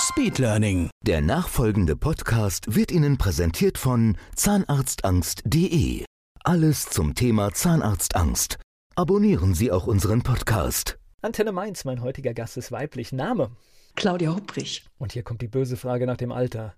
Speedlearning. 0.00 0.88
Der 1.04 1.20
nachfolgende 1.20 1.94
Podcast 1.94 2.74
wird 2.74 2.90
Ihnen 2.90 3.18
präsentiert 3.18 3.76
von 3.76 4.16
zahnarztangst.de. 4.34 6.04
Alles 6.42 6.86
zum 6.86 7.14
Thema 7.14 7.52
Zahnarztangst. 7.52 8.58
Abonnieren 8.96 9.52
Sie 9.54 9.70
auch 9.70 9.86
unseren 9.86 10.22
Podcast. 10.22 10.98
Antenne 11.20 11.52
Mainz, 11.52 11.84
mein 11.84 12.00
heutiger 12.00 12.32
Gast 12.32 12.56
ist 12.56 12.72
weiblich. 12.72 13.12
Name? 13.12 13.50
Claudia 13.96 14.34
Hupprich. 14.34 14.84
Und 14.98 15.12
hier 15.12 15.22
kommt 15.22 15.42
die 15.42 15.48
böse 15.48 15.76
Frage 15.76 16.06
nach 16.06 16.16
dem 16.16 16.32
Alter. 16.32 16.74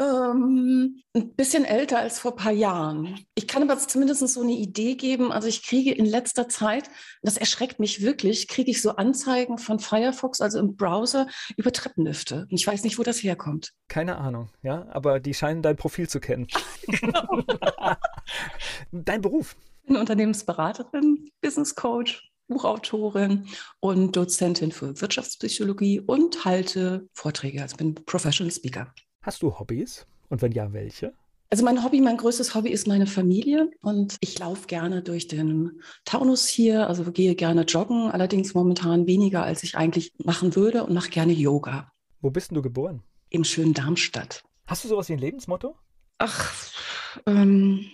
Ähm, 0.00 1.02
ein 1.14 1.34
bisschen 1.34 1.64
älter 1.64 1.98
als 1.98 2.18
vor 2.18 2.32
ein 2.32 2.36
paar 2.36 2.52
Jahren. 2.52 3.20
Ich 3.34 3.46
kann 3.46 3.62
aber 3.62 3.78
zumindest 3.78 4.26
so 4.28 4.42
eine 4.42 4.52
Idee 4.52 4.94
geben. 4.94 5.32
Also 5.32 5.48
ich 5.48 5.62
kriege 5.64 5.92
in 5.92 6.06
letzter 6.06 6.48
Zeit, 6.48 6.90
das 7.22 7.36
erschreckt 7.36 7.78
mich 7.78 8.02
wirklich, 8.02 8.48
kriege 8.48 8.70
ich 8.70 8.82
so 8.82 8.96
Anzeigen 8.96 9.58
von 9.58 9.78
Firefox, 9.78 10.40
also 10.40 10.58
im 10.58 10.76
Browser, 10.76 11.28
über 11.56 11.72
Treppenlifte. 11.72 12.46
Und 12.50 12.52
ich 12.52 12.66
weiß 12.66 12.82
nicht, 12.84 12.98
wo 12.98 13.02
das 13.02 13.22
herkommt. 13.22 13.72
Keine 13.88 14.18
Ahnung, 14.18 14.50
ja, 14.62 14.86
aber 14.90 15.20
die 15.20 15.34
scheinen 15.34 15.62
dein 15.62 15.76
Profil 15.76 16.08
zu 16.08 16.20
kennen. 16.20 16.48
Dein 18.92 19.20
Beruf? 19.20 19.56
Ich 19.82 19.88
bin 19.88 19.96
Unternehmensberaterin, 19.96 21.28
Business 21.40 21.74
Coach, 21.74 22.33
Buchautorin 22.48 23.46
und 23.80 24.16
Dozentin 24.16 24.72
für 24.72 25.00
Wirtschaftspsychologie 25.00 26.00
und 26.00 26.44
halte 26.44 27.08
Vorträge. 27.12 27.62
Also 27.62 27.76
bin 27.76 27.94
Professional 27.94 28.52
Speaker. 28.52 28.92
Hast 29.22 29.42
du 29.42 29.58
Hobbys? 29.58 30.06
Und 30.28 30.42
wenn 30.42 30.52
ja, 30.52 30.72
welche? 30.72 31.12
Also 31.50 31.64
mein 31.64 31.84
Hobby, 31.84 32.00
mein 32.00 32.16
größtes 32.16 32.54
Hobby 32.54 32.70
ist 32.70 32.88
meine 32.88 33.06
Familie 33.06 33.70
und 33.80 34.16
ich 34.20 34.38
laufe 34.38 34.66
gerne 34.66 35.02
durch 35.02 35.28
den 35.28 35.80
Taunus 36.04 36.48
hier, 36.48 36.88
also 36.88 37.04
gehe 37.12 37.34
gerne 37.36 37.62
joggen, 37.62 38.10
allerdings 38.10 38.54
momentan 38.54 39.06
weniger, 39.06 39.44
als 39.44 39.62
ich 39.62 39.76
eigentlich 39.76 40.12
machen 40.24 40.56
würde 40.56 40.84
und 40.84 40.94
mache 40.94 41.10
gerne 41.10 41.32
Yoga. 41.32 41.92
Wo 42.20 42.30
bist 42.30 42.50
denn 42.50 42.56
du 42.56 42.62
geboren? 42.62 43.02
Im 43.28 43.44
schönen 43.44 43.74
Darmstadt. 43.74 44.42
Hast 44.66 44.84
du 44.84 44.88
sowas 44.88 45.08
wie 45.08 45.12
ein 45.12 45.18
Lebensmotto? 45.18 45.76
Ach, 46.18 46.52
ähm, 47.26 47.90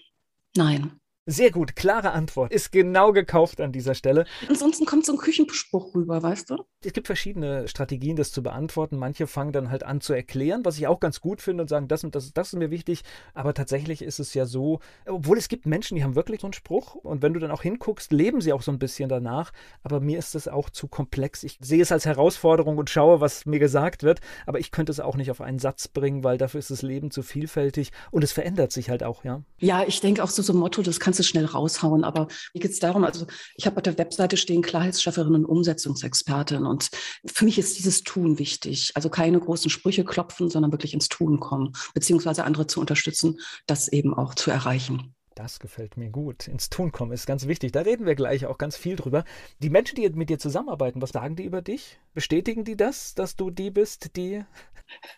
nein. 0.57 1.00
Sehr 1.27 1.51
gut, 1.51 1.77
klare 1.77 2.13
Antwort. 2.13 2.51
Ist 2.51 2.73
genau 2.73 3.13
gekauft 3.13 3.61
an 3.61 3.73
dieser 3.73 3.95
Stelle. 3.95 4.25
Ansonsten 4.49 4.87
kommt 4.87 5.05
so 5.05 5.13
ein 5.13 5.19
Küchenspruch 5.19 5.95
rüber, 5.95 6.23
weißt 6.23 6.49
du? 6.49 6.65
Es 6.83 6.95
gibt 6.95 7.07
verschiedene 7.07 7.69
Strategien, 7.69 8.17
das 8.17 8.33
zu 8.33 8.43
beantworten. 8.43 8.97
Manche 8.97 9.27
fangen 9.27 9.53
dann 9.53 9.71
halt 9.71 9.83
an 9.83 10.01
zu 10.01 10.15
erklären, 10.15 10.65
was 10.65 10.79
ich 10.79 10.87
auch 10.87 10.99
ganz 10.99 11.21
gut 11.21 11.43
finde 11.43 11.63
und 11.63 11.69
sagen, 11.69 11.89
das 11.89 12.05
und 12.05 12.15
das, 12.15 12.33
das 12.33 12.55
ist 12.55 12.59
mir 12.59 12.71
wichtig. 12.71 13.03
Aber 13.35 13.53
tatsächlich 13.53 14.01
ist 14.01 14.19
es 14.19 14.33
ja 14.33 14.47
so, 14.47 14.81
obwohl 15.07 15.37
es 15.37 15.49
gibt 15.49 15.67
Menschen, 15.67 15.95
die 15.95 16.03
haben 16.03 16.15
wirklich 16.15 16.41
so 16.41 16.47
einen 16.47 16.55
Spruch 16.55 16.95
und 16.95 17.21
wenn 17.21 17.35
du 17.35 17.41
dann 17.41 17.51
auch 17.51 17.63
hinguckst, 17.63 18.13
leben 18.13 18.41
sie 18.41 18.55
auch 18.55 18.63
so 18.63 18.73
ein 18.73 18.79
bisschen 18.79 19.11
danach. 19.11 19.53
Aber 19.83 20.01
mir 20.01 20.19
ist 20.19 20.35
das 20.35 20.49
auch 20.49 20.71
zu 20.71 20.89
komplex. 20.89 21.43
Ich 21.43 21.59
sehe 21.61 21.83
es 21.83 21.93
als 21.93 22.07
Herausforderung 22.07 22.79
und 22.79 22.89
schaue, 22.89 23.21
was 23.21 23.45
mir 23.45 23.59
gesagt 23.59 24.05
wird. 24.05 24.21
Aber 24.47 24.59
ich 24.59 24.71
könnte 24.71 24.91
es 24.91 25.01
auch 25.01 25.17
nicht 25.17 25.31
auf 25.31 25.43
einen 25.43 25.59
Satz 25.59 25.87
bringen, 25.87 26.25
weil 26.25 26.39
dafür 26.39 26.61
ist 26.61 26.71
das 26.71 26.81
Leben 26.81 27.11
zu 27.11 27.23
vielfältig 27.23 27.93
und 28.11 28.25
es 28.25 28.33
verändert 28.33 28.73
sich 28.73 28.89
halt 28.89 29.03
auch, 29.03 29.23
ja. 29.23 29.43
Ja, 29.59 29.85
ich 29.87 30.01
denke 30.01 30.25
auch 30.25 30.31
so, 30.31 30.41
so 30.41 30.55
ein 30.55 30.59
Motto, 30.59 30.81
das 30.81 30.99
kannst 31.11 31.19
du 31.19 31.25
schnell 31.25 31.45
raushauen. 31.45 32.05
Aber 32.05 32.29
mir 32.55 32.61
geht 32.61 32.71
es 32.71 32.79
darum, 32.79 33.03
also 33.03 33.27
ich 33.57 33.67
habe 33.67 33.77
auf 33.77 33.83
der 33.83 33.99
Webseite 33.99 34.37
stehen 34.37 34.63
Klarheitsschafferin 34.63 35.35
und 35.35 35.45
Umsetzungsexpertin. 35.45 36.67
Und 36.67 36.91
für 37.27 37.45
mich 37.45 37.59
ist 37.59 37.79
dieses 37.79 38.05
Tun 38.05 38.39
wichtig. 38.39 38.93
Also 38.95 39.11
keine 39.11 39.41
großen 39.41 39.71
Sprüche 39.71 40.05
klopfen, 40.05 40.51
sondern 40.51 40.71
wirklich 40.71 40.95
ins 40.95 41.09
Tun 41.09 41.41
kommen, 41.41 41.73
beziehungsweise 41.95 42.45
andere 42.45 42.69
zu 42.69 42.79
unterstützen, 42.79 43.41
das 43.67 43.89
eben 43.89 44.15
auch 44.15 44.37
zu 44.37 44.53
erreichen. 44.53 45.17
Das 45.35 45.61
gefällt 45.61 45.97
mir 45.97 46.11
gut. 46.11 46.49
Ins 46.49 46.71
Tun 46.71 46.91
kommen 46.93 47.13
ist 47.13 47.27
ganz 47.27 47.47
wichtig. 47.47 47.73
Da 47.73 47.83
reden 47.83 48.05
wir 48.05 48.15
gleich 48.15 48.47
auch 48.47 48.59
ganz 48.59 48.77
viel 48.77 48.97
drüber. 48.97 49.25
Die 49.61 49.71
Menschen, 49.71 49.95
die 49.95 50.09
mit 50.11 50.29
dir 50.29 50.39
zusammenarbeiten, 50.39 51.01
was 51.01 51.11
sagen 51.11 51.37
die 51.37 51.45
über 51.45 51.63
dich? 51.63 52.01
Bestätigen 52.15 52.65
die 52.65 52.77
das, 52.77 53.15
dass 53.15 53.37
du 53.37 53.51
die 53.51 53.71
bist, 53.71 54.17
die. 54.17 54.45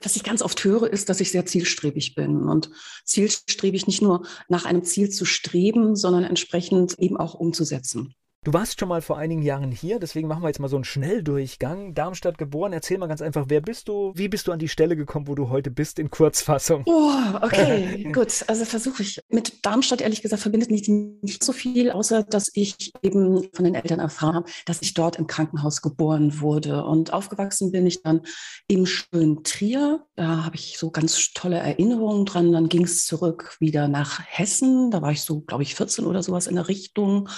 Was 0.03 0.17
ich 0.17 0.23
ganz 0.23 0.43
oft 0.43 0.63
höre, 0.65 0.85
ist, 0.93 1.09
dass 1.09 1.21
ich 1.21 1.31
sehr 1.31 1.47
zielstrebig 1.47 2.15
bin. 2.15 2.43
Und 2.43 2.71
zielstrebig 3.05 3.87
nicht 3.87 4.03
nur 4.03 4.27
nach 4.49 4.67
einem 4.67 4.85
Ziel 4.85 5.09
zu 5.09 5.25
streben, 5.25 5.97
sondern 5.97 6.25
entsprechend 6.25 6.99
eben 6.99 7.17
auch 7.17 7.35
umzusetzen. 7.35 8.15
Du 8.45 8.53
warst 8.53 8.81
schon 8.81 8.89
mal 8.89 9.03
vor 9.03 9.19
einigen 9.19 9.43
Jahren 9.43 9.71
hier, 9.71 10.01
deswegen 10.01 10.27
machen 10.27 10.43
wir 10.43 10.49
jetzt 10.49 10.59
mal 10.59 10.67
so 10.67 10.75
einen 10.75 10.83
Schnelldurchgang. 10.83 11.95
Darmstadt 11.95 12.39
geboren, 12.39 12.73
erzähl 12.73 12.99
mal 12.99 13.07
ganz 13.07 13.23
einfach, 13.23 13.45
wer 13.47 13.61
bist 13.61 13.87
du? 13.87 14.11
Wie 14.17 14.27
bist 14.27 14.49
du 14.49 14.53
an 14.53 14.59
die 14.59 14.69
Stelle 14.69 14.97
gekommen, 14.97 15.29
wo 15.29 15.37
du 15.37 15.49
heute 15.49 15.71
bist, 15.71 16.01
in 16.01 16.11
Kurzfassung? 16.11 16.83
Oh, 16.87 17.13
okay, 17.41 18.03
gut. 18.13 18.45
Also 18.49 18.65
versuche 18.65 19.05
ich. 19.05 19.21
Mit 19.29 19.65
Darmstadt, 19.65 20.01
ehrlich 20.01 20.23
gesagt, 20.23 20.43
verbindet 20.43 20.73
mich 20.73 20.89
nicht 20.89 21.45
so 21.45 21.53
viel, 21.53 21.93
außer 21.93 22.25
dass 22.25 22.51
ich 22.53 22.91
eben 23.03 23.49
von 23.53 23.65
den 23.65 23.77
Eltern 23.77 24.01
erfahren 24.01 24.35
habe, 24.35 24.51
dass 24.67 24.83
ich 24.83 24.95
dort 24.95 25.21
im 25.21 25.29
Krankenhaus 25.29 25.81
geboren 25.81 26.41
wurde. 26.41 26.85
Und 26.85 27.13
aufgewachsen 27.13 27.71
bin 27.71 27.87
ich 27.87 28.03
dann 28.03 28.23
im 28.67 28.87
schönen 28.87 29.45
Trier. 29.45 30.05
Da 30.17 30.45
habe 30.45 30.57
ich 30.57 30.79
so 30.79 30.91
ganz 30.91 31.33
tolle 31.33 31.59
Erinnerungen 31.59 32.27
dran. 32.27 32.51
Dann 32.51 32.69
ging 32.69 32.83
es 32.83 33.07
zurück 33.07 33.57
wieder 33.61 33.87
nach 33.87 34.21
Hessen. 34.27 34.91
Da 34.91 35.01
war 35.01 35.13
ich 35.13 35.23
so, 35.23 35.43
glaube 35.43 35.63
ich, 35.63 35.77
14 35.77 36.07
oder 36.07 36.25
sowas 36.25 36.49
in 36.49 36.57
der 36.57 36.67
Richtung. 36.67 37.29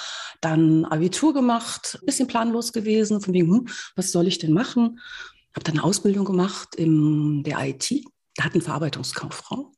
Dann 0.40 0.86
Abitur 0.94 1.34
gemacht, 1.34 1.98
bisschen 2.04 2.26
planlos 2.26 2.72
gewesen, 2.72 3.20
von 3.20 3.34
wegen, 3.34 3.50
hm, 3.50 3.68
was 3.96 4.12
soll 4.12 4.26
ich 4.26 4.38
denn 4.38 4.52
machen? 4.52 5.00
Habe 5.54 5.64
dann 5.64 5.74
eine 5.74 5.84
Ausbildung 5.84 6.24
gemacht 6.24 6.74
in 6.74 7.42
der 7.42 7.58
IT, 7.66 8.04
Datenverarbeitungskauffrau. 8.36 9.72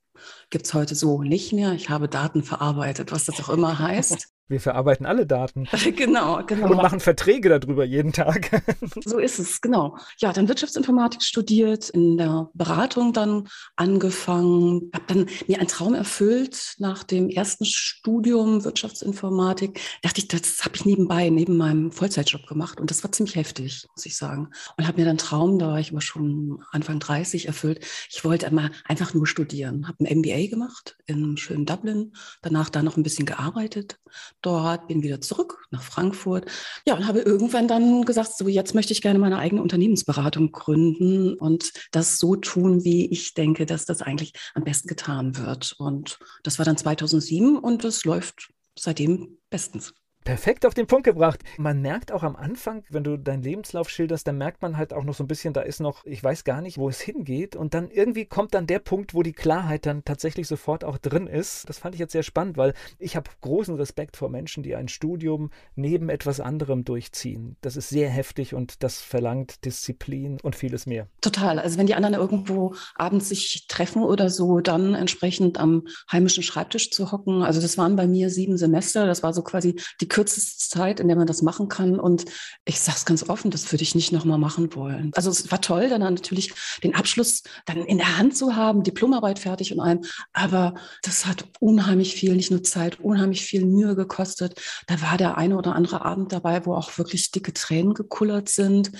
Gibt 0.50 0.66
es 0.66 0.74
heute 0.74 0.94
so 0.94 1.22
nicht 1.22 1.52
mehr. 1.52 1.72
Ich 1.72 1.90
habe 1.90 2.08
Daten 2.08 2.42
verarbeitet, 2.42 3.12
was 3.12 3.26
das 3.26 3.40
auch 3.40 3.50
immer 3.50 3.78
heißt. 3.78 4.28
Wir 4.48 4.60
verarbeiten 4.60 5.06
alle 5.06 5.26
Daten. 5.26 5.66
genau, 5.96 6.40
genau. 6.46 6.70
Und 6.70 6.76
machen 6.76 7.00
Verträge 7.00 7.48
darüber 7.48 7.84
jeden 7.84 8.12
Tag. 8.12 8.62
so 9.04 9.18
ist 9.18 9.40
es, 9.40 9.60
genau. 9.60 9.98
Ja, 10.18 10.32
dann 10.32 10.46
Wirtschaftsinformatik 10.46 11.20
studiert, 11.22 11.88
in 11.88 12.16
der 12.16 12.48
Beratung 12.54 13.12
dann 13.12 13.48
angefangen, 13.74 14.90
habe 14.94 15.04
dann 15.08 15.26
mir 15.48 15.58
einen 15.58 15.66
Traum 15.66 15.94
erfüllt 15.94 16.76
nach 16.78 17.02
dem 17.02 17.28
ersten 17.28 17.64
Studium 17.64 18.62
Wirtschaftsinformatik. 18.62 19.80
Dachte 20.02 20.20
ich, 20.20 20.28
das 20.28 20.64
habe 20.64 20.76
ich 20.76 20.84
nebenbei, 20.84 21.28
neben 21.28 21.56
meinem 21.56 21.90
Vollzeitjob 21.90 22.46
gemacht 22.46 22.80
und 22.80 22.92
das 22.92 23.02
war 23.02 23.10
ziemlich 23.10 23.34
heftig, 23.34 23.84
muss 23.96 24.06
ich 24.06 24.16
sagen. 24.16 24.50
Und 24.76 24.86
habe 24.86 25.00
mir 25.00 25.06
dann 25.06 25.18
Traum, 25.18 25.58
da 25.58 25.70
war 25.70 25.80
ich 25.80 25.90
aber 25.90 26.00
schon 26.00 26.62
Anfang 26.70 27.00
30 27.00 27.46
erfüllt. 27.46 27.84
Ich 28.10 28.24
wollte 28.24 28.46
einmal 28.46 28.70
einfach 28.84 29.12
nur 29.12 29.26
studieren, 29.26 29.88
habe 29.88 30.04
ein 30.04 30.18
MBA 30.18 30.46
gemacht 30.46 30.96
in 31.06 31.36
schönen 31.36 31.66
Dublin, 31.66 32.12
danach 32.42 32.70
da 32.70 32.84
noch 32.84 32.96
ein 32.96 33.02
bisschen 33.02 33.26
gearbeitet 33.26 33.98
dort, 34.46 34.88
bin 34.88 35.02
wieder 35.02 35.20
zurück 35.20 35.66
nach 35.70 35.82
Frankfurt. 35.82 36.46
Ja, 36.86 36.94
und 36.94 37.06
habe 37.06 37.20
irgendwann 37.20 37.68
dann 37.68 38.04
gesagt, 38.04 38.36
so 38.36 38.48
jetzt 38.48 38.74
möchte 38.74 38.92
ich 38.92 39.02
gerne 39.02 39.18
meine 39.18 39.38
eigene 39.38 39.60
Unternehmensberatung 39.60 40.52
gründen 40.52 41.34
und 41.34 41.72
das 41.90 42.18
so 42.18 42.36
tun, 42.36 42.84
wie 42.84 43.06
ich 43.06 43.34
denke, 43.34 43.66
dass 43.66 43.84
das 43.84 44.02
eigentlich 44.02 44.32
am 44.54 44.64
besten 44.64 44.88
getan 44.88 45.36
wird. 45.36 45.74
Und 45.78 46.18
das 46.44 46.58
war 46.58 46.64
dann 46.64 46.78
2007 46.78 47.58
und 47.58 47.84
es 47.84 48.04
läuft 48.04 48.50
seitdem 48.78 49.38
bestens 49.50 49.92
perfekt 50.26 50.66
auf 50.66 50.74
den 50.74 50.88
Punkt 50.88 51.04
gebracht. 51.04 51.40
Man 51.56 51.80
merkt 51.80 52.10
auch 52.10 52.24
am 52.24 52.34
Anfang, 52.34 52.82
wenn 52.90 53.04
du 53.04 53.16
deinen 53.16 53.44
Lebenslauf 53.44 53.88
schilderst, 53.88 54.26
dann 54.26 54.36
merkt 54.36 54.60
man 54.60 54.76
halt 54.76 54.92
auch 54.92 55.04
noch 55.04 55.14
so 55.14 55.22
ein 55.22 55.28
bisschen, 55.28 55.54
da 55.54 55.60
ist 55.60 55.80
noch, 55.80 56.04
ich 56.04 56.22
weiß 56.22 56.42
gar 56.42 56.60
nicht, 56.60 56.78
wo 56.78 56.88
es 56.88 57.00
hingeht. 57.00 57.54
Und 57.54 57.74
dann 57.74 57.90
irgendwie 57.90 58.26
kommt 58.26 58.52
dann 58.52 58.66
der 58.66 58.80
Punkt, 58.80 59.14
wo 59.14 59.22
die 59.22 59.32
Klarheit 59.32 59.86
dann 59.86 60.04
tatsächlich 60.04 60.48
sofort 60.48 60.82
auch 60.82 60.98
drin 60.98 61.28
ist. 61.28 61.68
Das 61.68 61.78
fand 61.78 61.94
ich 61.94 62.00
jetzt 62.00 62.10
sehr 62.10 62.24
spannend, 62.24 62.56
weil 62.56 62.74
ich 62.98 63.14
habe 63.14 63.30
großen 63.40 63.76
Respekt 63.76 64.16
vor 64.16 64.28
Menschen, 64.28 64.64
die 64.64 64.74
ein 64.74 64.88
Studium 64.88 65.50
neben 65.76 66.08
etwas 66.08 66.40
anderem 66.40 66.84
durchziehen. 66.84 67.56
Das 67.60 67.76
ist 67.76 67.88
sehr 67.88 68.10
heftig 68.10 68.52
und 68.52 68.82
das 68.82 69.00
verlangt 69.00 69.64
Disziplin 69.64 70.38
und 70.42 70.56
vieles 70.56 70.86
mehr. 70.86 71.06
Total. 71.20 71.60
Also 71.60 71.78
wenn 71.78 71.86
die 71.86 71.94
anderen 71.94 72.16
irgendwo 72.16 72.74
abends 72.96 73.28
sich 73.28 73.68
treffen 73.68 74.02
oder 74.02 74.28
so, 74.28 74.58
dann 74.58 74.94
entsprechend 74.94 75.60
am 75.60 75.86
heimischen 76.10 76.42
Schreibtisch 76.42 76.90
zu 76.90 77.12
hocken. 77.12 77.44
Also 77.44 77.60
das 77.60 77.78
waren 77.78 77.94
bei 77.94 78.08
mir 78.08 78.28
sieben 78.28 78.58
Semester. 78.58 79.06
Das 79.06 79.22
war 79.22 79.32
so 79.32 79.42
quasi 79.42 79.76
die 80.00 80.15
kürzeste 80.16 80.70
Zeit, 80.70 80.98
in 80.98 81.08
der 81.08 81.16
man 81.16 81.26
das 81.26 81.42
machen 81.42 81.68
kann. 81.68 82.00
Und 82.00 82.24
ich 82.64 82.80
sage 82.80 82.96
es 82.96 83.04
ganz 83.04 83.28
offen, 83.28 83.50
das 83.50 83.70
würde 83.70 83.82
ich 83.82 83.94
nicht 83.94 84.12
nochmal 84.12 84.38
machen 84.38 84.74
wollen. 84.74 85.10
Also 85.14 85.28
es 85.28 85.50
war 85.50 85.60
toll, 85.60 85.90
dann 85.90 86.00
natürlich 86.00 86.54
den 86.82 86.94
Abschluss 86.94 87.42
dann 87.66 87.84
in 87.84 87.98
der 87.98 88.16
Hand 88.16 88.34
zu 88.34 88.56
haben, 88.56 88.82
Diplomarbeit 88.82 89.38
fertig 89.38 89.74
und 89.74 89.80
allem. 89.80 90.00
Aber 90.32 90.72
das 91.02 91.26
hat 91.26 91.44
unheimlich 91.60 92.14
viel, 92.14 92.34
nicht 92.34 92.50
nur 92.50 92.62
Zeit, 92.62 92.98
unheimlich 92.98 93.44
viel 93.44 93.66
Mühe 93.66 93.94
gekostet. 93.94 94.58
Da 94.86 95.02
war 95.02 95.18
der 95.18 95.36
eine 95.36 95.58
oder 95.58 95.74
andere 95.74 96.02
Abend 96.02 96.32
dabei, 96.32 96.64
wo 96.64 96.72
auch 96.72 96.96
wirklich 96.96 97.30
dicke 97.30 97.52
Tränen 97.52 97.92
gekullert 97.92 98.48
sind 98.48 98.92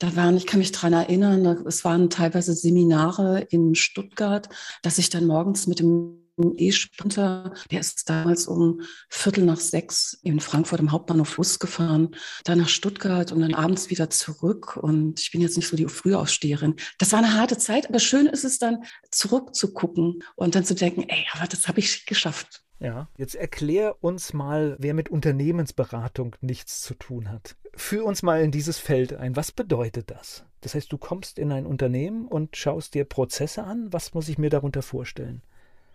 Da 0.00 0.16
waren, 0.16 0.36
ich 0.36 0.46
kann 0.46 0.58
mich 0.58 0.72
dran 0.72 0.92
erinnern, 0.92 1.46
es 1.68 1.84
waren 1.84 2.10
teilweise 2.10 2.52
Seminare 2.52 3.46
in 3.50 3.76
Stuttgart, 3.76 4.48
dass 4.82 4.98
ich 4.98 5.08
dann 5.08 5.26
morgens 5.26 5.68
mit 5.68 5.78
dem 5.78 6.23
E-Sprinter, 6.38 7.54
der 7.70 7.80
ist 7.80 8.08
damals 8.08 8.46
um 8.46 8.80
Viertel 9.08 9.44
nach 9.44 9.60
sechs 9.60 10.18
in 10.22 10.40
Frankfurt 10.40 10.80
im 10.80 10.92
Hauptbahnhof 10.92 11.36
losgefahren, 11.36 12.16
dann 12.44 12.58
nach 12.58 12.68
Stuttgart 12.68 13.32
und 13.32 13.40
dann 13.40 13.54
abends 13.54 13.90
wieder 13.90 14.10
zurück. 14.10 14.76
Und 14.76 15.20
ich 15.20 15.30
bin 15.30 15.40
jetzt 15.40 15.56
nicht 15.56 15.68
so 15.68 15.76
die 15.76 15.86
Frühaufsteherin. 15.86 16.76
Das 16.98 17.12
war 17.12 17.20
eine 17.20 17.34
harte 17.34 17.58
Zeit, 17.58 17.88
aber 17.88 18.00
schön 18.00 18.26
ist 18.26 18.44
es 18.44 18.58
dann, 18.58 18.84
zurückzugucken 19.10 20.22
und 20.34 20.54
dann 20.54 20.64
zu 20.64 20.74
denken, 20.74 21.04
ey, 21.08 21.26
aber 21.32 21.46
das 21.46 21.68
habe 21.68 21.80
ich 21.80 22.06
geschafft. 22.06 22.64
Ja, 22.80 23.08
jetzt 23.16 23.34
erklär 23.34 24.02
uns 24.02 24.32
mal, 24.32 24.76
wer 24.78 24.94
mit 24.94 25.08
Unternehmensberatung 25.08 26.36
nichts 26.40 26.82
zu 26.82 26.94
tun 26.94 27.30
hat. 27.30 27.56
Führ 27.74 28.04
uns 28.04 28.22
mal 28.22 28.42
in 28.42 28.50
dieses 28.50 28.78
Feld 28.78 29.14
ein. 29.14 29.36
Was 29.36 29.52
bedeutet 29.52 30.10
das? 30.10 30.44
Das 30.60 30.74
heißt, 30.74 30.92
du 30.92 30.98
kommst 30.98 31.38
in 31.38 31.52
ein 31.52 31.66
Unternehmen 31.66 32.26
und 32.26 32.56
schaust 32.56 32.94
dir 32.94 33.04
Prozesse 33.04 33.64
an. 33.64 33.92
Was 33.92 34.14
muss 34.14 34.28
ich 34.28 34.38
mir 34.38 34.50
darunter 34.50 34.82
vorstellen? 34.82 35.42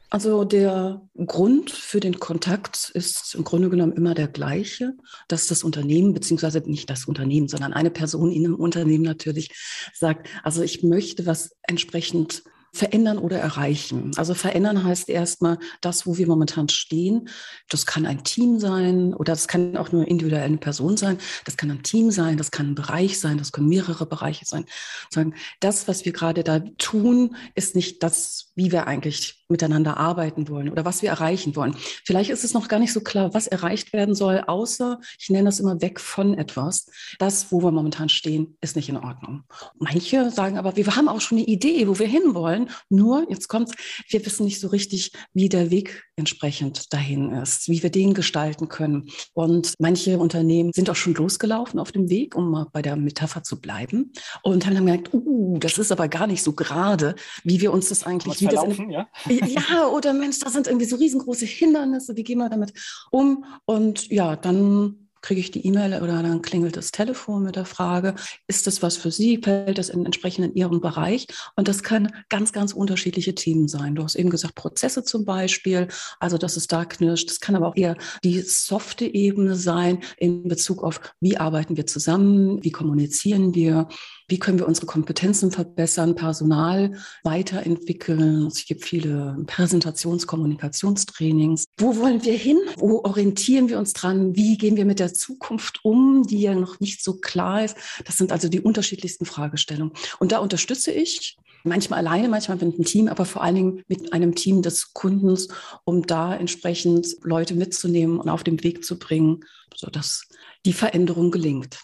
Also 0.10 0.44
der 0.44 1.08
Grund 1.26 1.70
für 1.70 2.00
den 2.00 2.20
Kontakt 2.20 2.90
ist 2.94 3.36
im 3.36 3.44
Grunde 3.44 3.70
genommen 3.70 3.94
immer 3.94 4.16
der 4.16 4.28
gleiche, 4.28 4.94
dass 5.28 5.48
das 5.48 5.64
Unternehmen, 5.64 6.14
beziehungsweise 6.14 6.60
nicht 6.62 6.90
das 6.90 7.06
Unternehmen, 7.06 7.48
sondern 7.48 7.74
eine 7.74 7.92
Person 7.92 8.32
in 8.32 8.46
einem 8.46 8.56
Unternehmen 8.56 9.04
natürlich 9.04 9.52
sagt, 9.94 10.28
also 10.44 10.64
ich 10.64 10.82
möchte 10.84 11.28
was 11.28 11.56
entsprechend 11.62 12.44
verändern 12.72 13.18
oder 13.18 13.40
erreichen. 13.40 14.12
Also 14.16 14.34
verändern 14.34 14.84
heißt 14.84 15.10
erstmal 15.10 15.58
das, 15.82 16.06
wo 16.06 16.18
wir 16.18 16.28
momentan 16.28 16.70
stehen. 16.70 17.30
Das 17.70 17.86
kann 17.86 18.06
ein 18.06 18.24
Team 18.24 18.60
sein 18.60 19.14
oder 19.14 19.34
das 19.34 19.48
kann 19.48 19.76
auch 19.78 19.92
nur 19.92 20.08
individuell 20.08 20.44
eine 20.44 20.58
Person 20.58 20.98
sein. 20.98 21.18
Das 21.46 21.58
kann 21.58 21.72
ein 21.72 21.84
Team 21.84 22.12
sein, 22.12 22.38
das 22.38 22.52
kann 22.52 22.72
ein 22.72 22.76
Bereich 22.76 23.20
sein, 23.20 23.38
das 23.38 23.52
können 23.52 23.70
mehrere 23.70 24.06
Bereiche 24.06 24.46
sein. 24.46 24.66
Sagen, 25.10 25.34
das, 25.60 25.88
was 25.88 26.06
wir 26.06 26.14
gerade 26.14 26.44
da 26.44 26.60
tun, 26.60 27.36
ist 27.56 27.76
nicht 27.76 28.04
das, 28.04 28.49
wie 28.60 28.72
wir 28.72 28.86
eigentlich 28.86 29.46
miteinander 29.48 29.98
arbeiten 29.98 30.48
wollen 30.50 30.70
oder 30.70 30.86
was 30.86 31.02
wir 31.02 31.10
erreichen 31.10 31.56
wollen. 31.56 31.76
Vielleicht 32.06 32.30
ist 32.30 32.44
es 32.44 32.54
noch 32.54 32.68
gar 32.68 32.80
nicht 32.80 32.94
so 32.94 33.02
klar, 33.02 33.34
was 33.34 33.48
erreicht 33.48 33.94
werden 33.94 34.14
soll, 34.14 34.44
außer, 34.46 35.00
ich 35.18 35.30
nenne 35.30 35.46
das 35.46 35.60
immer 35.60 35.82
weg 35.82 36.00
von 36.00 36.38
etwas. 36.38 36.88
Das, 37.18 37.52
wo 37.52 37.64
wir 37.64 37.72
momentan 37.72 38.10
stehen, 38.10 38.58
ist 38.62 38.76
nicht 38.76 38.90
in 38.90 38.98
Ordnung. 38.98 39.44
Manche 39.80 40.30
sagen 40.30 40.58
aber, 40.58 40.76
wir 40.76 40.86
haben 40.96 41.08
auch 41.08 41.22
schon 41.22 41.38
eine 41.38 41.48
Idee, 41.48 41.88
wo 41.88 41.98
wir 41.98 42.08
hinwollen 42.08 42.50
wollen. 42.50 42.70
Nur, 42.90 43.26
jetzt 43.30 43.48
kommt's, 43.48 43.74
wir 44.10 44.26
wissen 44.26 44.46
nicht 44.46 44.60
so 44.60 44.68
richtig, 44.68 45.12
wie 45.34 45.50
der 45.50 45.72
Weg 45.72 46.04
entsprechend 46.16 46.92
dahin 46.94 47.32
ist, 47.32 47.70
wie 47.70 47.82
wir 47.82 47.90
den 47.90 48.14
gestalten 48.14 48.68
können. 48.68 49.10
Und 49.34 49.74
manche 49.80 50.18
Unternehmen 50.18 50.72
sind 50.74 50.90
auch 50.90 50.96
schon 50.96 51.14
losgelaufen 51.14 51.80
auf 51.80 51.92
dem 51.92 52.10
Weg, 52.10 52.36
um 52.36 52.52
mal 52.52 52.68
bei 52.72 52.82
der 52.82 52.96
Metapher 52.96 53.44
zu 53.44 53.60
bleiben, 53.60 54.12
und 54.44 54.66
haben 54.66 54.76
dann 54.76 54.86
gemerkt, 54.86 55.14
uh, 55.14 55.58
das 55.60 55.78
ist 55.78 55.92
aber 55.92 56.08
gar 56.08 56.28
nicht 56.28 56.44
so 56.44 56.54
gerade, 56.54 57.16
wie 57.44 57.62
wir 57.62 57.72
uns 57.72 57.90
das 57.90 58.04
eigentlich, 58.04 58.42
wie 58.52 58.56
das 58.56 58.78
in, 58.78 58.90
ja? 58.90 59.08
ja, 59.30 59.88
oder 59.88 60.14
Mensch, 60.14 60.40
da 60.40 60.50
sind 60.50 60.68
irgendwie 60.68 60.86
so 60.86 60.96
riesengroße 60.96 61.46
Hindernisse, 61.46 62.16
wie 62.16 62.24
gehen 62.24 62.40
wir 62.40 62.50
damit 62.50 62.74
um? 63.12 63.46
Und 63.66 64.10
ja, 64.10 64.36
dann 64.36 65.10
kriege 65.22 65.42
ich 65.42 65.52
die 65.52 65.66
E-Mail 65.66 66.02
oder 66.02 66.24
dann 66.24 66.42
klingelt 66.42 66.78
das 66.78 66.92
Telefon 66.92 67.44
mit 67.44 67.56
der 67.56 67.66
Frage, 67.66 68.16
ist 68.48 68.68
das 68.68 68.82
was 68.82 68.98
für 68.98 69.12
Sie? 69.12 69.40
Fällt 69.44 69.78
das 69.78 69.90
in, 69.90 70.06
entsprechend 70.06 70.46
in 70.46 70.56
Ihrem 70.56 70.82
Bereich? 70.82 71.28
Und 71.56 71.68
das 71.68 71.84
kann 71.84 72.14
ganz, 72.30 72.54
ganz 72.54 72.74
unterschiedliche 72.74 73.36
Themen 73.36 73.68
sein. 73.68 73.96
Du 73.96 74.04
hast 74.04 74.16
eben 74.16 74.30
gesagt, 74.30 74.56
Prozesse 74.56 75.04
zum 75.04 75.26
Beispiel, 75.26 75.88
also 76.20 76.38
dass 76.38 76.58
es 76.58 76.68
da 76.68 76.86
knirscht. 76.86 77.30
Das 77.30 77.40
kann 77.40 77.56
aber 77.56 77.68
auch 77.68 77.76
eher 77.76 77.98
die 78.24 78.40
softe 78.42 79.06
Ebene 79.06 79.56
sein 79.56 80.00
in 80.18 80.48
Bezug 80.48 80.84
auf, 80.84 81.02
wie 81.20 81.38
arbeiten 81.38 81.76
wir 81.76 81.86
zusammen, 81.86 82.64
wie 82.64 82.72
kommunizieren 82.72 83.54
wir, 83.54 83.88
wie 84.30 84.40
können 84.40 84.60
wir 84.60 84.68
unsere 84.68 84.86
Kompetenzen 84.86 85.52
verbessern, 85.52 86.16
Personal 86.16 86.98
weiterentwickeln. 87.24 88.48
Es 88.48 88.66
gibt 88.66 88.86
viele 88.86 89.38
Präsentations-, 89.48 90.28
Kommunikationstrainings. 90.28 91.66
Wo 91.78 91.98
wollen 91.98 92.24
wir 92.24 92.34
hin? 92.34 92.60
Wo 92.78 93.04
orientieren 93.04 93.70
wir 93.70 93.80
uns 93.80 93.94
dran? 93.94 94.36
Wie 94.36 94.58
gehen 94.58 94.78
wir 94.78 94.86
mit 94.86 95.00
der 95.00 95.14
Zukunft 95.14 95.84
um, 95.84 96.26
die 96.28 96.42
ja 96.42 96.54
noch 96.54 96.80
nicht 96.80 97.04
so 97.04 97.16
klar 97.16 97.66
ist? 97.66 97.76
Das 98.06 98.18
sind 98.18 98.32
also 98.32 98.48
die 98.48 98.62
unterschiedlichsten 98.62 99.26
Fragestellungen. 99.26 99.94
Und 100.20 100.32
da 100.32 100.38
unterstütze 100.38 100.92
ich 100.92 101.38
manchmal 101.64 102.00
alleine, 102.00 102.30
manchmal 102.30 102.58
mit 102.58 102.76
einem 102.76 102.86
Team, 102.86 103.08
aber 103.08 103.26
vor 103.26 103.44
allen 103.44 103.56
Dingen 103.56 103.84
mit 103.88 104.14
einem 104.14 104.36
Team 104.36 104.62
des 104.62 104.94
Kundens, 104.94 105.50
um 105.84 106.06
da 106.06 106.36
entsprechend 106.36 107.18
Leute 107.24 107.56
mitzunehmen 107.56 108.20
und 108.20 108.30
auf 108.30 108.44
den 108.44 108.64
Weg 108.64 108.86
zu 108.86 108.98
bringen, 108.98 109.44
sodass 109.76 110.28
die 110.66 110.74
Veränderung 110.74 111.32
gelingt. 111.32 111.80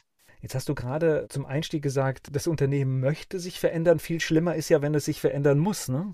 Jetzt 0.45 0.53
hast 0.53 0.69
du 0.69 0.75
gerade 0.75 1.25
zum 1.29 1.47
Einstieg 1.47 1.81
gesagt, 1.81 2.27
das 2.31 2.45
Unternehmen 2.45 2.99
möchte 2.99 3.39
sich 3.39 3.59
verändern. 3.59 3.97
Viel 3.97 4.19
schlimmer 4.19 4.53
ist 4.53 4.69
ja, 4.69 4.79
wenn 4.83 4.93
es 4.93 5.05
sich 5.05 5.19
verändern 5.19 5.57
muss, 5.57 5.87
ne? 5.87 6.13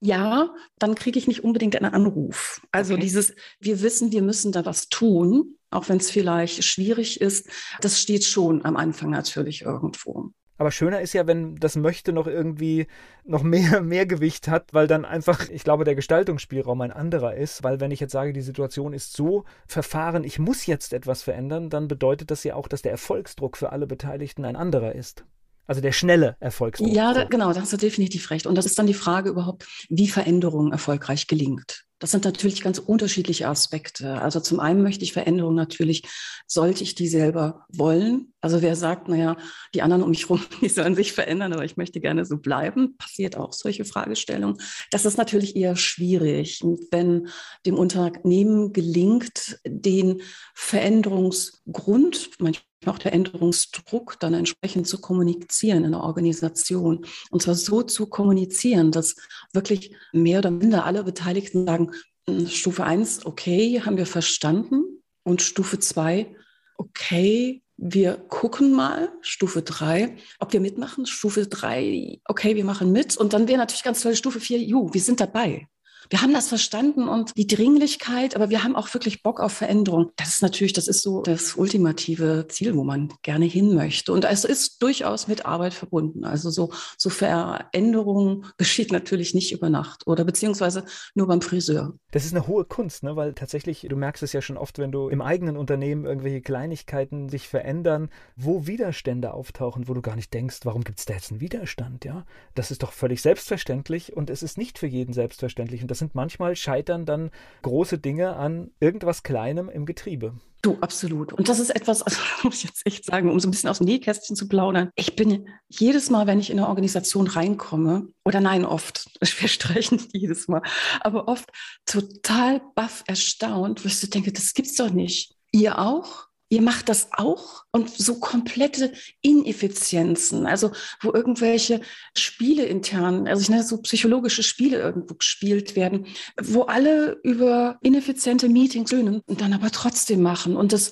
Ja, 0.00 0.54
dann 0.78 0.94
kriege 0.94 1.18
ich 1.18 1.28
nicht 1.28 1.44
unbedingt 1.44 1.76
einen 1.76 1.92
Anruf. 1.92 2.62
Also 2.70 2.94
okay. 2.94 3.02
dieses, 3.02 3.34
wir 3.60 3.82
wissen, 3.82 4.10
wir 4.10 4.22
müssen 4.22 4.52
da 4.52 4.64
was 4.64 4.88
tun, 4.88 5.58
auch 5.68 5.90
wenn 5.90 5.98
es 5.98 6.10
vielleicht 6.10 6.64
schwierig 6.64 7.20
ist, 7.20 7.46
das 7.82 8.00
steht 8.00 8.24
schon 8.24 8.64
am 8.64 8.78
Anfang 8.78 9.10
natürlich 9.10 9.60
irgendwo. 9.60 10.30
Aber 10.62 10.70
schöner 10.70 11.00
ist 11.00 11.12
ja, 11.12 11.26
wenn 11.26 11.56
das 11.56 11.74
Möchte 11.74 12.12
noch 12.12 12.28
irgendwie 12.28 12.86
noch 13.24 13.42
mehr, 13.42 13.80
mehr 13.82 14.06
Gewicht 14.06 14.46
hat, 14.46 14.72
weil 14.72 14.86
dann 14.86 15.04
einfach, 15.04 15.48
ich 15.48 15.64
glaube, 15.64 15.82
der 15.82 15.96
Gestaltungsspielraum 15.96 16.80
ein 16.82 16.92
anderer 16.92 17.34
ist. 17.34 17.64
Weil 17.64 17.80
wenn 17.80 17.90
ich 17.90 17.98
jetzt 17.98 18.12
sage, 18.12 18.32
die 18.32 18.42
Situation 18.42 18.92
ist 18.92 19.12
so 19.16 19.42
verfahren, 19.66 20.22
ich 20.22 20.38
muss 20.38 20.66
jetzt 20.66 20.92
etwas 20.92 21.24
verändern, 21.24 21.68
dann 21.68 21.88
bedeutet 21.88 22.30
das 22.30 22.44
ja 22.44 22.54
auch, 22.54 22.68
dass 22.68 22.80
der 22.80 22.92
Erfolgsdruck 22.92 23.56
für 23.56 23.72
alle 23.72 23.88
Beteiligten 23.88 24.44
ein 24.44 24.54
anderer 24.54 24.94
ist. 24.94 25.24
Also 25.66 25.80
der 25.80 25.90
schnelle 25.90 26.36
Erfolgsdruck. 26.38 26.92
Ja, 26.92 27.12
da, 27.12 27.24
genau, 27.24 27.52
da 27.52 27.60
hast 27.60 27.72
du 27.72 27.76
definitiv 27.76 28.30
recht. 28.30 28.46
Und 28.46 28.54
das 28.54 28.66
ist 28.66 28.78
dann 28.78 28.86
die 28.86 28.94
Frage 28.94 29.30
überhaupt, 29.30 29.66
wie 29.88 30.06
Veränderung 30.06 30.70
erfolgreich 30.70 31.26
gelingt. 31.26 31.86
Das 31.98 32.12
sind 32.12 32.24
natürlich 32.24 32.62
ganz 32.62 32.78
unterschiedliche 32.78 33.48
Aspekte. 33.48 34.22
Also 34.22 34.38
zum 34.38 34.60
einen 34.60 34.84
möchte 34.84 35.02
ich 35.02 35.12
Veränderung 35.12 35.56
natürlich, 35.56 36.04
sollte 36.46 36.84
ich 36.84 36.94
die 36.94 37.08
selber 37.08 37.66
wollen. 37.68 38.31
Also 38.42 38.60
wer 38.60 38.74
sagt, 38.74 39.08
naja, 39.08 39.36
die 39.72 39.82
anderen 39.82 40.02
um 40.02 40.10
mich 40.10 40.28
herum, 40.28 40.42
die 40.60 40.68
sollen 40.68 40.96
sich 40.96 41.12
verändern, 41.12 41.52
aber 41.52 41.64
ich 41.64 41.76
möchte 41.76 42.00
gerne 42.00 42.24
so 42.24 42.38
bleiben, 42.38 42.96
passiert 42.98 43.36
auch 43.36 43.52
solche 43.52 43.84
Fragestellungen. 43.84 44.58
Das 44.90 45.04
ist 45.04 45.16
natürlich 45.16 45.56
eher 45.56 45.76
schwierig, 45.76 46.60
wenn 46.90 47.28
dem 47.64 47.76
Unternehmen 47.76 48.72
gelingt, 48.72 49.60
den 49.64 50.22
Veränderungsgrund, 50.54 52.30
manchmal 52.40 52.64
auch 52.86 52.98
der 52.98 53.12
Änderungsdruck 53.12 54.18
dann 54.18 54.34
entsprechend 54.34 54.88
zu 54.88 55.00
kommunizieren 55.00 55.84
in 55.84 55.92
der 55.92 56.00
Organisation. 56.00 57.06
Und 57.30 57.42
zwar 57.42 57.54
so 57.54 57.82
zu 57.82 58.06
kommunizieren, 58.06 58.90
dass 58.90 59.14
wirklich 59.52 59.94
mehr 60.12 60.40
oder 60.40 60.50
minder 60.50 60.84
alle 60.84 61.04
Beteiligten 61.04 61.64
sagen, 61.64 61.92
hm, 62.28 62.48
Stufe 62.48 62.82
1, 62.82 63.24
okay, 63.24 63.80
haben 63.82 63.96
wir 63.96 64.06
verstanden. 64.06 64.82
Und 65.22 65.42
Stufe 65.42 65.78
2, 65.78 66.34
okay, 66.76 67.61
wir 67.76 68.16
gucken 68.16 68.72
mal. 68.72 69.12
Stufe 69.20 69.62
3, 69.62 70.16
ob 70.38 70.52
wir 70.52 70.60
mitmachen. 70.60 71.06
Stufe 71.06 71.46
3, 71.46 72.20
okay, 72.26 72.56
wir 72.56 72.64
machen 72.64 72.92
mit. 72.92 73.16
Und 73.16 73.32
dann 73.32 73.48
wäre 73.48 73.58
natürlich 73.58 73.82
ganz 73.82 74.02
toll, 74.02 74.14
Stufe 74.14 74.40
4, 74.40 74.58
ju, 74.58 74.92
wir 74.92 75.00
sind 75.00 75.20
dabei 75.20 75.68
wir 76.12 76.20
haben 76.20 76.34
das 76.34 76.48
verstanden 76.48 77.08
und 77.08 77.34
die 77.38 77.46
Dringlichkeit, 77.46 78.36
aber 78.36 78.50
wir 78.50 78.62
haben 78.62 78.76
auch 78.76 78.92
wirklich 78.92 79.22
Bock 79.22 79.40
auf 79.40 79.52
Veränderung. 79.54 80.10
Das 80.16 80.28
ist 80.28 80.42
natürlich, 80.42 80.74
das 80.74 80.86
ist 80.86 81.00
so 81.00 81.22
das 81.22 81.54
ultimative 81.54 82.44
Ziel, 82.48 82.76
wo 82.76 82.84
man 82.84 83.14
gerne 83.22 83.46
hin 83.46 83.74
möchte. 83.74 84.12
Und 84.12 84.26
es 84.26 84.44
ist 84.44 84.82
durchaus 84.82 85.26
mit 85.26 85.46
Arbeit 85.46 85.72
verbunden. 85.72 86.26
Also 86.26 86.50
so, 86.50 86.70
so 86.98 87.08
Veränderung 87.08 88.44
geschieht 88.58 88.92
natürlich 88.92 89.32
nicht 89.32 89.52
über 89.52 89.70
Nacht 89.70 90.06
oder 90.06 90.24
beziehungsweise 90.24 90.84
nur 91.14 91.28
beim 91.28 91.40
Friseur. 91.40 91.94
Das 92.10 92.26
ist 92.26 92.34
eine 92.34 92.46
hohe 92.46 92.66
Kunst, 92.66 93.02
ne? 93.04 93.16
weil 93.16 93.32
tatsächlich, 93.32 93.86
du 93.88 93.96
merkst 93.96 94.22
es 94.22 94.34
ja 94.34 94.42
schon 94.42 94.58
oft, 94.58 94.78
wenn 94.78 94.92
du 94.92 95.08
im 95.08 95.22
eigenen 95.22 95.56
Unternehmen 95.56 96.04
irgendwelche 96.04 96.42
Kleinigkeiten 96.42 97.30
sich 97.30 97.48
verändern, 97.48 98.10
wo 98.36 98.66
Widerstände 98.66 99.32
auftauchen, 99.32 99.88
wo 99.88 99.94
du 99.94 100.02
gar 100.02 100.16
nicht 100.16 100.34
denkst, 100.34 100.58
warum 100.64 100.84
gibt 100.84 100.98
es 100.98 101.06
da 101.06 101.14
jetzt 101.14 101.30
einen 101.30 101.40
Widerstand? 101.40 102.04
Ja, 102.04 102.26
das 102.54 102.70
ist 102.70 102.82
doch 102.82 102.92
völlig 102.92 103.22
selbstverständlich 103.22 104.14
und 104.14 104.28
es 104.28 104.42
ist 104.42 104.58
nicht 104.58 104.78
für 104.78 104.86
jeden 104.86 105.14
selbstverständlich. 105.14 105.80
Und 105.80 105.90
das 105.90 106.01
sind 106.02 106.16
manchmal 106.16 106.56
scheitern 106.56 107.06
dann 107.06 107.30
große 107.62 107.96
Dinge 107.96 108.34
an 108.34 108.72
irgendwas 108.80 109.22
Kleinem 109.22 109.68
im 109.68 109.86
Getriebe. 109.86 110.34
Du, 110.60 110.78
absolut. 110.80 111.32
Und 111.32 111.48
das 111.48 111.60
ist 111.60 111.70
etwas, 111.70 112.02
also 112.02 112.20
muss 112.42 112.56
ich 112.56 112.64
jetzt 112.64 112.86
echt 112.86 113.04
sagen, 113.04 113.30
um 113.30 113.38
so 113.38 113.46
ein 113.46 113.52
bisschen 113.52 113.68
aus 113.68 113.78
dem 113.78 113.86
Nähkästchen 113.86 114.34
zu 114.34 114.48
plaudern. 114.48 114.90
Ich 114.96 115.14
bin 115.14 115.48
jedes 115.68 116.10
Mal, 116.10 116.26
wenn 116.26 116.40
ich 116.40 116.50
in 116.50 116.58
eine 116.58 116.68
Organisation 116.68 117.28
reinkomme, 117.28 118.08
oder 118.24 118.40
nein, 118.40 118.64
oft, 118.64 119.10
wir 119.20 119.48
streichen 119.48 119.98
nicht 119.98 120.10
jedes 120.12 120.48
Mal, 120.48 120.62
aber 121.00 121.28
oft 121.28 121.48
total 121.86 122.60
baff 122.74 123.04
erstaunt, 123.06 123.84
wo 123.84 123.88
ich 123.88 123.98
so 123.98 124.08
denke, 124.08 124.32
das 124.32 124.54
gibt's 124.54 124.74
doch 124.74 124.90
nicht. 124.90 125.36
Ihr 125.52 125.78
auch? 125.78 126.26
Ihr 126.52 126.60
macht 126.60 126.90
das 126.90 127.08
auch? 127.12 127.64
Und 127.70 127.88
so 127.88 128.20
komplette 128.20 128.92
Ineffizienzen, 129.22 130.44
also 130.44 130.70
wo 131.00 131.10
irgendwelche 131.10 131.80
Spiele 132.14 132.66
intern, 132.66 133.26
also 133.26 133.40
ich 133.40 133.48
nenne 133.48 133.62
so 133.62 133.80
psychologische 133.80 134.42
Spiele 134.42 134.78
irgendwo 134.78 135.14
gespielt 135.14 135.76
werden, 135.76 136.04
wo 136.38 136.64
alle 136.64 137.18
über 137.22 137.78
ineffiziente 137.80 138.50
Meetings 138.50 138.92
löhnen 138.92 139.22
und 139.24 139.40
dann 139.40 139.54
aber 139.54 139.70
trotzdem 139.70 140.20
machen 140.20 140.54
und 140.54 140.74
das 140.74 140.90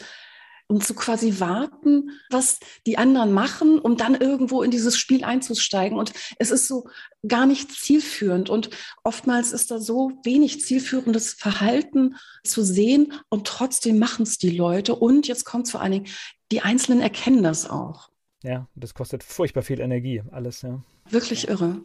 und 0.70 0.84
zu 0.84 0.94
quasi 0.94 1.40
warten, 1.40 2.12
was 2.30 2.60
die 2.86 2.96
anderen 2.96 3.32
machen, 3.32 3.80
um 3.80 3.96
dann 3.96 4.14
irgendwo 4.14 4.62
in 4.62 4.70
dieses 4.70 4.96
Spiel 4.96 5.24
einzusteigen. 5.24 5.98
Und 5.98 6.12
es 6.38 6.52
ist 6.52 6.68
so 6.68 6.88
gar 7.26 7.44
nicht 7.44 7.72
zielführend. 7.72 8.48
Und 8.48 8.70
oftmals 9.02 9.50
ist 9.50 9.72
da 9.72 9.80
so 9.80 10.12
wenig 10.22 10.60
zielführendes 10.60 11.34
Verhalten 11.34 12.14
zu 12.44 12.62
sehen 12.62 13.12
und 13.28 13.48
trotzdem 13.48 13.98
machen 13.98 14.22
es 14.22 14.38
die 14.38 14.50
Leute. 14.50 14.94
Und 14.94 15.26
jetzt 15.26 15.44
kommt 15.44 15.68
vor 15.68 15.80
allen 15.80 15.92
Dingen, 15.92 16.06
die 16.52 16.60
Einzelnen 16.60 17.00
erkennen 17.00 17.42
das 17.42 17.68
auch. 17.68 18.08
Ja, 18.44 18.68
das 18.76 18.94
kostet 18.94 19.24
furchtbar 19.24 19.62
viel 19.62 19.80
Energie, 19.80 20.22
alles, 20.30 20.62
ja. 20.62 20.82
Wirklich 21.10 21.48
irre. 21.48 21.84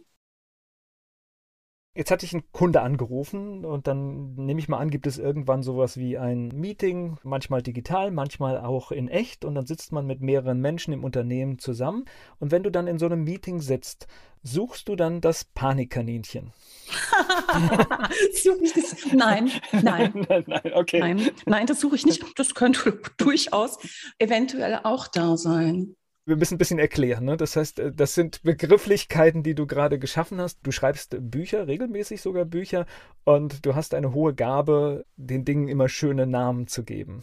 Jetzt 1.96 2.10
hatte 2.10 2.26
ich 2.26 2.34
einen 2.34 2.44
Kunde 2.52 2.82
angerufen 2.82 3.64
und 3.64 3.86
dann 3.86 4.34
nehme 4.34 4.60
ich 4.60 4.68
mal 4.68 4.76
an, 4.76 4.90
gibt 4.90 5.06
es 5.06 5.16
irgendwann 5.16 5.62
sowas 5.62 5.96
wie 5.96 6.18
ein 6.18 6.48
Meeting, 6.48 7.16
manchmal 7.22 7.62
digital, 7.62 8.10
manchmal 8.10 8.58
auch 8.58 8.92
in 8.92 9.08
echt 9.08 9.46
und 9.46 9.54
dann 9.54 9.64
sitzt 9.64 9.92
man 9.92 10.06
mit 10.06 10.20
mehreren 10.20 10.60
Menschen 10.60 10.92
im 10.92 11.04
Unternehmen 11.04 11.58
zusammen 11.58 12.04
und 12.38 12.50
wenn 12.52 12.62
du 12.62 12.70
dann 12.70 12.86
in 12.86 12.98
so 12.98 13.06
einem 13.06 13.24
Meeting 13.24 13.60
sitzt, 13.60 14.08
suchst 14.42 14.88
du 14.88 14.94
dann 14.94 15.22
das 15.22 15.44
Panikkaninchen? 15.44 16.52
suche 18.34 18.58
ich 18.62 18.74
das? 18.74 19.12
Nein, 19.14 19.50
nein. 19.72 20.12
nein, 20.28 20.44
nein, 20.46 20.72
okay. 20.74 20.98
Nein, 21.00 21.30
nein, 21.46 21.66
das 21.66 21.80
suche 21.80 21.96
ich 21.96 22.04
nicht. 22.04 22.22
Das 22.38 22.54
könnte 22.54 23.00
durchaus 23.16 23.78
eventuell 24.18 24.80
auch 24.82 25.08
da 25.08 25.38
sein 25.38 25.96
wir 26.26 26.36
müssen 26.36 26.56
ein 26.56 26.58
bisschen 26.58 26.78
erklären. 26.78 27.24
Ne? 27.24 27.36
Das 27.36 27.56
heißt, 27.56 27.78
äh, 27.78 27.92
das 27.92 28.14
sind 28.14 28.42
Begrifflichkeiten, 28.42 29.42
die 29.42 29.54
du 29.54 29.66
gerade 29.66 29.98
geschaffen 29.98 30.40
hast. 30.40 30.58
Du 30.62 30.72
schreibst 30.72 31.16
Bücher, 31.20 31.66
regelmäßig 31.66 32.20
sogar 32.20 32.44
Bücher, 32.44 32.84
und 33.24 33.64
du 33.64 33.74
hast 33.74 33.94
eine 33.94 34.12
hohe 34.12 34.34
Gabe, 34.34 35.06
den 35.16 35.44
Dingen 35.44 35.68
immer 35.68 35.88
schöne 35.88 36.26
Namen 36.26 36.66
zu 36.66 36.84
geben. 36.84 37.22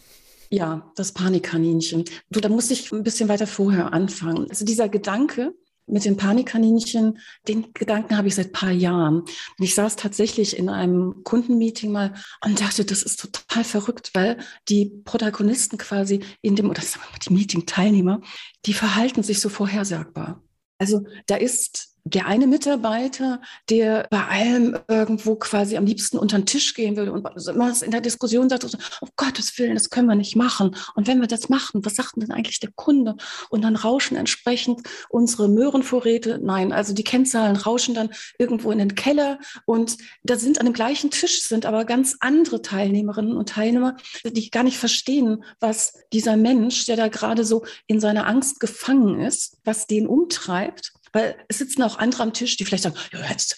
Ja, 0.49 0.91
das 0.95 1.11
Panikkaninchen. 1.11 2.05
Du, 2.29 2.39
da 2.39 2.49
muss 2.49 2.71
ich 2.71 2.91
ein 2.91 3.03
bisschen 3.03 3.29
weiter 3.29 3.47
vorher 3.47 3.93
anfangen. 3.93 4.49
Also 4.49 4.65
dieser 4.65 4.87
Gedanke, 4.87 5.53
mit 5.85 6.05
den 6.05 6.17
Panikkaninchen, 6.17 7.19
den 7.47 7.73
Gedanken 7.73 8.17
habe 8.17 8.27
ich 8.27 8.35
seit 8.35 8.51
paar 8.51 8.71
Jahren. 8.71 9.21
Und 9.21 9.29
ich 9.59 9.75
saß 9.75 9.95
tatsächlich 9.95 10.57
in 10.57 10.69
einem 10.69 11.23
Kundenmeeting 11.23 11.91
mal 11.91 12.13
und 12.43 12.61
dachte, 12.61 12.85
das 12.85 13.03
ist 13.03 13.19
total 13.19 13.63
verrückt, 13.63 14.11
weil 14.13 14.37
die 14.69 14.91
Protagonisten 15.03 15.77
quasi 15.77 16.21
in 16.41 16.55
dem, 16.55 16.69
oder 16.69 16.81
die 17.25 17.33
Meeting-Teilnehmer, 17.33 18.21
die 18.65 18.73
verhalten 18.73 19.23
sich 19.23 19.39
so 19.39 19.49
vorhersagbar. 19.49 20.43
Also 20.77 21.05
da 21.27 21.35
ist 21.35 21.92
der 22.05 22.27
eine 22.27 22.47
Mitarbeiter, 22.47 23.41
der 23.69 24.07
bei 24.09 24.25
allem 24.27 24.77
irgendwo 24.89 25.35
quasi 25.35 25.77
am 25.77 25.85
liebsten 25.85 26.17
unter 26.17 26.37
den 26.37 26.45
Tisch 26.45 26.73
gehen 26.73 26.97
würde 26.97 27.13
und 27.13 27.25
immer 27.47 27.73
in 27.81 27.91
der 27.91 28.01
Diskussion 28.01 28.49
sagt, 28.49 28.65
oh 29.01 29.07
Gottes 29.15 29.57
Willen, 29.57 29.75
das 29.75 29.89
können 29.89 30.07
wir 30.07 30.15
nicht 30.15 30.35
machen. 30.35 30.75
Und 30.95 31.07
wenn 31.07 31.21
wir 31.21 31.27
das 31.27 31.47
machen, 31.47 31.85
was 31.85 31.95
sagt 31.95 32.13
denn 32.17 32.31
eigentlich 32.31 32.59
der 32.59 32.71
Kunde? 32.75 33.15
Und 33.49 33.61
dann 33.63 33.77
rauschen 33.77 34.17
entsprechend 34.17 34.81
unsere 35.09 35.47
Möhrenvorräte. 35.47 36.39
Nein, 36.43 36.73
also 36.73 36.93
die 36.93 37.05
Kennzahlen 37.05 37.55
rauschen 37.55 37.95
dann 37.95 38.09
irgendwo 38.37 38.71
in 38.71 38.79
den 38.79 38.95
Keller 38.95 39.39
und 39.65 39.97
da 40.23 40.35
sind 40.35 40.59
an 40.59 40.65
dem 40.65 40.73
gleichen 40.73 41.09
Tisch 41.09 41.43
sind 41.43 41.65
aber 41.65 41.85
ganz 41.85 42.17
andere 42.19 42.61
Teilnehmerinnen 42.61 43.37
und 43.37 43.49
Teilnehmer, 43.49 43.95
die 44.25 44.49
gar 44.49 44.63
nicht 44.63 44.77
verstehen, 44.77 45.43
was 45.59 45.93
dieser 46.11 46.35
Mensch, 46.35 46.85
der 46.85 46.97
da 46.97 47.07
gerade 47.07 47.45
so 47.45 47.65
in 47.87 47.99
seiner 47.99 48.27
Angst 48.27 48.59
gefangen 48.59 49.21
ist, 49.21 49.57
was 49.63 49.87
den 49.87 50.07
umtreibt 50.07 50.93
weil 51.13 51.37
es 51.47 51.59
sitzen 51.59 51.83
auch 51.83 51.97
andere 51.97 52.23
am 52.23 52.33
Tisch, 52.33 52.57
die 52.57 52.65
vielleicht 52.65 52.83
sagen, 52.83 52.97
jetzt, 53.29 53.55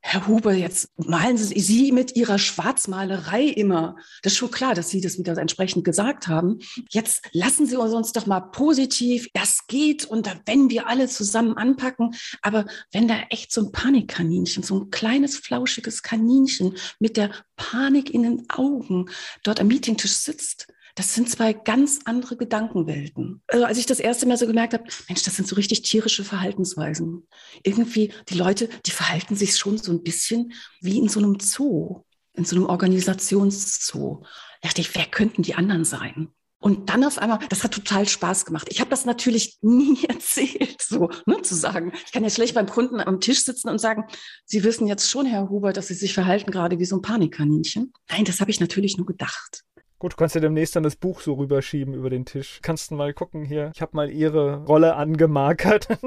Herr 0.00 0.28
Huber, 0.28 0.54
jetzt 0.54 0.90
malen 0.96 1.36
Sie, 1.36 1.58
Sie 1.58 1.92
mit 1.92 2.14
Ihrer 2.14 2.38
Schwarzmalerei 2.38 3.42
immer. 3.42 3.96
Das 4.22 4.32
ist 4.32 4.38
schon 4.38 4.50
klar, 4.50 4.74
dass 4.74 4.90
Sie 4.90 5.00
das 5.00 5.18
wieder 5.18 5.36
entsprechend 5.36 5.84
gesagt 5.84 6.28
haben. 6.28 6.60
Jetzt 6.90 7.28
lassen 7.32 7.66
Sie 7.66 7.76
uns 7.76 8.12
doch 8.12 8.26
mal 8.26 8.40
positiv, 8.40 9.28
das 9.34 9.66
geht 9.66 10.04
und 10.04 10.26
da, 10.26 10.40
wenn 10.46 10.70
wir 10.70 10.86
alle 10.86 11.08
zusammen 11.08 11.56
anpacken. 11.56 12.14
Aber 12.42 12.64
wenn 12.92 13.08
da 13.08 13.16
echt 13.30 13.52
so 13.52 13.62
ein 13.62 13.72
Panikkaninchen, 13.72 14.62
so 14.62 14.78
ein 14.78 14.90
kleines, 14.90 15.36
flauschiges 15.36 16.02
Kaninchen 16.02 16.76
mit 17.00 17.16
der 17.16 17.30
Panik 17.56 18.08
in 18.10 18.22
den 18.22 18.50
Augen 18.50 19.10
dort 19.42 19.60
am 19.60 19.66
Meetingtisch 19.66 20.14
sitzt, 20.14 20.68
das 20.98 21.14
sind 21.14 21.30
zwei 21.30 21.52
ganz 21.52 22.00
andere 22.06 22.36
Gedankenwelten. 22.36 23.40
Also 23.46 23.64
als 23.64 23.78
ich 23.78 23.86
das 23.86 24.00
erste 24.00 24.26
Mal 24.26 24.36
so 24.36 24.48
gemerkt 24.48 24.74
habe, 24.74 24.82
Mensch, 25.06 25.22
das 25.22 25.36
sind 25.36 25.46
so 25.46 25.54
richtig 25.54 25.82
tierische 25.82 26.24
Verhaltensweisen. 26.24 27.28
Irgendwie, 27.62 28.12
die 28.28 28.34
Leute, 28.36 28.68
die 28.84 28.90
verhalten 28.90 29.36
sich 29.36 29.56
schon 29.56 29.78
so 29.78 29.92
ein 29.92 30.02
bisschen 30.02 30.52
wie 30.80 30.98
in 30.98 31.08
so 31.08 31.20
einem 31.20 31.38
Zoo, 31.38 32.02
in 32.32 32.44
so 32.44 32.56
einem 32.56 32.66
Organisationszoo. 32.66 34.22
Da 34.60 34.68
dachte 34.68 34.80
ich, 34.80 34.92
wer 34.96 35.04
könnten 35.04 35.42
die 35.42 35.54
anderen 35.54 35.84
sein? 35.84 36.32
Und 36.60 36.90
dann 36.90 37.04
auf 37.04 37.18
einmal, 37.18 37.38
das 37.48 37.62
hat 37.62 37.74
total 37.74 38.08
Spaß 38.08 38.44
gemacht. 38.44 38.66
Ich 38.68 38.80
habe 38.80 38.90
das 38.90 39.04
natürlich 39.04 39.58
nie 39.60 40.04
erzählt, 40.08 40.82
so 40.82 41.10
ne, 41.26 41.40
zu 41.42 41.54
sagen. 41.54 41.92
Ich 42.06 42.10
kann 42.10 42.24
ja 42.24 42.30
schlecht 42.30 42.54
beim 42.54 42.66
Kunden 42.66 43.00
am 43.00 43.20
Tisch 43.20 43.44
sitzen 43.44 43.68
und 43.68 43.78
sagen, 43.78 44.02
Sie 44.44 44.64
wissen 44.64 44.88
jetzt 44.88 45.08
schon, 45.08 45.26
Herr 45.26 45.48
Huber, 45.48 45.72
dass 45.72 45.86
Sie 45.86 45.94
sich 45.94 46.12
verhalten 46.12 46.50
gerade 46.50 46.80
wie 46.80 46.84
so 46.84 46.96
ein 46.96 47.02
Panikkaninchen. 47.02 47.92
Nein, 48.10 48.24
das 48.24 48.40
habe 48.40 48.50
ich 48.50 48.58
natürlich 48.58 48.96
nur 48.96 49.06
gedacht. 49.06 49.62
Gut, 49.98 50.12
du 50.12 50.16
kannst 50.16 50.36
ja 50.36 50.40
demnächst 50.40 50.76
dann 50.76 50.84
das 50.84 50.94
Buch 50.94 51.20
so 51.20 51.34
rüberschieben 51.34 51.92
über 51.92 52.08
den 52.08 52.24
Tisch. 52.24 52.60
Kannst 52.62 52.90
du 52.90 52.94
mal 52.94 53.12
gucken 53.12 53.44
hier. 53.44 53.72
Ich 53.74 53.82
habe 53.82 53.96
mal 53.96 54.10
ihre 54.10 54.64
Rolle 54.64 54.94
angemarkert. 54.96 55.88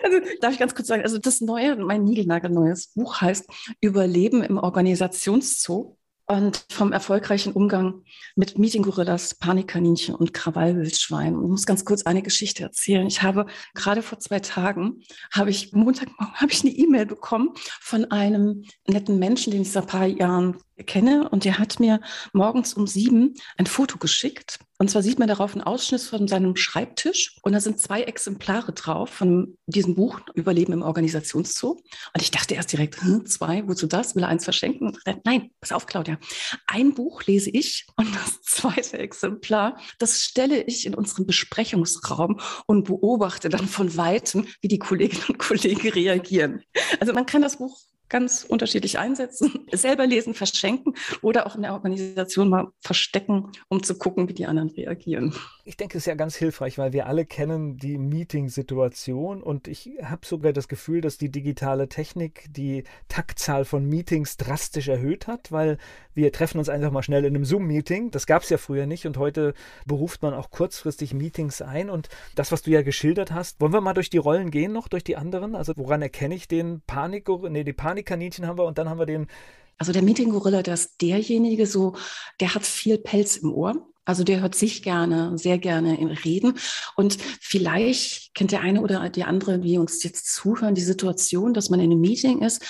Also 0.00 0.18
darf 0.40 0.52
ich 0.52 0.60
ganz 0.60 0.76
kurz 0.76 0.86
sagen, 0.86 1.02
also 1.02 1.18
das 1.18 1.40
neue, 1.40 1.74
mein 1.74 2.04
niegelnagelneues 2.04 2.92
Buch 2.94 3.20
heißt 3.20 3.50
Überleben 3.80 4.44
im 4.44 4.56
Organisationszoo 4.56 5.96
und 6.30 6.66
vom 6.70 6.92
erfolgreichen 6.92 7.52
Umgang 7.52 8.04
mit 8.36 8.58
Meeting-Gorillas, 8.58 9.36
Panikkaninchen 9.36 10.14
und 10.14 10.34
Krawallwildschweinen. 10.34 11.42
Ich 11.42 11.48
muss 11.48 11.66
ganz 11.66 11.86
kurz 11.86 12.02
eine 12.02 12.22
Geschichte 12.22 12.62
erzählen. 12.62 13.06
Ich 13.06 13.22
habe 13.22 13.46
gerade 13.74 14.02
vor 14.02 14.18
zwei 14.18 14.38
Tagen, 14.38 15.02
habe 15.32 15.50
ich 15.50 15.72
Montagmorgen, 15.72 16.34
habe 16.34 16.52
ich 16.52 16.62
eine 16.62 16.70
E-Mail 16.70 17.06
bekommen 17.06 17.50
von 17.80 18.10
einem 18.10 18.64
netten 18.86 19.18
Menschen, 19.18 19.52
den 19.52 19.62
ich 19.62 19.72
seit 19.72 19.84
ein 19.84 19.88
paar 19.88 20.06
Jahren 20.06 20.58
kenne 20.86 21.28
und 21.30 21.44
der 21.44 21.58
hat 21.58 21.80
mir 21.80 22.00
morgens 22.34 22.74
um 22.74 22.86
sieben 22.86 23.34
ein 23.56 23.66
Foto 23.66 23.96
geschickt. 23.98 24.58
Und 24.78 24.90
zwar 24.90 25.02
sieht 25.02 25.18
man 25.18 25.26
darauf 25.26 25.54
einen 25.54 25.64
Ausschnitt 25.64 26.00
von 26.02 26.28
seinem 26.28 26.54
Schreibtisch 26.54 27.36
und 27.42 27.52
da 27.52 27.60
sind 27.60 27.80
zwei 27.80 28.02
Exemplare 28.02 28.72
drauf 28.72 29.10
von 29.10 29.58
diesem 29.66 29.96
Buch 29.96 30.20
Überleben 30.34 30.72
im 30.72 30.82
Organisationszoo. 30.82 31.70
Und 31.72 32.22
ich 32.22 32.30
dachte 32.30 32.54
erst 32.54 32.70
direkt, 32.72 33.02
hm, 33.02 33.26
zwei, 33.26 33.66
wozu 33.66 33.88
das? 33.88 34.14
Will 34.14 34.22
er 34.22 34.28
eins 34.28 34.44
verschenken? 34.44 34.96
Nein, 35.24 35.50
pass 35.60 35.72
auf, 35.72 35.86
Claudia. 35.86 36.18
Ein 36.68 36.94
Buch 36.94 37.24
lese 37.24 37.50
ich 37.50 37.86
und 37.96 38.14
das 38.14 38.40
zweite 38.42 38.98
Exemplar, 38.98 39.78
das 39.98 40.22
stelle 40.22 40.62
ich 40.62 40.86
in 40.86 40.94
unseren 40.94 41.26
Besprechungsraum 41.26 42.38
und 42.66 42.84
beobachte 42.84 43.48
dann 43.48 43.66
von 43.66 43.96
weitem, 43.96 44.46
wie 44.60 44.68
die 44.68 44.78
Kolleginnen 44.78 45.24
und 45.28 45.38
Kollegen 45.38 45.88
reagieren. 45.88 46.62
Also 47.00 47.12
man 47.12 47.26
kann 47.26 47.42
das 47.42 47.58
Buch 47.58 47.76
ganz 48.08 48.44
unterschiedlich 48.44 48.98
einsetzen, 48.98 49.66
selber 49.72 50.06
lesen, 50.06 50.34
verschenken 50.34 50.94
oder 51.22 51.46
auch 51.46 51.56
in 51.56 51.62
der 51.62 51.72
Organisation 51.72 52.48
mal 52.48 52.68
verstecken, 52.80 53.52
um 53.68 53.82
zu 53.82 53.96
gucken, 53.96 54.28
wie 54.28 54.34
die 54.34 54.46
anderen 54.46 54.70
reagieren. 54.70 55.34
Ich 55.64 55.76
denke, 55.76 55.98
es 55.98 56.02
ist 56.02 56.06
ja 56.06 56.14
ganz 56.14 56.36
hilfreich, 56.36 56.78
weil 56.78 56.92
wir 56.92 57.06
alle 57.06 57.26
kennen 57.26 57.76
die 57.76 57.98
Meeting-Situation 57.98 59.42
und 59.42 59.68
ich 59.68 59.90
habe 60.02 60.24
sogar 60.24 60.52
das 60.52 60.68
Gefühl, 60.68 61.00
dass 61.00 61.18
die 61.18 61.30
digitale 61.30 61.88
Technik 61.88 62.46
die 62.50 62.84
Taktzahl 63.08 63.64
von 63.64 63.84
Meetings 63.84 64.36
drastisch 64.36 64.88
erhöht 64.88 65.26
hat, 65.26 65.52
weil 65.52 65.78
wir 66.14 66.32
treffen 66.32 66.58
uns 66.58 66.68
einfach 66.68 66.90
mal 66.90 67.02
schnell 67.02 67.24
in 67.24 67.34
einem 67.34 67.44
Zoom-Meeting. 67.44 68.10
Das 68.10 68.26
gab 68.26 68.42
es 68.42 68.50
ja 68.50 68.58
früher 68.58 68.86
nicht 68.86 69.06
und 69.06 69.18
heute 69.18 69.54
beruft 69.86 70.22
man 70.22 70.34
auch 70.34 70.50
kurzfristig 70.50 71.12
Meetings 71.12 71.60
ein 71.62 71.90
und 71.90 72.08
das, 72.34 72.50
was 72.50 72.62
du 72.62 72.70
ja 72.70 72.82
geschildert 72.82 73.32
hast, 73.32 73.60
wollen 73.60 73.72
wir 73.72 73.80
mal 73.80 73.94
durch 73.94 74.10
die 74.10 74.18
Rollen 74.18 74.50
gehen 74.50 74.72
noch, 74.72 74.88
durch 74.88 75.04
die 75.04 75.16
anderen? 75.16 75.54
Also 75.54 75.74
woran 75.76 76.02
erkenne 76.02 76.34
ich 76.34 76.48
den 76.48 76.80
Panik, 76.86 77.28
nee, 77.28 77.64
die 77.64 77.72
Panik 77.72 77.97
Panikkaninchen 78.02 78.46
haben 78.46 78.58
wir 78.58 78.64
und 78.64 78.78
dann 78.78 78.88
haben 78.88 78.98
wir 78.98 79.06
den. 79.06 79.26
Also 79.80 79.92
der 79.92 80.02
Meeting-Gorilla, 80.02 80.62
der 80.62 80.74
ist 80.74 81.00
derjenige 81.00 81.66
so, 81.66 81.94
der 82.40 82.54
hat 82.54 82.66
viel 82.66 82.98
Pelz 82.98 83.36
im 83.36 83.52
Ohr. 83.52 83.86
Also 84.04 84.24
der 84.24 84.40
hört 84.40 84.56
sich 84.56 84.82
gerne, 84.82 85.38
sehr 85.38 85.58
gerne 85.58 85.96
Reden. 86.24 86.58
Und 86.96 87.18
vielleicht 87.40 88.34
kennt 88.34 88.50
der 88.50 88.62
eine 88.62 88.80
oder 88.80 89.08
die 89.08 89.22
andere, 89.22 89.62
wie 89.62 89.78
uns 89.78 90.02
jetzt 90.02 90.34
zuhören, 90.34 90.74
die 90.74 90.80
Situation, 90.80 91.54
dass 91.54 91.70
man 91.70 91.78
in 91.78 91.92
einem 91.92 92.00
Meeting 92.00 92.42
ist 92.42 92.64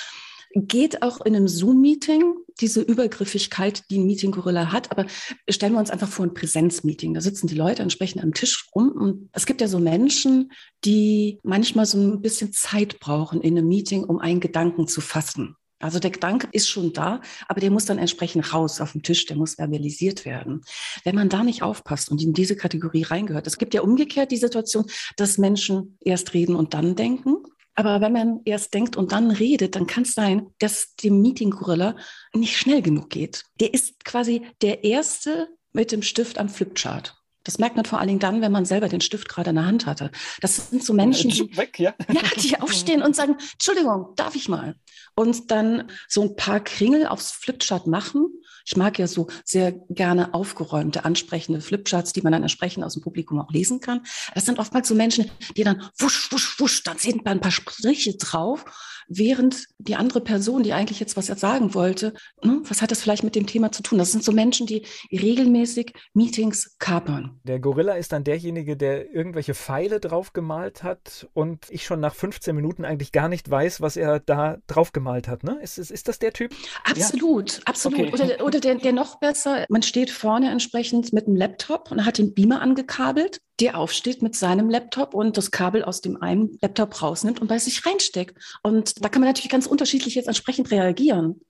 geht 0.55 1.03
auch 1.03 1.21
in 1.21 1.37
einem 1.37 1.49
Zoom-Meeting 1.49 2.35
diese 2.61 2.81
Übergriffigkeit, 2.81 3.85
die 3.91 3.99
ein 3.99 4.07
Meeting-Gorilla 4.07 4.73
hat. 4.73 4.91
Aber 4.91 5.07
stellen 5.49 5.75
wir 5.75 5.79
uns 5.79 5.91
einfach 5.91 6.09
vor 6.09 6.27
ein 6.27 6.35
Präsenzmeeting. 6.35 7.15
Da 7.15 7.21
sitzen 7.21 7.47
die 7.47 7.55
Leute 7.55 7.83
entsprechend 7.83 8.23
am 8.23 8.35
Tisch 8.35 8.69
rum. 8.75 8.91
Und 8.91 9.29
es 9.33 9.47
gibt 9.47 9.61
ja 9.61 9.69
so 9.69 9.79
Menschen, 9.79 10.53
die 10.85 11.39
manchmal 11.43 11.87
so 11.87 11.99
ein 11.99 12.21
bisschen 12.21 12.53
Zeit 12.53 12.99
brauchen 13.01 13.41
in 13.41 13.57
einem 13.57 13.69
Meeting, 13.69 14.05
um 14.05 14.19
einen 14.19 14.41
Gedanken 14.41 14.89
zu 14.89 15.01
fassen. 15.01 15.57
Also 15.81 16.01
der 16.01 16.11
Gedanke 16.11 16.49
ist 16.51 16.69
schon 16.69 16.93
da, 16.93 17.21
aber 17.47 17.61
der 17.61 17.71
muss 17.71 17.85
dann 17.85 17.99
entsprechend 17.99 18.53
raus 18.53 18.81
auf 18.81 18.93
den 18.93 19.05
Tisch, 19.05 19.27
der 19.27 19.37
muss 19.37 19.55
verbalisiert 19.55 20.25
werden. 20.25 20.63
Wenn 21.05 21.15
man 21.15 21.29
da 21.29 21.45
nicht 21.45 21.63
aufpasst 21.63 22.11
und 22.11 22.21
in 22.21 22.33
diese 22.33 22.57
Kategorie 22.57 23.05
reingehört, 23.05 23.47
es 23.47 23.59
gibt 23.59 23.75
ja 23.75 23.83
umgekehrt 23.83 24.33
die 24.33 24.39
Situation, 24.39 24.87
dass 25.17 25.39
Menschen 25.39 25.97
erst 26.01 26.35
reden 26.35 26.57
und 26.57 26.75
dann 26.75 26.97
denken. 26.97 27.37
Aber 27.79 28.01
wenn 28.01 28.13
man 28.13 28.41
erst 28.45 28.75
denkt 28.75 28.97
und 28.97 29.13
dann 29.13 29.31
redet, 29.31 29.77
dann 29.77 29.87
kann 29.87 30.03
es 30.03 30.13
sein, 30.13 30.49
dass 30.59 30.97
dem 30.97 31.23
Meeting-Gorilla 31.23 31.95
nicht 32.35 32.57
schnell 32.57 32.83
genug 32.83 33.09
geht. 33.09 33.45
Der 33.61 33.73
ist 33.73 34.05
quasi 34.05 34.43
der 34.63 34.83
Erste 34.83 35.49
mit 35.73 35.93
dem 35.93 36.03
Stift 36.03 36.39
am 36.39 36.49
Flipchart. 36.49 37.18
Das 37.49 37.57
merkt 37.57 37.77
man 37.77 37.87
vor 37.87 37.99
allen 37.99 38.09
Dingen 38.09 38.21
dann, 38.21 38.43
wenn 38.43 38.53
man 38.53 38.67
selber 38.67 38.91
den 38.91 39.01
Stift 39.01 39.27
gerade 39.27 39.49
in 39.49 39.57
der 39.57 39.65
Hand 39.65 39.87
hatte. 39.87 40.11
Das 40.43 40.69
sind 40.69 40.85
so 40.85 40.93
Menschen, 40.93 41.31
die, 41.31 41.57
Weg, 41.57 41.79
ja? 41.79 41.95
ja, 42.13 42.21
die 42.37 42.61
aufstehen 42.61 43.01
und 43.01 43.17
sagen, 43.17 43.37
Entschuldigung, 43.55 44.13
darf 44.17 44.35
ich 44.35 44.51
mal? 44.51 44.75
Und 45.15 45.51
dann 45.51 45.91
so 46.09 46.21
ein 46.21 46.37
paar 46.37 46.61
Kringel 46.61 47.07
aufs 47.07 47.31
Flipchart 47.31 47.87
machen. 47.87 48.27
Ich 48.67 48.77
mag 48.77 48.99
ja 48.99 49.07
so 49.07 49.29
sehr 49.47 49.73
gerne 49.73 50.35
aufgeräumte, 50.35 51.07
ansprechende 51.07 51.63
Flipcharts, 51.63 52.13
die 52.13 52.21
man 52.21 52.33
dann 52.33 52.43
entsprechend 52.43 52.85
aus 52.85 52.93
dem 52.93 53.03
Publikum 53.03 53.41
auch 53.41 53.51
lesen 53.51 53.81
kann. 53.81 54.03
Das 54.35 54.45
sind 54.45 54.59
oftmals 54.59 54.87
so 54.87 54.95
Menschen, 54.95 55.31
die 55.57 55.65
dann 55.65 55.89
wusch, 55.99 56.31
wusch, 56.31 56.61
wusch, 56.61 56.83
dann 56.83 56.99
sind 56.99 57.27
ein 57.27 57.41
paar 57.41 57.51
Striche 57.51 58.15
drauf 58.19 58.67
während 59.09 59.67
die 59.79 59.97
andere 59.97 60.21
Person, 60.21 60.63
die 60.63 60.73
eigentlich 60.73 61.01
jetzt 61.01 61.17
was 61.17 61.27
sagen 61.27 61.75
wollte, 61.75 62.15
ne, 62.43 62.61
was 62.65 62.83
hat 62.83 62.91
das 62.91 63.01
vielleicht 63.01 63.25
mit 63.25 63.35
dem 63.35 63.47
Thema 63.47 63.73
zu 63.73 63.83
tun? 63.83 63.99
Das 63.99 64.13
sind 64.13 64.23
so 64.23 64.33
Menschen, 64.33 64.67
die 64.67 64.83
regelmäßig 65.11 65.93
Meetings 66.15 66.77
kapern. 66.79 67.41
Der 67.45 67.59
Gorilla 67.59 67.95
ist 67.95 68.13
dann 68.13 68.25
derjenige, 68.25 68.77
der 68.77 69.13
irgendwelche 69.13 69.55
Pfeile 69.55 70.01
draufgemalt 70.01 70.83
hat 70.83 71.29
und 71.33 71.67
ich 71.71 71.85
schon 71.85 72.01
nach 72.01 72.15
15 72.15 72.55
Minuten 72.55 72.85
eigentlich 72.85 73.13
gar 73.13 73.29
nicht 73.29 73.51
weiß, 73.51 73.81
was 73.81 73.97
er 73.97 74.21
da 74.21 74.59
draufgemalt 74.67 75.29
hat. 75.29 75.43
Ne? 75.43 75.59
Ist, 75.63 75.79
ist, 75.79 75.91
ist 75.91 76.09
das 76.09 76.19
der 76.19 76.33
Typ? 76.33 76.55
Absolut, 76.85 77.59
ja. 77.59 77.63
absolut. 77.65 77.99
Okay. 77.99 78.13
Oder, 78.13 78.45
oder 78.45 78.61
der, 78.61 78.77
der 78.77 78.93
noch 78.93 79.19
besser, 79.21 79.65
man 79.69 79.83
steht 79.83 80.11
vorne 80.11 80.51
entsprechend 80.51 81.13
mit 81.13 81.27
einem 81.27 81.37
Laptop 81.37 81.91
und 81.91 82.05
hat 82.05 82.19
den 82.19 82.35
Beamer 82.35 82.61
angekabelt 82.61 83.41
der 83.61 83.79
aufsteht 83.79 84.23
mit 84.23 84.37
seinem 84.37 84.71
Laptop 84.71 85.15
und 85.15 85.37
das 85.37 85.51
Kabel 85.51 85.85
aus 85.85 86.01
dem 86.01 86.21
einen 86.23 86.59
Laptop 86.61 87.03
rausnimmt 87.03 87.41
und 87.41 87.49
bei 87.49 87.59
sich 87.59 87.85
reinsteckt. 87.85 88.39
Und 88.63 89.05
da 89.05 89.09
kann 89.09 89.21
man 89.21 89.29
natürlich 89.29 89.51
ganz 89.51 89.67
unterschiedlich 89.67 90.15
jetzt 90.15 90.29
entsprechend 90.29 90.71
reagieren. 90.71 91.41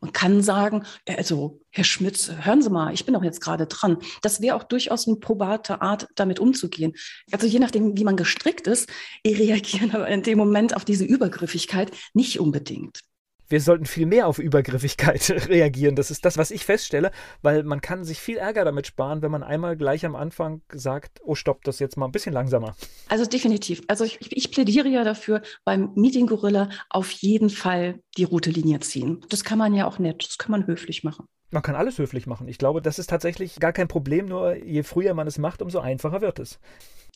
Man 0.00 0.12
kann 0.12 0.42
sagen, 0.42 0.84
also 1.08 1.60
Herr 1.70 1.82
Schmitz, 1.82 2.30
hören 2.42 2.62
Sie 2.62 2.70
mal, 2.70 2.94
ich 2.94 3.04
bin 3.04 3.14
doch 3.14 3.24
jetzt 3.24 3.40
gerade 3.40 3.66
dran. 3.66 3.98
Das 4.22 4.40
wäre 4.40 4.54
auch 4.54 4.62
durchaus 4.62 5.08
eine 5.08 5.16
probate 5.16 5.82
Art, 5.82 6.06
damit 6.14 6.38
umzugehen. 6.38 6.94
Also 7.32 7.48
je 7.48 7.58
nachdem, 7.58 7.96
wie 7.96 8.04
man 8.04 8.16
gestrickt 8.16 8.68
ist, 8.68 8.88
reagieren 9.26 9.90
aber 9.90 10.08
in 10.08 10.22
dem 10.22 10.38
Moment 10.38 10.76
auf 10.76 10.84
diese 10.84 11.04
Übergriffigkeit 11.04 11.90
nicht 12.14 12.38
unbedingt 12.38 13.00
wir 13.48 13.60
sollten 13.60 13.86
viel 13.86 14.06
mehr 14.06 14.26
auf 14.26 14.38
Übergriffigkeit 14.38 15.30
reagieren. 15.48 15.96
Das 15.96 16.10
ist 16.10 16.24
das, 16.24 16.38
was 16.38 16.50
ich 16.50 16.64
feststelle, 16.64 17.10
weil 17.42 17.62
man 17.62 17.80
kann 17.80 18.04
sich 18.04 18.18
viel 18.18 18.36
Ärger 18.36 18.64
damit 18.64 18.86
sparen, 18.86 19.22
wenn 19.22 19.30
man 19.30 19.42
einmal 19.42 19.76
gleich 19.76 20.04
am 20.04 20.16
Anfang 20.16 20.62
sagt, 20.72 21.20
oh 21.24 21.34
stopp, 21.34 21.64
das 21.64 21.78
jetzt 21.78 21.96
mal 21.96 22.06
ein 22.06 22.12
bisschen 22.12 22.32
langsamer. 22.32 22.76
Also 23.08 23.24
definitiv. 23.24 23.82
Also 23.88 24.04
ich, 24.04 24.18
ich 24.36 24.50
plädiere 24.50 24.88
ja 24.88 25.04
dafür, 25.04 25.42
beim 25.64 25.92
Meeting 25.94 26.26
Gorilla 26.26 26.68
auf 26.90 27.10
jeden 27.10 27.50
Fall 27.50 28.00
die 28.16 28.24
rote 28.24 28.50
Linie 28.50 28.80
ziehen. 28.80 29.24
Das 29.28 29.44
kann 29.44 29.58
man 29.58 29.74
ja 29.74 29.86
auch 29.86 29.98
nett, 29.98 30.24
das 30.26 30.38
kann 30.38 30.52
man 30.52 30.66
höflich 30.66 31.04
machen. 31.04 31.26
Man 31.50 31.62
kann 31.62 31.74
alles 31.74 31.98
höflich 31.98 32.26
machen. 32.26 32.48
Ich 32.48 32.58
glaube, 32.58 32.82
das 32.82 32.98
ist 32.98 33.08
tatsächlich 33.08 33.56
gar 33.56 33.72
kein 33.72 33.88
Problem, 33.88 34.26
nur 34.26 34.54
je 34.54 34.82
früher 34.82 35.14
man 35.14 35.26
es 35.26 35.38
macht, 35.38 35.62
umso 35.62 35.78
einfacher 35.78 36.20
wird 36.20 36.38
es. 36.38 36.58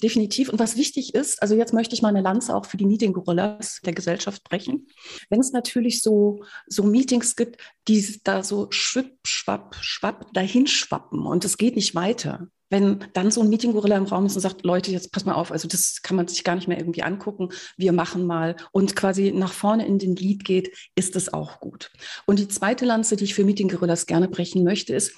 Definitiv. 0.03 0.49
Und 0.49 0.59
was 0.59 0.77
wichtig 0.77 1.15
ist, 1.15 1.43
also 1.43 1.55
jetzt 1.55 1.75
möchte 1.75 1.95
ich 1.95 2.03
mal 2.03 2.09
eine 2.09 2.23
Lanze 2.23 2.55
auch 2.57 2.67
für 2.67 2.77
die 2.77 2.87
Meeting-Gorillas 2.87 3.81
der 3.85 3.93
Gesellschaft 3.93 4.43
brechen. 4.43 4.87
Wenn 5.29 5.41
es 5.41 5.53
natürlich 5.53 6.03
so, 6.03 6.43
so 6.67 6.83
Meetings 6.83 7.37
gibt, 7.37 7.59
die 7.89 8.21
da 8.25 8.43
so 8.43 8.69
schwipp, 8.71 9.19
schwapp, 9.27 9.77
schwapp 9.81 10.33
dahin 10.33 10.67
schwappen 10.67 11.27
und 11.27 11.45
es 11.45 11.59
geht 11.59 11.77
nicht 11.77 11.95
weiter, 11.95 12.49
wenn 12.73 13.05
dann 13.13 13.31
so 13.31 13.43
ein 13.43 13.51
Meeting-Gorilla 13.51 13.99
im 13.99 14.05
Raum 14.05 14.25
ist 14.25 14.35
und 14.35 14.41
sagt, 14.41 14.65
Leute, 14.65 14.91
jetzt 14.91 15.13
pass 15.13 15.27
mal 15.27 15.35
auf, 15.35 15.53
also 15.53 15.69
das 15.69 16.01
kann 16.03 16.17
man 16.17 16.27
sich 16.27 16.43
gar 16.43 16.55
nicht 16.55 16.69
mehr 16.69 16.79
irgendwie 16.79 17.03
angucken, 17.03 17.51
wir 17.77 17.93
machen 17.93 18.27
mal 18.27 18.57
und 18.73 18.97
quasi 18.97 19.31
nach 19.31 19.53
vorne 19.53 19.87
in 19.87 19.99
den 19.99 20.17
Lied 20.17 20.45
geht, 20.45 20.75
ist 20.95 21.15
es 21.15 21.35
auch 21.35 21.61
gut. 21.61 21.93
Und 22.25 22.39
die 22.39 22.49
zweite 22.49 22.87
Lanze, 22.87 23.17
die 23.17 23.25
ich 23.25 23.35
für 23.35 23.45
Meeting-Gorillas 23.45 24.07
gerne 24.07 24.27
brechen 24.27 24.65
möchte, 24.65 24.95
ist, 24.95 25.13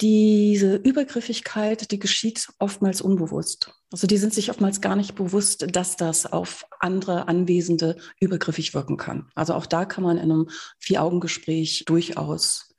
diese 0.00 0.76
Übergriffigkeit, 0.76 1.90
die 1.90 1.98
geschieht 1.98 2.48
oftmals 2.60 3.02
unbewusst. 3.02 3.74
Also 3.90 4.06
die 4.06 4.16
sind 4.16 4.32
sich 4.32 4.48
oftmals 4.48 4.80
gar 4.80 4.94
nicht 4.94 5.16
bewusst, 5.16 5.66
dass 5.74 5.96
das 5.96 6.32
auf 6.32 6.64
andere 6.78 7.26
Anwesende 7.26 7.96
übergriffig 8.20 8.72
wirken 8.72 8.96
kann. 8.96 9.28
Also 9.34 9.54
auch 9.54 9.66
da 9.66 9.84
kann 9.84 10.04
man 10.04 10.16
in 10.16 10.30
einem 10.30 10.48
Vier-Augen-Gespräch 10.78 11.84
durchaus 11.86 12.72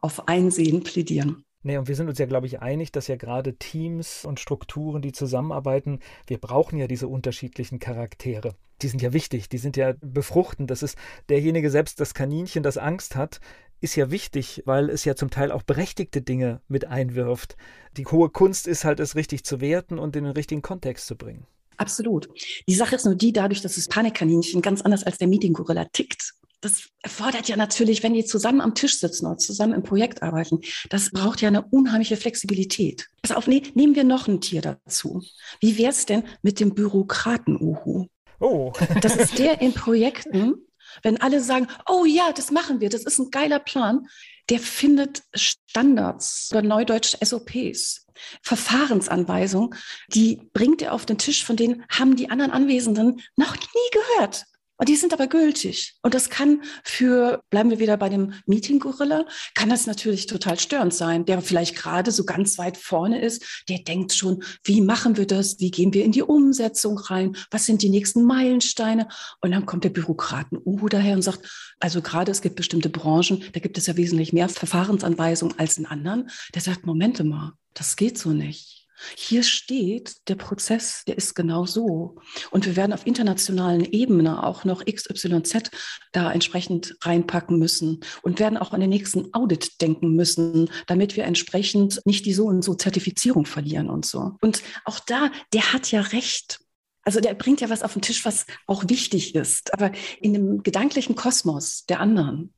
auf 0.00 0.28
Einsehen 0.28 0.82
plädieren. 0.82 1.44
Nee, 1.68 1.76
und 1.76 1.86
wir 1.86 1.96
sind 1.96 2.08
uns 2.08 2.18
ja, 2.18 2.24
glaube 2.24 2.46
ich, 2.46 2.62
einig, 2.62 2.92
dass 2.92 3.08
ja 3.08 3.16
gerade 3.16 3.54
Teams 3.58 4.24
und 4.24 4.40
Strukturen, 4.40 5.02
die 5.02 5.12
zusammenarbeiten, 5.12 5.98
wir 6.26 6.38
brauchen 6.38 6.78
ja 6.78 6.86
diese 6.86 7.08
unterschiedlichen 7.08 7.78
Charaktere. 7.78 8.54
Die 8.80 8.88
sind 8.88 9.02
ja 9.02 9.12
wichtig, 9.12 9.50
die 9.50 9.58
sind 9.58 9.76
ja 9.76 9.92
befruchtend. 10.00 10.70
Das 10.70 10.82
ist 10.82 10.96
derjenige 11.28 11.68
selbst, 11.68 12.00
das 12.00 12.14
Kaninchen, 12.14 12.62
das 12.62 12.78
Angst 12.78 13.16
hat, 13.16 13.40
ist 13.82 13.96
ja 13.96 14.10
wichtig, 14.10 14.62
weil 14.64 14.88
es 14.88 15.04
ja 15.04 15.14
zum 15.14 15.28
Teil 15.28 15.52
auch 15.52 15.62
berechtigte 15.62 16.22
Dinge 16.22 16.62
mit 16.68 16.86
einwirft. 16.86 17.58
Die 17.98 18.06
hohe 18.06 18.30
Kunst 18.30 18.66
ist 18.66 18.86
halt, 18.86 18.98
es 18.98 19.14
richtig 19.14 19.44
zu 19.44 19.60
werten 19.60 19.98
und 19.98 20.16
in 20.16 20.24
den 20.24 20.32
richtigen 20.32 20.62
Kontext 20.62 21.06
zu 21.06 21.16
bringen. 21.16 21.46
Absolut. 21.76 22.30
Die 22.66 22.74
Sache 22.74 22.96
ist 22.96 23.04
nur 23.04 23.14
die, 23.14 23.34
dadurch, 23.34 23.60
dass 23.60 23.74
das 23.74 23.88
Panikkaninchen 23.88 24.62
ganz 24.62 24.80
anders 24.80 25.04
als 25.04 25.18
der 25.18 25.28
Meeting-Gorilla 25.28 25.84
tickt, 25.92 26.32
das 26.60 26.88
erfordert 27.02 27.48
ja 27.48 27.56
natürlich, 27.56 28.02
wenn 28.02 28.14
die 28.14 28.24
zusammen 28.24 28.60
am 28.60 28.74
Tisch 28.74 28.98
sitzen 28.98 29.26
oder 29.26 29.38
zusammen 29.38 29.74
im 29.74 29.82
Projekt 29.82 30.22
arbeiten, 30.22 30.60
das 30.90 31.10
braucht 31.10 31.40
ja 31.40 31.48
eine 31.48 31.62
unheimliche 31.62 32.16
Flexibilität. 32.16 33.06
Pass 33.22 33.36
auf, 33.36 33.46
nee, 33.46 33.62
nehmen 33.74 33.94
wir 33.94 34.04
noch 34.04 34.28
ein 34.28 34.40
Tier 34.40 34.60
dazu. 34.60 35.22
Wie 35.60 35.78
wäre 35.78 35.90
es 35.90 36.06
denn 36.06 36.24
mit 36.42 36.60
dem 36.60 36.74
Bürokraten-Uhu? 36.74 38.06
Oh. 38.40 38.72
Das 39.00 39.16
ist 39.16 39.38
der 39.38 39.60
in 39.60 39.72
Projekten, 39.72 40.54
wenn 41.02 41.20
alle 41.20 41.40
sagen, 41.40 41.68
oh 41.88 42.04
ja, 42.04 42.32
das 42.32 42.50
machen 42.50 42.80
wir, 42.80 42.88
das 42.88 43.04
ist 43.04 43.18
ein 43.18 43.30
geiler 43.30 43.58
Plan, 43.60 44.06
der 44.48 44.58
findet 44.58 45.22
Standards 45.34 46.48
oder 46.50 46.62
Neudeutsch 46.62 47.16
SOPs. 47.22 48.06
Verfahrensanweisungen, 48.42 49.74
die 50.08 50.40
bringt 50.52 50.82
er 50.82 50.92
auf 50.92 51.06
den 51.06 51.18
Tisch, 51.18 51.44
von 51.44 51.56
denen 51.56 51.84
haben 51.88 52.16
die 52.16 52.30
anderen 52.30 52.50
Anwesenden 52.50 53.20
noch 53.36 53.54
nie 53.54 53.90
gehört. 53.92 54.44
Und 54.78 54.88
die 54.88 54.96
sind 54.96 55.12
aber 55.12 55.26
gültig. 55.26 55.94
Und 56.02 56.14
das 56.14 56.30
kann 56.30 56.62
für, 56.84 57.42
bleiben 57.50 57.70
wir 57.70 57.80
wieder 57.80 57.96
bei 57.96 58.08
dem 58.08 58.32
Meeting-Gorilla, 58.46 59.26
kann 59.54 59.68
das 59.68 59.86
natürlich 59.86 60.26
total 60.26 60.58
störend 60.58 60.94
sein, 60.94 61.24
der 61.26 61.42
vielleicht 61.42 61.76
gerade 61.76 62.12
so 62.12 62.24
ganz 62.24 62.58
weit 62.58 62.76
vorne 62.76 63.20
ist, 63.20 63.64
der 63.68 63.80
denkt 63.80 64.14
schon, 64.14 64.42
wie 64.62 64.80
machen 64.80 65.16
wir 65.16 65.26
das? 65.26 65.58
Wie 65.58 65.72
gehen 65.72 65.92
wir 65.92 66.04
in 66.04 66.12
die 66.12 66.22
Umsetzung 66.22 66.96
rein? 66.96 67.36
Was 67.50 67.66
sind 67.66 67.82
die 67.82 67.90
nächsten 67.90 68.24
Meilensteine? 68.24 69.08
Und 69.40 69.50
dann 69.50 69.66
kommt 69.66 69.82
der 69.82 69.90
Bürokraten 69.90 70.58
Uhu 70.64 70.88
daher 70.88 71.16
und 71.16 71.22
sagt, 71.22 71.74
also 71.80 72.00
gerade 72.00 72.30
es 72.30 72.40
gibt 72.40 72.54
bestimmte 72.54 72.88
Branchen, 72.88 73.42
da 73.52 73.60
gibt 73.60 73.78
es 73.78 73.86
ja 73.86 73.96
wesentlich 73.96 74.32
mehr 74.32 74.48
Verfahrensanweisungen 74.48 75.58
als 75.58 75.76
in 75.76 75.86
anderen. 75.86 76.30
Der 76.54 76.62
sagt, 76.62 76.86
Momente 76.86 77.24
mal, 77.24 77.52
das 77.74 77.96
geht 77.96 78.16
so 78.16 78.30
nicht. 78.30 78.77
Hier 79.16 79.42
steht, 79.42 80.28
der 80.28 80.34
Prozess, 80.34 81.04
der 81.06 81.16
ist 81.16 81.34
genau 81.34 81.66
so. 81.66 82.16
Und 82.50 82.66
wir 82.66 82.76
werden 82.76 82.92
auf 82.92 83.06
internationalen 83.06 83.84
Ebene 83.84 84.42
auch 84.44 84.64
noch 84.64 84.84
XYZ 84.84 85.70
da 86.12 86.32
entsprechend 86.32 86.96
reinpacken 87.02 87.58
müssen 87.58 88.00
und 88.22 88.38
werden 88.38 88.58
auch 88.58 88.72
an 88.72 88.80
den 88.80 88.90
nächsten 88.90 89.32
Audit 89.34 89.80
denken 89.80 90.14
müssen, 90.14 90.70
damit 90.86 91.16
wir 91.16 91.24
entsprechend 91.24 92.00
nicht 92.04 92.26
die 92.26 92.34
so 92.34 92.46
und 92.46 92.62
so 92.62 92.74
Zertifizierung 92.74 93.46
verlieren 93.46 93.90
und 93.90 94.06
so. 94.06 94.36
Und 94.40 94.62
auch 94.84 95.00
da, 95.00 95.30
der 95.52 95.72
hat 95.72 95.90
ja 95.90 96.00
recht. 96.00 96.60
Also 97.02 97.20
der 97.20 97.34
bringt 97.34 97.60
ja 97.60 97.70
was 97.70 97.82
auf 97.82 97.94
den 97.94 98.02
Tisch, 98.02 98.24
was 98.24 98.46
auch 98.66 98.84
wichtig 98.88 99.34
ist. 99.34 99.72
Aber 99.72 99.92
in 100.20 100.34
dem 100.34 100.62
gedanklichen 100.62 101.14
Kosmos 101.14 101.84
der 101.86 102.00
anderen 102.00 102.52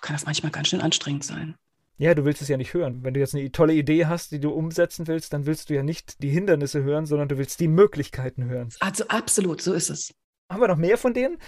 kann 0.00 0.14
das 0.14 0.26
manchmal 0.26 0.52
ganz 0.52 0.68
schön 0.68 0.80
anstrengend 0.80 1.24
sein. 1.24 1.56
Ja, 1.98 2.14
du 2.14 2.24
willst 2.24 2.42
es 2.42 2.48
ja 2.48 2.56
nicht 2.56 2.74
hören. 2.74 3.02
Wenn 3.02 3.14
du 3.14 3.20
jetzt 3.20 3.34
eine 3.34 3.50
tolle 3.50 3.72
Idee 3.72 4.06
hast, 4.06 4.30
die 4.30 4.40
du 4.40 4.50
umsetzen 4.50 5.06
willst, 5.06 5.32
dann 5.32 5.46
willst 5.46 5.70
du 5.70 5.74
ja 5.74 5.82
nicht 5.82 6.22
die 6.22 6.28
Hindernisse 6.28 6.82
hören, 6.82 7.06
sondern 7.06 7.28
du 7.28 7.38
willst 7.38 7.58
die 7.60 7.68
Möglichkeiten 7.68 8.44
hören. 8.44 8.68
Also 8.80 9.04
absolut, 9.08 9.62
so 9.62 9.72
ist 9.72 9.88
es. 9.88 10.12
Haben 10.50 10.60
wir 10.60 10.68
noch 10.68 10.76
mehr 10.76 10.98
von 10.98 11.14
denen? 11.14 11.38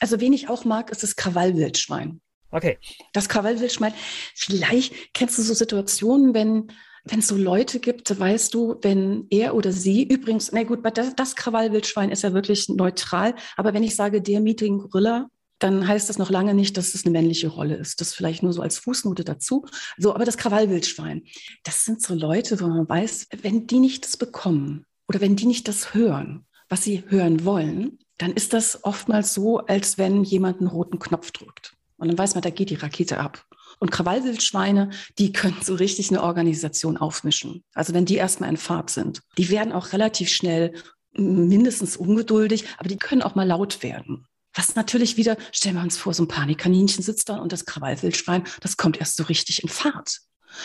Also 0.00 0.20
wen 0.20 0.32
ich 0.32 0.48
auch 0.48 0.64
mag, 0.64 0.90
ist 0.90 1.04
das 1.04 1.14
Krawallwildschwein. 1.14 2.20
Okay. 2.50 2.78
Das 3.12 3.28
Krawallwildschwein. 3.28 3.94
Vielleicht 4.34 5.14
kennst 5.14 5.38
du 5.38 5.42
so 5.42 5.54
Situationen, 5.54 6.34
wenn 6.34 6.72
wenn 7.04 7.18
es 7.18 7.28
so 7.28 7.36
Leute 7.36 7.80
gibt, 7.80 8.16
weißt 8.18 8.54
du, 8.54 8.76
wenn 8.82 9.26
er 9.30 9.54
oder 9.56 9.72
sie 9.72 10.04
übrigens, 10.04 10.52
na 10.52 10.62
gut, 10.62 10.80
das, 10.96 11.16
das 11.16 11.34
Krawallwildschwein 11.34 12.10
ist 12.10 12.22
ja 12.22 12.32
wirklich 12.32 12.68
neutral, 12.68 13.34
aber 13.56 13.74
wenn 13.74 13.82
ich 13.82 13.96
sage, 13.96 14.22
der 14.22 14.40
Meeting 14.40 14.78
Gorilla, 14.78 15.28
dann 15.62 15.86
heißt 15.86 16.08
das 16.08 16.18
noch 16.18 16.30
lange 16.30 16.54
nicht, 16.54 16.76
dass 16.76 16.94
es 16.94 17.04
eine 17.04 17.12
männliche 17.12 17.48
Rolle 17.48 17.76
ist. 17.76 18.00
Das 18.00 18.14
vielleicht 18.14 18.42
nur 18.42 18.52
so 18.52 18.62
als 18.62 18.78
Fußnote 18.78 19.24
dazu. 19.24 19.66
So, 19.96 20.14
aber 20.14 20.24
das 20.24 20.36
Krawallwildschwein, 20.36 21.22
das 21.64 21.84
sind 21.84 22.02
so 22.02 22.14
Leute, 22.14 22.60
wo 22.60 22.66
man 22.66 22.88
weiß, 22.88 23.28
wenn 23.42 23.66
die 23.66 23.78
nicht 23.78 24.04
das 24.04 24.16
bekommen 24.16 24.84
oder 25.08 25.20
wenn 25.20 25.36
die 25.36 25.46
nicht 25.46 25.68
das 25.68 25.94
hören, 25.94 26.46
was 26.68 26.82
sie 26.82 27.04
hören 27.08 27.44
wollen, 27.44 27.98
dann 28.18 28.32
ist 28.32 28.52
das 28.52 28.84
oftmals 28.84 29.34
so, 29.34 29.58
als 29.58 29.98
wenn 29.98 30.24
jemand 30.24 30.60
einen 30.60 30.68
roten 30.68 30.98
Knopf 30.98 31.30
drückt. 31.30 31.74
Und 31.96 32.08
dann 32.08 32.18
weiß 32.18 32.34
man, 32.34 32.42
da 32.42 32.50
geht 32.50 32.70
die 32.70 32.76
Rakete 32.76 33.20
ab. 33.20 33.44
Und 33.78 33.90
Krawallwildschweine, 33.90 34.90
die 35.18 35.32
können 35.32 35.58
so 35.62 35.74
richtig 35.74 36.10
eine 36.10 36.22
Organisation 36.22 36.96
aufmischen. 36.96 37.64
Also 37.74 37.94
wenn 37.94 38.04
die 38.04 38.16
erstmal 38.16 38.50
in 38.50 38.56
Fahrt 38.56 38.90
sind. 38.90 39.22
Die 39.38 39.50
werden 39.50 39.72
auch 39.72 39.92
relativ 39.92 40.28
schnell 40.28 40.74
mindestens 41.14 41.96
ungeduldig, 41.96 42.64
aber 42.78 42.88
die 42.88 42.96
können 42.96 43.22
auch 43.22 43.34
mal 43.34 43.46
laut 43.46 43.82
werden. 43.82 44.26
Was 44.54 44.74
natürlich 44.74 45.16
wieder, 45.16 45.36
stellen 45.50 45.76
wir 45.76 45.82
uns 45.82 45.96
vor, 45.96 46.14
so 46.14 46.24
ein 46.24 46.28
Panikkaninchen 46.28 47.02
sitzt 47.02 47.28
da 47.28 47.36
und 47.36 47.52
das 47.52 47.64
Krawallwildschwein, 47.64 48.44
das 48.60 48.76
kommt 48.76 48.98
erst 48.98 49.16
so 49.16 49.24
richtig 49.24 49.62
in 49.62 49.68
Fahrt. 49.68 50.20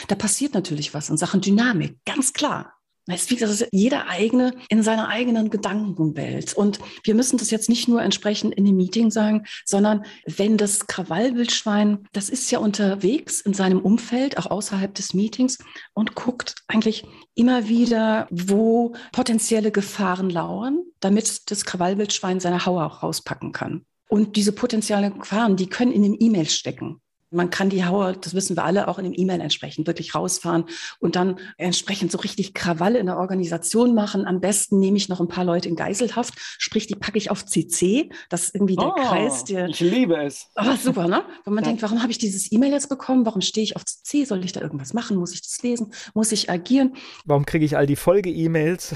Da 0.08 0.16
passiert 0.16 0.54
natürlich 0.54 0.94
was 0.94 1.10
in 1.10 1.18
Sachen 1.18 1.42
Dynamik, 1.42 1.98
ganz 2.06 2.34
klar. 2.34 2.77
Es 3.08 3.32
ist 3.32 3.68
jeder 3.72 4.10
eigene 4.10 4.54
in 4.70 4.84
seiner 4.84 5.08
eigenen 5.08 5.50
Gedankenwelt. 5.50 6.54
Und 6.54 6.80
wir 7.04 7.16
müssen 7.16 7.38
das 7.38 7.52
jetzt 7.52 7.70
nicht 7.70 7.88
nur 7.88 8.02
entsprechend 8.02 8.54
in 8.56 8.66
dem 8.66 8.76
Meeting 8.76 9.12
sagen, 9.12 9.46
sondern 9.66 10.04
wenn 10.26 10.58
das 10.58 10.88
Krawallwildschwein, 10.88 12.08
das 12.12 12.30
ist 12.30 12.52
ja 12.52 12.60
unterwegs 12.60 13.40
in 13.42 13.54
seinem 13.54 13.80
Umfeld, 13.80 14.38
auch 14.38 14.48
außerhalb 14.48 14.94
des 14.94 15.14
Meetings 15.14 15.58
und 15.94 16.16
guckt 16.16 16.56
eigentlich 16.68 17.06
immer 17.34 17.70
wieder, 17.70 18.28
wo 18.30 18.94
potenzielle 19.14 19.72
Gefahren 19.72 20.30
lauern, 20.30 20.84
damit 21.00 21.50
das 21.50 21.64
Krawallwildschwein 21.66 22.40
seine 22.42 22.66
Haue 22.66 22.84
auch 22.86 23.04
rauspacken 23.04 23.54
kann. 23.54 23.86
Und 24.10 24.36
diese 24.36 24.52
potenziellen 24.52 25.20
Gefahren, 25.20 25.56
die 25.56 25.68
können 25.68 25.92
in 25.92 26.04
den 26.04 26.16
E-Mails 26.20 26.54
stecken. 26.54 27.02
Man 27.38 27.52
kann 27.52 27.70
die 27.70 27.86
Hauer, 27.86 28.14
das 28.14 28.34
wissen 28.34 28.58
wir 28.58 28.66
alle, 28.66 28.88
auch 28.88 28.98
in 28.98 29.06
dem 29.06 29.14
E-Mail 29.16 29.42
entsprechend 29.42 29.86
wirklich 29.86 30.16
rausfahren 30.16 30.66
und 31.00 31.16
dann 31.16 31.40
entsprechend 31.58 32.12
so 32.12 32.18
richtig 32.18 32.56
Krawalle 32.56 32.98
in 32.98 33.06
der 33.06 33.18
Organisation 33.18 33.94
machen. 33.94 34.26
Am 34.26 34.42
besten 34.42 34.80
nehme 34.80 34.98
ich 34.98 35.08
noch 35.08 35.22
ein 35.22 35.28
paar 35.28 35.46
Leute 35.46 35.70
in 35.70 35.76
Geiselhaft, 35.76 36.34
sprich, 36.58 36.88
die 36.88 36.96
packe 36.96 37.20
ich 37.20 37.30
auf 37.30 37.46
CC. 37.46 38.10
Das 38.30 38.46
ist 38.46 38.56
irgendwie 38.56 38.76
der 38.76 38.88
oh, 38.88 38.96
Kreis, 38.96 39.44
der. 39.44 39.68
Ich 39.68 39.80
liebe 39.80 40.18
es. 40.18 40.48
Aber 40.56 40.76
super, 40.78 41.08
ne? 41.08 41.24
Wenn 41.46 41.54
man 41.54 41.64
ja. 41.64 41.70
denkt, 41.70 41.84
warum 41.84 42.02
habe 42.02 42.12
ich 42.12 42.18
dieses 42.18 42.52
E-Mail 42.52 42.72
jetzt 42.72 42.90
bekommen? 42.90 43.24
Warum 43.26 43.42
stehe 43.42 43.64
ich 43.64 43.76
auf 43.76 43.86
CC? 43.86 44.26
Soll 44.26 44.44
ich 44.44 44.52
da 44.52 44.62
irgendwas 44.62 44.94
machen? 44.94 45.18
Muss 45.18 45.34
ich 45.34 45.44
das 45.44 45.62
lesen? 45.62 45.94
Muss 46.16 46.32
ich 46.32 46.50
agieren? 46.50 46.96
Warum 47.26 47.46
kriege 47.46 47.66
ich 47.66 47.78
all 47.78 47.86
die 47.86 47.96
Folge-E-Mails? 47.96 48.96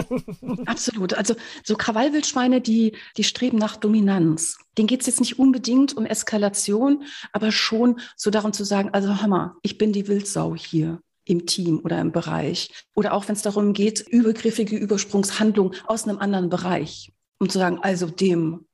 Absolut. 0.66 1.14
Also 1.14 1.36
so 1.62 1.76
Krawallwildschweine, 1.76 2.60
die, 2.60 2.96
die 3.16 3.24
streben 3.24 3.58
nach 3.58 3.76
Dominanz 3.76 4.58
denen 4.78 4.88
geht 4.88 5.00
es 5.00 5.06
jetzt 5.06 5.20
nicht 5.20 5.38
unbedingt 5.38 5.96
um 5.96 6.06
Eskalation, 6.06 7.04
aber 7.32 7.52
schon 7.52 8.00
so 8.16 8.30
darum 8.30 8.52
zu 8.52 8.64
sagen, 8.64 8.90
also 8.92 9.20
Hammer, 9.20 9.56
ich 9.62 9.76
bin 9.76 9.92
die 9.92 10.08
Wildsau 10.08 10.54
hier 10.54 11.00
im 11.24 11.46
Team 11.46 11.80
oder 11.84 12.00
im 12.00 12.12
Bereich. 12.12 12.70
Oder 12.94 13.12
auch 13.12 13.28
wenn 13.28 13.34
es 13.34 13.42
darum 13.42 13.74
geht, 13.74 14.00
übergriffige 14.00 14.76
Übersprungshandlungen 14.76 15.74
aus 15.86 16.08
einem 16.08 16.18
anderen 16.18 16.48
Bereich. 16.48 17.12
Um 17.38 17.50
zu 17.50 17.58
sagen, 17.58 17.78
also 17.82 18.06
dem, 18.06 18.66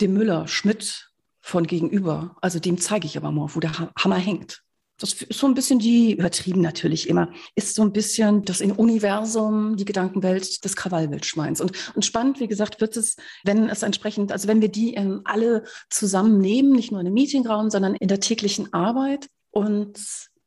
dem 0.00 0.14
Müller, 0.14 0.48
Schmidt 0.48 1.10
von 1.40 1.66
gegenüber, 1.66 2.36
also 2.40 2.58
dem 2.58 2.78
zeige 2.78 3.06
ich 3.06 3.16
aber 3.16 3.30
mal, 3.30 3.48
wo 3.54 3.60
der 3.60 3.92
Hammer 3.96 4.16
hängt 4.16 4.62
das 4.98 5.12
ist 5.12 5.38
so 5.38 5.46
ein 5.46 5.54
bisschen 5.54 5.78
die, 5.78 6.12
übertrieben 6.14 6.60
natürlich 6.60 7.08
immer, 7.08 7.30
ist 7.54 7.74
so 7.76 7.82
ein 7.82 7.92
bisschen 7.92 8.44
das 8.44 8.60
im 8.60 8.72
Universum, 8.72 9.76
die 9.76 9.84
Gedankenwelt 9.84 10.64
des 10.64 10.74
Krawallwildschweins. 10.74 11.60
Und, 11.60 11.72
und 11.94 12.04
spannend, 12.04 12.40
wie 12.40 12.48
gesagt, 12.48 12.80
wird 12.80 12.96
es, 12.96 13.16
wenn 13.44 13.68
es 13.68 13.82
entsprechend, 13.82 14.32
also 14.32 14.48
wenn 14.48 14.60
wir 14.60 14.68
die 14.68 14.94
ähm, 14.94 15.22
alle 15.24 15.64
zusammennehmen, 15.88 16.72
nicht 16.72 16.90
nur 16.90 17.00
in 17.00 17.06
einem 17.06 17.14
Meetingraum, 17.14 17.70
sondern 17.70 17.94
in 17.94 18.08
der 18.08 18.20
täglichen 18.20 18.72
Arbeit. 18.72 19.28
Und 19.50 19.98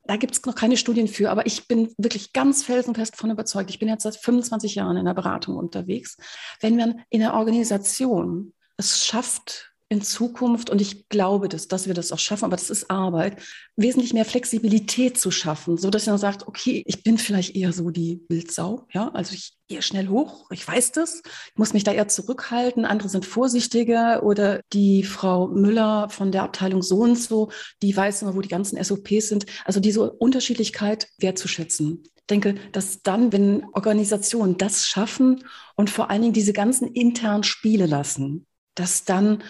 da 0.04 0.18
gibt 0.18 0.36
es 0.36 0.46
noch 0.46 0.56
keine 0.56 0.76
Studien 0.76 1.08
für, 1.08 1.32
aber 1.32 1.46
ich 1.46 1.68
bin 1.68 1.94
wirklich 1.98 2.34
ganz 2.34 2.64
felsenfest 2.64 3.14
davon 3.14 3.32
überzeugt. 3.32 3.70
Ich 3.70 3.80
bin 3.80 3.88
jetzt 3.88 4.04
seit 4.04 4.18
25 4.18 4.76
Jahren 4.76 4.98
in 4.98 5.06
der 5.06 5.14
Beratung 5.14 5.56
unterwegs. 5.56 6.18
Wenn 6.60 6.76
man 6.76 7.02
in 7.10 7.22
der 7.22 7.36
Organisation 7.36 8.54
es 8.76 9.06
schafft, 9.06 9.71
in 9.92 10.02
Zukunft, 10.02 10.70
und 10.70 10.80
ich 10.80 11.10
glaube, 11.10 11.50
dass, 11.50 11.68
dass 11.68 11.86
wir 11.86 11.94
das 11.94 12.14
auch 12.14 12.18
schaffen, 12.18 12.46
aber 12.46 12.56
das 12.56 12.70
ist 12.70 12.90
Arbeit, 12.90 13.42
wesentlich 13.76 14.14
mehr 14.14 14.24
Flexibilität 14.24 15.18
zu 15.18 15.32
schaffen, 15.32 15.76
so 15.76 15.90
dass 15.90 16.06
man 16.06 16.18
sagt, 16.18 16.48
okay, 16.48 16.82
ich 16.86 17.04
bin 17.04 17.18
vielleicht 17.18 17.58
eher 17.58 17.74
so 17.74 17.90
die 17.90 18.24
Wildsau, 18.30 18.88
ja, 18.94 19.10
also 19.10 19.34
ich 19.34 19.52
gehe 19.68 19.82
schnell 19.82 20.08
hoch, 20.08 20.50
ich 20.50 20.66
weiß 20.66 20.94
das, 20.94 21.22
ich 21.26 21.58
muss 21.58 21.74
mich 21.74 21.84
da 21.84 21.92
eher 21.92 22.08
zurückhalten, 22.08 22.86
andere 22.86 23.10
sind 23.10 23.26
vorsichtiger 23.26 24.24
oder 24.24 24.62
die 24.72 25.04
Frau 25.04 25.50
Müller 25.50 26.08
von 26.10 26.32
der 26.32 26.44
Abteilung 26.44 26.82
so 26.82 27.00
und 27.00 27.20
so, 27.20 27.52
die 27.82 27.96
weiß 27.96 28.22
immer, 28.22 28.34
wo 28.34 28.40
die 28.40 28.48
ganzen 28.48 28.82
SOPs 28.82 29.28
sind, 29.28 29.46
also 29.66 29.82
diese 29.82 30.10
Unterschiedlichkeit 30.10 31.10
wertzuschätzen. 31.18 32.04
Ich 32.16 32.28
denke, 32.30 32.56
dass 32.72 33.02
dann, 33.02 33.34
wenn 33.34 33.66
Organisationen 33.74 34.58
das 34.58 34.88
schaffen 34.88 35.44
und 35.76 35.90
vor 35.90 36.10
allen 36.10 36.22
Dingen 36.22 36.34
diese 36.34 36.54
ganzen 36.54 36.88
internen 36.94 37.44
Spiele 37.44 37.88
lassen, 37.88 38.48
dass 38.76 39.04
dann 39.04 39.44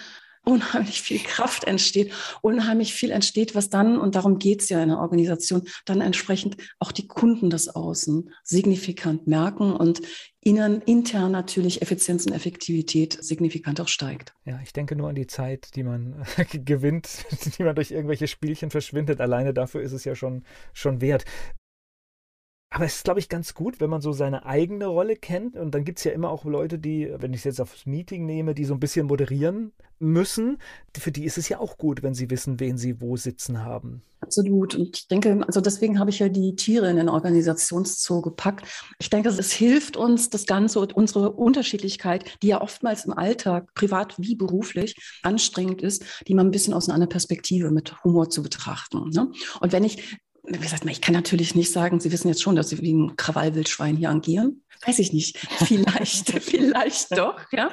unheimlich 0.43 1.01
viel 1.01 1.19
Kraft 1.19 1.65
entsteht, 1.65 2.11
unheimlich 2.41 2.93
viel 2.93 3.11
entsteht, 3.11 3.55
was 3.55 3.69
dann, 3.69 3.97
und 3.97 4.15
darum 4.15 4.39
geht 4.39 4.61
es 4.61 4.69
ja 4.69 4.81
in 4.81 4.89
der 4.89 4.99
Organisation, 4.99 5.63
dann 5.85 6.01
entsprechend 6.01 6.57
auch 6.79 6.91
die 6.91 7.07
Kunden 7.07 7.49
des 7.49 7.69
Außen 7.69 8.31
signifikant 8.43 9.27
merken 9.27 9.73
und 9.73 10.01
ihnen 10.43 10.81
intern 10.81 11.31
natürlich 11.31 11.81
Effizienz 11.83 12.25
und 12.25 12.33
Effektivität 12.33 13.17
signifikant 13.21 13.79
auch 13.79 13.87
steigt. 13.87 14.33
Ja, 14.43 14.59
ich 14.63 14.73
denke 14.73 14.95
nur 14.95 15.09
an 15.09 15.15
die 15.15 15.27
Zeit, 15.27 15.75
die 15.75 15.83
man 15.83 16.25
gewinnt, 16.51 17.25
die 17.57 17.63
man 17.63 17.75
durch 17.75 17.91
irgendwelche 17.91 18.27
Spielchen 18.27 18.71
verschwindet. 18.71 19.21
Alleine 19.21 19.53
dafür 19.53 19.81
ist 19.81 19.91
es 19.91 20.03
ja 20.03 20.15
schon, 20.15 20.43
schon 20.73 21.01
wert. 21.01 21.25
Aber 22.73 22.85
es 22.85 22.95
ist, 22.95 23.03
glaube 23.03 23.19
ich, 23.19 23.27
ganz 23.27 23.53
gut, 23.53 23.81
wenn 23.81 23.89
man 23.89 23.99
so 23.99 24.13
seine 24.13 24.45
eigene 24.45 24.85
Rolle 24.85 25.17
kennt. 25.17 25.57
Und 25.57 25.75
dann 25.75 25.83
gibt 25.83 25.97
es 25.97 26.05
ja 26.05 26.13
immer 26.13 26.29
auch 26.29 26.45
Leute, 26.45 26.79
die, 26.79 27.11
wenn 27.17 27.33
ich 27.33 27.41
es 27.41 27.43
jetzt 27.43 27.59
aufs 27.59 27.85
Meeting 27.85 28.25
nehme, 28.25 28.55
die 28.55 28.63
so 28.63 28.73
ein 28.73 28.79
bisschen 28.79 29.07
moderieren 29.07 29.73
müssen. 29.99 30.57
Für 30.97 31.11
die 31.11 31.25
ist 31.25 31.37
es 31.37 31.49
ja 31.49 31.59
auch 31.59 31.77
gut, 31.77 32.01
wenn 32.01 32.13
sie 32.13 32.29
wissen, 32.29 32.61
wen 32.61 32.77
sie 32.77 33.01
wo 33.01 33.17
sitzen 33.17 33.65
haben. 33.65 34.03
Absolut. 34.21 34.75
Und 34.75 34.95
ich 34.95 35.07
denke, 35.09 35.43
also 35.45 35.59
deswegen 35.59 35.99
habe 35.99 36.11
ich 36.11 36.19
ja 36.19 36.29
die 36.29 36.55
Tiere 36.55 36.89
in 36.89 36.95
den 36.95 37.09
Organisationszoo 37.09 38.21
gepackt. 38.21 38.65
Ich 38.99 39.09
denke, 39.09 39.27
es 39.27 39.51
hilft 39.51 39.97
uns, 39.97 40.29
das 40.29 40.45
Ganze 40.45 40.79
und 40.79 40.93
unsere 40.93 41.31
Unterschiedlichkeit, 41.31 42.37
die 42.41 42.47
ja 42.47 42.61
oftmals 42.61 43.03
im 43.03 43.11
Alltag, 43.11 43.73
privat 43.73 44.15
wie 44.17 44.35
beruflich, 44.35 44.95
anstrengend 45.23 45.81
ist, 45.81 46.23
die 46.25 46.35
mal 46.35 46.45
ein 46.45 46.51
bisschen 46.51 46.73
aus 46.73 46.87
einer 46.87 46.93
anderen 46.93 47.09
Perspektive 47.09 47.69
mit 47.69 48.01
Humor 48.05 48.29
zu 48.29 48.41
betrachten. 48.41 49.09
Ne? 49.09 49.29
Und 49.59 49.73
wenn 49.73 49.83
ich 49.83 50.21
wie 50.53 50.59
gesagt, 50.59 50.85
ich 50.85 51.01
kann 51.01 51.13
natürlich 51.13 51.55
nicht 51.55 51.71
sagen, 51.71 51.99
Sie 51.99 52.11
wissen 52.11 52.27
jetzt 52.27 52.41
schon, 52.41 52.55
dass 52.55 52.69
Sie 52.69 52.81
wie 52.81 52.93
ein 52.93 53.15
Krawallwildschwein 53.15 53.97
hier 53.97 54.09
agieren. 54.09 54.63
Weiß 54.85 54.99
ich 54.99 55.13
nicht. 55.13 55.37
Vielleicht, 55.65 56.29
vielleicht 56.43 57.17
doch, 57.17 57.39
ja. 57.51 57.71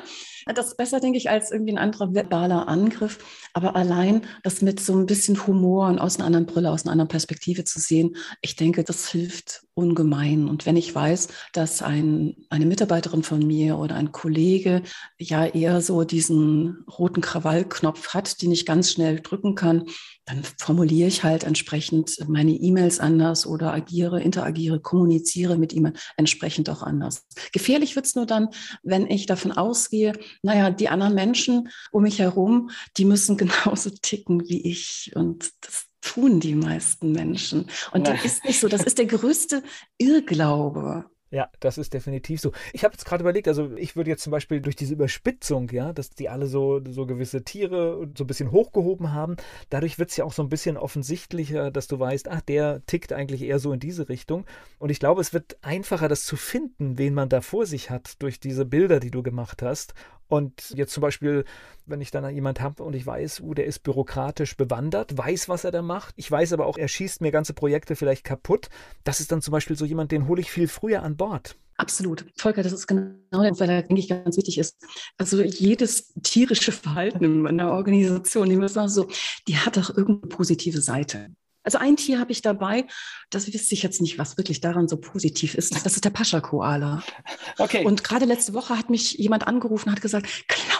Das 0.54 0.68
ist 0.68 0.76
besser, 0.76 0.98
denke 1.00 1.18
ich, 1.18 1.28
als 1.28 1.50
irgendwie 1.50 1.72
ein 1.72 1.78
anderer 1.78 2.14
verbaler 2.14 2.68
Angriff. 2.68 3.18
Aber 3.52 3.76
allein 3.76 4.22
das 4.42 4.62
mit 4.62 4.80
so 4.80 4.94
ein 4.94 5.06
bisschen 5.06 5.46
Humor 5.46 5.88
und 5.88 5.98
aus 5.98 6.16
einer 6.16 6.26
anderen 6.26 6.46
Brille, 6.46 6.70
aus 6.70 6.84
einer 6.84 6.92
anderen 6.92 7.08
Perspektive 7.08 7.64
zu 7.64 7.78
sehen, 7.80 8.16
ich 8.40 8.56
denke, 8.56 8.82
das 8.82 9.08
hilft 9.08 9.62
ungemein. 9.74 10.48
Und 10.48 10.66
wenn 10.66 10.76
ich 10.76 10.94
weiß, 10.94 11.28
dass 11.52 11.82
ein, 11.82 12.34
eine 12.50 12.66
Mitarbeiterin 12.66 13.22
von 13.22 13.46
mir 13.46 13.78
oder 13.78 13.94
ein 13.94 14.10
Kollege 14.10 14.82
ja 15.18 15.46
eher 15.46 15.80
so 15.80 16.04
diesen 16.04 16.84
roten 16.98 17.20
Krawallknopf 17.20 18.14
hat, 18.14 18.42
den 18.42 18.50
ich 18.50 18.66
ganz 18.66 18.90
schnell 18.90 19.20
drücken 19.20 19.54
kann, 19.54 19.84
dann 20.28 20.42
formuliere 20.58 21.08
ich 21.08 21.24
halt 21.24 21.44
entsprechend 21.44 22.16
meine 22.28 22.52
E-Mails 22.52 23.00
anders 23.00 23.46
oder 23.46 23.72
agiere, 23.72 24.20
interagiere, 24.20 24.78
kommuniziere 24.80 25.56
mit 25.56 25.72
ihm 25.72 25.92
entsprechend 26.16 26.68
auch 26.68 26.82
anders. 26.82 27.26
Gefährlich 27.52 27.96
wird 27.96 28.06
es 28.06 28.14
nur 28.14 28.26
dann, 28.26 28.48
wenn 28.82 29.06
ich 29.06 29.26
davon 29.26 29.52
ausgehe, 29.52 30.12
naja, 30.42 30.70
die 30.70 30.88
anderen 30.88 31.14
Menschen 31.14 31.68
um 31.90 32.02
mich 32.02 32.18
herum, 32.18 32.70
die 32.96 33.04
müssen 33.04 33.36
genauso 33.36 33.90
ticken 33.90 34.48
wie 34.48 34.70
ich. 34.70 35.12
Und 35.14 35.50
das 35.60 35.86
tun 36.00 36.40
die 36.40 36.54
meisten 36.54 37.12
Menschen. 37.12 37.68
Und 37.92 38.06
das 38.06 38.24
ist 38.24 38.44
nicht 38.44 38.60
so. 38.60 38.68
Das 38.68 38.84
ist 38.84 38.98
der 38.98 39.06
größte 39.06 39.62
Irrglaube. 39.98 41.04
Ja, 41.30 41.50
das 41.60 41.76
ist 41.76 41.92
definitiv 41.92 42.40
so. 42.40 42.52
Ich 42.72 42.84
habe 42.84 42.94
jetzt 42.94 43.04
gerade 43.04 43.22
überlegt, 43.22 43.48
also 43.48 43.76
ich 43.76 43.96
würde 43.96 44.08
jetzt 44.08 44.22
zum 44.22 44.30
Beispiel 44.30 44.62
durch 44.62 44.76
diese 44.76 44.94
Überspitzung, 44.94 45.68
ja, 45.70 45.92
dass 45.92 46.08
die 46.08 46.30
alle 46.30 46.46
so, 46.46 46.80
so 46.88 47.04
gewisse 47.04 47.44
Tiere 47.44 48.08
so 48.16 48.24
ein 48.24 48.26
bisschen 48.26 48.50
hochgehoben 48.50 49.12
haben, 49.12 49.36
dadurch 49.68 49.98
wird 49.98 50.08
es 50.08 50.16
ja 50.16 50.24
auch 50.24 50.32
so 50.32 50.42
ein 50.42 50.48
bisschen 50.48 50.78
offensichtlicher, 50.78 51.70
dass 51.70 51.86
du 51.86 51.98
weißt, 51.98 52.28
ach, 52.28 52.40
der 52.40 52.82
tickt 52.86 53.12
eigentlich 53.12 53.42
eher 53.42 53.58
so 53.58 53.74
in 53.74 53.80
diese 53.80 54.08
Richtung. 54.08 54.46
Und 54.78 54.88
ich 54.88 55.00
glaube, 55.00 55.20
es 55.20 55.34
wird 55.34 55.58
einfacher, 55.60 56.08
das 56.08 56.24
zu 56.24 56.36
finden, 56.36 56.96
wen 56.96 57.12
man 57.12 57.28
da 57.28 57.42
vor 57.42 57.66
sich 57.66 57.90
hat, 57.90 58.22
durch 58.22 58.40
diese 58.40 58.64
Bilder, 58.64 58.98
die 58.98 59.10
du 59.10 59.22
gemacht 59.22 59.60
hast. 59.60 59.92
Und 60.28 60.70
jetzt 60.76 60.92
zum 60.92 61.00
Beispiel, 61.00 61.44
wenn 61.86 62.00
ich 62.00 62.10
dann 62.10 62.28
jemand 62.34 62.60
habe 62.60 62.82
und 62.82 62.94
ich 62.94 63.04
weiß, 63.04 63.40
uh, 63.40 63.54
der 63.54 63.66
ist 63.66 63.82
bürokratisch 63.82 64.56
bewandert, 64.56 65.16
weiß, 65.16 65.48
was 65.48 65.64
er 65.64 65.70
da 65.70 65.82
macht. 65.82 66.14
Ich 66.16 66.30
weiß 66.30 66.52
aber 66.52 66.66
auch, 66.66 66.76
er 66.76 66.88
schießt 66.88 67.20
mir 67.22 67.30
ganze 67.30 67.54
Projekte 67.54 67.96
vielleicht 67.96 68.24
kaputt. 68.24 68.68
Das 69.04 69.20
ist 69.20 69.32
dann 69.32 69.42
zum 69.42 69.52
Beispiel 69.52 69.76
so 69.76 69.84
jemand, 69.84 70.12
den 70.12 70.28
hole 70.28 70.40
ich 70.40 70.50
viel 70.50 70.68
früher 70.68 71.02
an 71.02 71.16
Bord. 71.16 71.56
Absolut. 71.78 72.26
Volker, 72.36 72.62
das 72.62 72.72
ist 72.72 72.88
genau 72.88 73.12
der, 73.32 73.58
weil 73.58 73.68
da 73.68 73.82
denke 73.82 74.00
ich 74.00 74.08
ganz 74.08 74.36
wichtig 74.36 74.58
ist. 74.58 74.76
Also 75.16 75.42
jedes 75.42 76.12
tierische 76.22 76.72
Verhalten 76.72 77.24
in 77.24 77.46
einer 77.46 77.70
Organisation, 77.70 78.50
die 78.50 78.68
so, 78.88 79.08
die 79.46 79.56
hat 79.56 79.78
auch 79.78 79.90
irgendeine 79.90 80.28
positive 80.28 80.80
Seite. 80.80 81.30
Also 81.62 81.78
ein 81.78 81.96
Tier 81.96 82.18
habe 82.18 82.32
ich 82.32 82.40
dabei, 82.40 82.86
das 83.30 83.52
wüsste 83.52 83.74
ich 83.74 83.82
jetzt 83.82 84.00
nicht, 84.00 84.18
was 84.18 84.36
wirklich 84.36 84.60
daran 84.60 84.88
so 84.88 84.96
positiv 84.96 85.54
ist. 85.54 85.84
Das 85.84 85.94
ist 85.94 86.04
der 86.04 86.10
Pascha-Koala. 86.10 87.02
Okay. 87.58 87.84
Und 87.84 88.04
gerade 88.04 88.24
letzte 88.24 88.54
Woche 88.54 88.78
hat 88.78 88.90
mich 88.90 89.14
jemand 89.14 89.46
angerufen 89.46 89.88
und 89.88 89.94
hat 89.94 90.02
gesagt, 90.02 90.26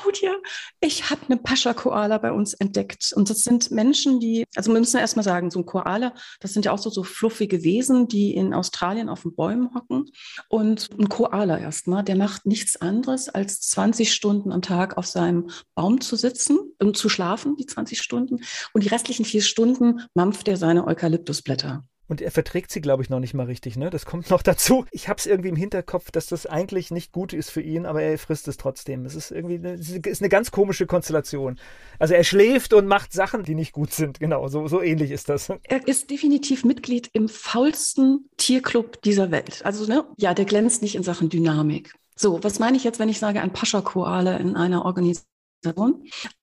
Claudia, 0.09 0.35
ich 0.81 1.11
habe 1.11 1.21
einen 1.29 1.43
Pascha-Koala 1.43 2.19
bei 2.19 2.33
uns 2.33 2.55
entdeckt. 2.55 3.13
Und 3.15 3.29
das 3.29 3.43
sind 3.43 3.71
Menschen, 3.71 4.21
die, 4.21 4.45
also 4.57 4.73
wir 4.73 4.79
müssen 4.79 4.97
ja 4.97 5.03
erstmal 5.03 5.25
sagen, 5.25 5.51
so 5.51 5.59
ein 5.59 5.67
Koala, 5.67 6.15
das 6.41 6.53
sind 6.53 6.65
ja 6.65 6.73
auch 6.73 6.79
so, 6.79 6.91
so 6.91 7.03
fluffige 7.03 7.63
Wesen, 7.63 8.09
die 8.09 8.35
in 8.35 8.55
Australien 8.55 9.09
auf 9.09 9.23
den 9.23 9.35
Bäumen 9.35 9.75
hocken. 9.75 10.11
Und 10.49 10.91
ein 10.99 11.09
Koala 11.09 11.59
erstmal, 11.59 12.05
der 12.05 12.17
macht 12.17 12.47
nichts 12.47 12.77
anderes, 12.77 13.29
als 13.29 13.61
20 13.61 14.13
Stunden 14.13 14.53
am 14.53 14.63
Tag 14.63 14.97
auf 14.97 15.07
seinem 15.07 15.51
Baum 15.75 16.01
zu 16.01 16.17
sitzen 16.17 16.59
und 16.79 16.97
zu 16.97 17.09
schlafen, 17.09 17.57
die 17.57 17.67
20 17.67 18.01
Stunden. 18.01 18.41
Und 18.73 18.85
die 18.85 18.89
restlichen 18.89 19.25
vier 19.25 19.43
Stunden 19.43 20.01
mampft 20.15 20.49
er 20.49 20.57
seine 20.57 20.87
Eukalyptusblätter. 20.87 21.85
Und 22.09 22.23
er 22.23 22.31
verträgt 22.31 22.71
sie, 22.71 22.81
glaube 22.81 23.03
ich, 23.03 23.11
noch 23.11 23.21
nicht 23.21 23.35
mal 23.35 23.47
richtig, 23.47 23.77
ne? 23.77 23.91
Das 23.91 24.07
kommt 24.07 24.31
noch 24.31 24.43
dazu. 24.43 24.87
Ich 24.91 25.09
habe 25.09 25.19
es 25.19 25.27
irgendwie 25.27 25.51
im 25.51 25.57
Hinterkopf, 25.57 26.11
dass 26.11 26.27
das 26.27 26.47
eigentlich 26.47 26.91
nicht 26.91 27.13
gut 27.13 27.35
ist 27.35 27.51
für 27.51 27.61
ihn, 27.61 27.85
aber 27.85 28.03
er 28.03 28.19
frisst 28.19 28.49
es 28.49 28.57
trotzdem. 28.57 29.05
Es 29.05 29.15
ist 29.15 29.31
irgendwie 29.31 29.57
eine, 29.57 29.75
ist 29.75 30.23
eine 30.23 30.31
ganz 30.31 30.51
komische 30.51 30.87
Konstellation. 30.87 31.59
Also 31.99 32.15
er 32.15 32.25
schläft 32.25 32.73
und 32.73 32.87
macht 32.87 33.13
Sachen, 33.13 33.43
die 33.45 33.55
nicht 33.55 33.73
gut 33.73 33.93
sind. 33.93 34.21
Genau, 34.21 34.49
so, 34.49 34.67
so 34.69 34.81
ähnlich 34.81 35.11
ist 35.11 35.29
das. 35.29 35.53
Er 35.71 35.87
ist 35.87 36.11
definitiv 36.11 36.65
Mitglied 36.65 37.11
im 37.13 37.29
faulsten 37.29 38.31
Tierclub 38.39 39.03
dieser 39.03 39.31
Welt. 39.31 39.61
Also, 39.65 39.87
ne, 39.87 40.05
ja, 40.17 40.33
der 40.33 40.47
glänzt 40.47 40.81
nicht 40.81 40.95
in 40.95 41.03
Sachen 41.03 41.29
Dynamik. 41.29 41.95
So, 42.17 42.43
was 42.43 42.59
meine 42.59 42.77
ich 42.77 42.85
jetzt, 42.85 42.99
wenn 42.99 43.09
ich 43.09 43.19
sage, 43.19 43.41
ein 43.41 43.53
Pascha-Koale 43.53 44.39
in 44.39 44.57
einer 44.57 44.85
Organisation? 44.85 45.28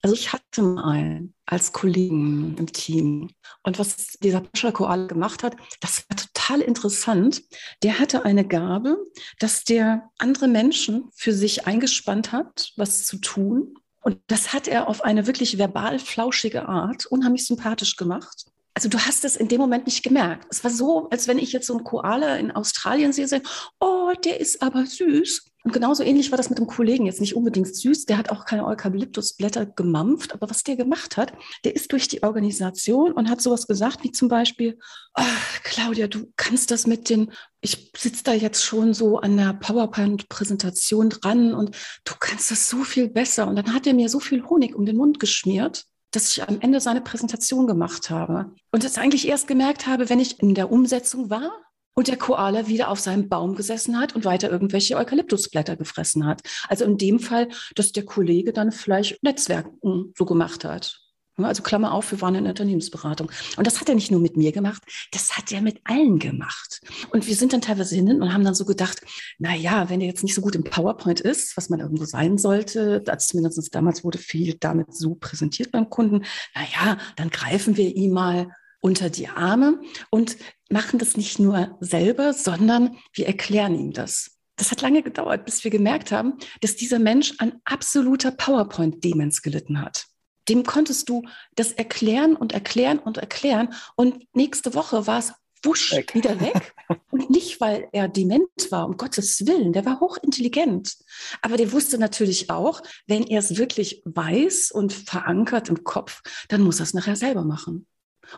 Also 0.02 0.14
ich 0.14 0.32
hatte 0.32 0.62
einen 0.82 1.34
als 1.46 1.72
Kollegen 1.72 2.56
im 2.58 2.72
Team. 2.72 3.30
Und 3.62 3.78
was 3.78 4.18
dieser 4.22 4.40
Pascha 4.40 4.72
Koala 4.72 5.06
gemacht 5.06 5.42
hat, 5.42 5.56
das 5.80 6.04
war 6.08 6.16
total 6.16 6.60
interessant. 6.60 7.42
Der 7.82 7.98
hatte 7.98 8.24
eine 8.24 8.46
Gabe, 8.46 8.98
dass 9.38 9.64
der 9.64 10.10
andere 10.18 10.48
Menschen 10.48 11.10
für 11.14 11.32
sich 11.32 11.66
eingespannt 11.66 12.32
hat, 12.32 12.72
was 12.76 13.04
zu 13.04 13.18
tun. 13.18 13.74
Und 14.02 14.18
das 14.26 14.52
hat 14.52 14.68
er 14.68 14.88
auf 14.88 15.02
eine 15.02 15.26
wirklich 15.26 15.58
verbal 15.58 15.98
flauschige 15.98 16.68
Art 16.68 17.06
unheimlich 17.06 17.46
sympathisch 17.46 17.96
gemacht. 17.96 18.46
Also 18.76 18.90
du 18.90 18.98
hast 18.98 19.24
es 19.24 19.36
in 19.36 19.48
dem 19.48 19.58
Moment 19.58 19.86
nicht 19.86 20.02
gemerkt. 20.02 20.46
Es 20.50 20.62
war 20.62 20.70
so, 20.70 21.08
als 21.08 21.26
wenn 21.28 21.38
ich 21.38 21.52
jetzt 21.52 21.66
so 21.66 21.74
einen 21.74 21.84
Koala 21.84 22.36
in 22.36 22.50
Australien 22.50 23.12
sehe, 23.12 23.26
sage, 23.26 23.44
oh, 23.80 24.12
der 24.22 24.38
ist 24.38 24.60
aber 24.60 24.84
süß. 24.84 25.46
Und 25.66 25.72
genauso 25.72 26.04
ähnlich 26.04 26.30
war 26.30 26.36
das 26.36 26.48
mit 26.48 26.60
dem 26.60 26.68
Kollegen, 26.68 27.06
jetzt 27.06 27.20
nicht 27.20 27.34
unbedingt 27.34 27.74
süß, 27.74 28.06
der 28.06 28.18
hat 28.18 28.30
auch 28.30 28.44
keine 28.44 28.64
Eukalyptusblätter 28.66 29.66
gemampft, 29.66 30.32
aber 30.32 30.48
was 30.48 30.62
der 30.62 30.76
gemacht 30.76 31.16
hat, 31.16 31.32
der 31.64 31.74
ist 31.74 31.90
durch 31.90 32.06
die 32.06 32.22
Organisation 32.22 33.10
und 33.10 33.28
hat 33.28 33.40
sowas 33.40 33.66
gesagt, 33.66 34.04
wie 34.04 34.12
zum 34.12 34.28
Beispiel, 34.28 34.78
oh, 35.18 35.22
Claudia, 35.64 36.06
du 36.06 36.32
kannst 36.36 36.70
das 36.70 36.86
mit 36.86 37.10
den, 37.10 37.32
ich 37.62 37.90
sitze 37.96 38.22
da 38.22 38.32
jetzt 38.32 38.62
schon 38.62 38.94
so 38.94 39.18
an 39.18 39.36
der 39.36 39.54
PowerPoint-Präsentation 39.54 41.10
dran 41.10 41.52
und 41.52 41.76
du 42.04 42.14
kannst 42.20 42.52
das 42.52 42.70
so 42.70 42.84
viel 42.84 43.08
besser. 43.08 43.48
Und 43.48 43.56
dann 43.56 43.74
hat 43.74 43.88
er 43.88 43.94
mir 43.94 44.08
so 44.08 44.20
viel 44.20 44.44
Honig 44.44 44.76
um 44.76 44.86
den 44.86 44.96
Mund 44.96 45.18
geschmiert, 45.18 45.82
dass 46.12 46.30
ich 46.30 46.48
am 46.48 46.60
Ende 46.60 46.80
seine 46.80 47.00
Präsentation 47.00 47.66
gemacht 47.66 48.08
habe. 48.08 48.54
Und 48.70 48.84
das 48.84 48.98
eigentlich 48.98 49.26
erst 49.26 49.48
gemerkt 49.48 49.88
habe, 49.88 50.10
wenn 50.10 50.20
ich 50.20 50.38
in 50.40 50.54
der 50.54 50.70
Umsetzung 50.70 51.28
war 51.28 51.50
und 51.96 52.08
der 52.08 52.18
Koala 52.18 52.68
wieder 52.68 52.90
auf 52.90 53.00
seinem 53.00 53.28
Baum 53.28 53.56
gesessen 53.56 53.98
hat 53.98 54.14
und 54.14 54.24
weiter 54.24 54.50
irgendwelche 54.50 54.96
Eukalyptusblätter 54.96 55.76
gefressen 55.76 56.26
hat. 56.26 56.42
Also 56.68 56.84
in 56.84 56.98
dem 56.98 57.18
Fall, 57.18 57.48
dass 57.74 57.92
der 57.92 58.04
Kollege 58.04 58.52
dann 58.52 58.70
vielleicht 58.70 59.22
Netzwerken 59.22 60.12
so 60.16 60.26
gemacht 60.26 60.64
hat. 60.64 61.00
Also 61.38 61.62
Klammer 61.62 61.92
auf, 61.92 62.10
wir 62.12 62.20
waren 62.22 62.34
in 62.34 62.44
der 62.44 62.52
Unternehmensberatung. 62.52 63.30
Und 63.56 63.66
das 63.66 63.80
hat 63.80 63.88
er 63.90 63.94
nicht 63.94 64.10
nur 64.10 64.20
mit 64.20 64.38
mir 64.38 64.52
gemacht, 64.52 64.82
das 65.12 65.36
hat 65.36 65.52
er 65.52 65.60
mit 65.60 65.80
allen 65.84 66.18
gemacht. 66.18 66.80
Und 67.10 67.26
wir 67.26 67.34
sind 67.34 67.52
dann 67.52 67.60
teilweise 67.60 67.94
hin 67.94 68.22
und 68.22 68.32
haben 68.32 68.44
dann 68.44 68.54
so 68.54 68.64
gedacht, 68.64 69.02
na 69.38 69.54
ja, 69.54 69.90
wenn 69.90 70.00
er 70.00 70.06
jetzt 70.06 70.22
nicht 70.22 70.34
so 70.34 70.40
gut 70.40 70.54
im 70.54 70.64
PowerPoint 70.64 71.20
ist, 71.20 71.56
was 71.56 71.68
man 71.68 71.80
irgendwo 71.80 72.06
sein 72.06 72.38
sollte, 72.38 73.02
also 73.06 73.26
zumindest 73.26 73.74
damals 73.74 74.02
wurde 74.02 74.18
viel 74.18 74.56
damit 74.58 74.94
so 74.94 75.14
präsentiert 75.14 75.72
beim 75.72 75.90
Kunden, 75.90 76.24
na 76.54 76.62
ja, 76.62 76.98
dann 77.16 77.28
greifen 77.28 77.76
wir 77.76 77.94
ihm 77.94 78.12
mal 78.12 78.48
unter 78.86 79.10
die 79.10 79.26
Arme 79.28 79.80
und 80.10 80.36
machen 80.70 81.00
das 81.00 81.16
nicht 81.16 81.40
nur 81.40 81.76
selber, 81.80 82.32
sondern 82.32 82.96
wir 83.12 83.26
erklären 83.26 83.74
ihm 83.74 83.92
das. 83.92 84.38
Das 84.54 84.70
hat 84.70 84.80
lange 84.80 85.02
gedauert, 85.02 85.44
bis 85.44 85.64
wir 85.64 85.72
gemerkt 85.72 86.12
haben, 86.12 86.34
dass 86.60 86.76
dieser 86.76 87.00
Mensch 87.00 87.34
an 87.38 87.60
absoluter 87.64 88.30
PowerPoint-Demenz 88.30 89.42
gelitten 89.42 89.80
hat. 89.80 90.06
Dem 90.48 90.62
konntest 90.62 91.08
du 91.08 91.24
das 91.56 91.72
erklären 91.72 92.36
und 92.36 92.52
erklären 92.52 93.00
und 93.00 93.18
erklären. 93.18 93.74
Und 93.96 94.24
nächste 94.34 94.74
Woche 94.74 95.08
war 95.08 95.18
es 95.18 95.32
wusch 95.64 95.92
weg. 95.92 96.14
wieder 96.14 96.40
weg. 96.40 96.72
Und 97.10 97.30
nicht, 97.30 97.60
weil 97.60 97.88
er 97.92 98.06
dement 98.08 98.46
war, 98.70 98.86
um 98.86 98.96
Gottes 98.96 99.46
Willen, 99.46 99.72
der 99.72 99.84
war 99.84 99.98
hochintelligent. 99.98 100.96
Aber 101.42 101.56
der 101.56 101.72
wusste 101.72 101.98
natürlich 101.98 102.50
auch, 102.50 102.82
wenn 103.08 103.24
er 103.24 103.40
es 103.40 103.56
wirklich 103.56 104.02
weiß 104.04 104.70
und 104.70 104.92
verankert 104.92 105.68
im 105.68 105.82
Kopf, 105.82 106.22
dann 106.48 106.60
muss 106.60 106.78
er 106.78 106.84
es 106.84 106.94
nachher 106.94 107.16
selber 107.16 107.42
machen. 107.42 107.86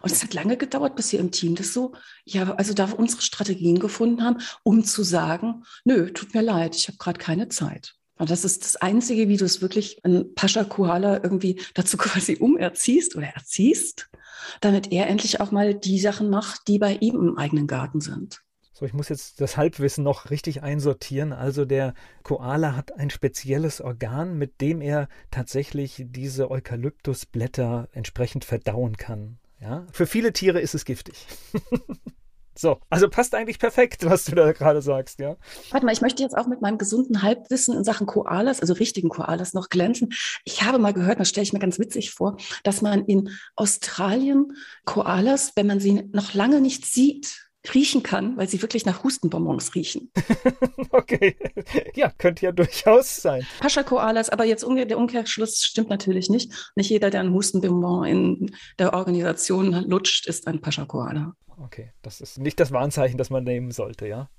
Und 0.03 0.13
es 0.13 0.23
hat 0.23 0.35
lange 0.35 0.57
gedauert, 0.57 0.97
bis 0.97 1.13
wir 1.13 1.21
im 1.21 1.31
Team 1.31 1.55
das 1.55 1.73
so, 1.73 1.93
ja, 2.25 2.55
also 2.55 2.75
da 2.75 2.91
unsere 2.93 3.23
Strategien 3.23 3.79
gefunden 3.79 4.23
haben, 4.23 4.39
um 4.63 4.85
zu 4.85 5.03
sagen, 5.03 5.65
nö, 5.85 6.11
tut 6.11 6.35
mir 6.35 6.43
leid, 6.43 6.77
ich 6.77 6.89
habe 6.89 6.99
gerade 6.99 7.19
keine 7.19 7.49
Zeit. 7.49 7.95
Und 8.19 8.31
das 8.31 8.45
ist 8.45 8.65
das 8.65 8.77
Einzige, 8.77 9.29
wie 9.29 9.37
du 9.37 9.45
es 9.45 9.63
wirklich 9.63 10.05
an 10.05 10.35
Pascha 10.35 10.65
Koala 10.65 11.23
irgendwie 11.23 11.61
dazu 11.75 11.97
quasi 11.99 12.37
umerziehst 12.37 13.17
oder 13.17 13.29
erziehst, 13.29 14.11
damit 14.61 14.93
er 14.93 15.07
endlich 15.09 15.41
auch 15.41 15.51
mal 15.51 15.75
die 15.75 16.01
Sachen 16.01 16.29
macht, 16.29 16.69
die 16.69 16.79
bei 16.79 16.95
ihm 16.95 17.15
im 17.15 17.39
eigenen 17.39 17.67
Garten 17.67 18.01
sind. 18.01 18.43
So, 18.73 18.87
ich 18.87 18.93
muss 18.93 19.09
jetzt 19.09 19.41
das 19.41 19.57
Halbwissen 19.57 20.05
noch 20.05 20.31
richtig 20.31 20.63
einsortieren. 20.63 21.33
Also 21.33 21.65
der 21.65 21.95
Koala 22.23 22.77
hat 22.77 22.93
ein 22.93 23.11
spezielles 23.11 23.81
Organ, 23.81 24.39
mit 24.39 24.61
dem 24.61 24.81
er 24.81 25.09
tatsächlich 25.33 26.05
diese 26.07 26.49
Eukalyptusblätter 26.49 27.89
entsprechend 27.91 28.45
verdauen 28.45 28.97
kann. 28.97 29.39
Ja? 29.61 29.87
Für 29.93 30.07
viele 30.07 30.33
Tiere 30.33 30.61
ist 30.61 30.75
es 30.75 30.85
giftig. 30.85 31.27
So, 32.61 32.81
also 32.91 33.09
passt 33.09 33.37
eigentlich 33.37 33.61
perfekt, 33.61 34.05
was 34.05 34.25
du 34.25 34.35
da 34.35 34.51
gerade 34.51 34.83
sagst, 34.83 35.21
ja. 35.21 35.37
Warte 35.71 35.87
mal, 35.87 35.93
ich 35.93 36.01
möchte 36.01 36.25
jetzt 36.25 36.37
auch 36.37 36.49
mit 36.49 36.61
meinem 36.61 36.77
gesunden 36.77 37.23
Halbwissen 37.23 37.77
in 37.77 37.85
Sachen 37.85 38.09
Koalas, 38.09 38.61
also 38.61 38.73
richtigen 38.73 39.11
Koalas, 39.11 39.55
noch 39.55 39.69
glänzen. 39.69 40.09
Ich 40.45 40.65
habe 40.65 40.81
mal 40.81 40.93
gehört, 40.93 41.21
das 41.21 41.29
stelle 41.29 41.45
ich 41.45 41.53
mir 41.53 41.61
ganz 41.61 41.79
witzig 41.79 42.11
vor, 42.11 42.37
dass 42.65 42.83
man 42.83 43.05
in 43.05 43.31
Australien 43.55 44.57
Koalas, 44.85 45.53
wenn 45.55 45.69
man 45.69 45.79
sie 45.79 46.03
noch 46.13 46.35
lange 46.35 46.61
nicht 46.61 46.85
sieht, 46.85 47.48
riechen 47.75 48.03
kann, 48.03 48.37
weil 48.37 48.49
sie 48.49 48.63
wirklich 48.63 48.87
nach 48.87 49.05
Hustenbonbons 49.05 49.75
riechen. 49.75 50.11
okay, 50.91 51.37
ja, 51.95 52.11
könnte 52.17 52.47
ja 52.47 52.53
durchaus 52.53 53.17
sein. 53.17 53.47
Pascha-Koalas, 53.61 54.31
aber 54.31 54.45
jetzt 54.45 54.65
umge 54.65 54.87
der 54.87 54.99
Umkehrschluss 54.99 55.63
stimmt 55.63 55.91
natürlich 55.91 56.31
nicht. 56.31 56.73
Nicht 56.77 56.91
jeder, 56.91 57.11
der 57.11 57.21
einen 57.21 57.35
Hustenbonbon 57.35 58.05
in 58.05 58.57
der 58.79 58.95
Organisation 58.95 59.73
lutscht, 59.73 60.27
ist 60.27 60.47
ein 60.47 60.61
Pascha-Koala. 60.61 61.35
Okay, 61.59 61.93
das 62.03 62.21
ist 62.21 62.39
nicht 62.39 62.61
das 62.61 62.71
Warnzeichen, 62.71 63.19
das 63.19 63.31
man 63.31 63.45
nehmen 63.45 63.71
sollte, 63.71 64.07
ja? 64.07 64.31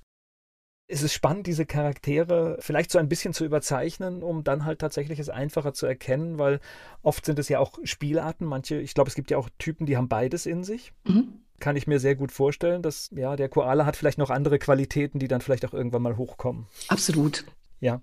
es 0.92 1.04
ist 1.04 1.14
spannend, 1.14 1.46
diese 1.46 1.68
Charaktere 1.68 2.58
vielleicht 2.62 2.90
so 2.90 2.98
ein 2.98 3.10
bisschen 3.10 3.32
zu 3.32 3.46
überzeichnen, 3.46 4.24
um 4.24 4.44
dann 4.44 4.66
halt 4.66 4.80
tatsächlich 4.80 5.20
es 5.20 5.30
einfacher 5.30 5.72
zu 5.72 5.86
erkennen, 5.86 6.40
weil 6.40 6.60
oft 7.04 7.26
sind 7.26 7.38
es 7.38 7.48
ja 7.48 7.60
auch 7.60 7.78
Spielarten. 7.84 8.48
Manche, 8.48 8.82
ich 8.82 8.96
glaube, 8.96 9.08
es 9.08 9.14
gibt 9.14 9.30
ja 9.30 9.38
auch 9.38 9.50
Typen, 9.60 9.86
die 9.86 9.98
haben 9.98 10.10
beides 10.10 10.48
in 10.48 10.64
sich. 10.64 10.92
Mhm 11.06 11.44
kann 11.60 11.76
ich 11.76 11.88
mir 11.88 12.00
sehr 12.00 12.16
gut 12.16 12.32
vorstellen, 12.32 12.82
dass 12.82 13.10
ja, 13.12 13.36
der 13.36 13.50
Koala 13.50 13.86
hat 13.86 13.96
vielleicht 13.96 14.18
noch 14.18 14.30
andere 14.30 14.60
Qualitäten, 14.60 15.20
die 15.20 15.28
dann 15.28 15.42
vielleicht 15.42 15.66
auch 15.66 15.74
irgendwann 15.74 16.02
mal 16.02 16.18
hochkommen. 16.18 16.68
Absolut. 16.88 17.46
Ja. 17.80 18.02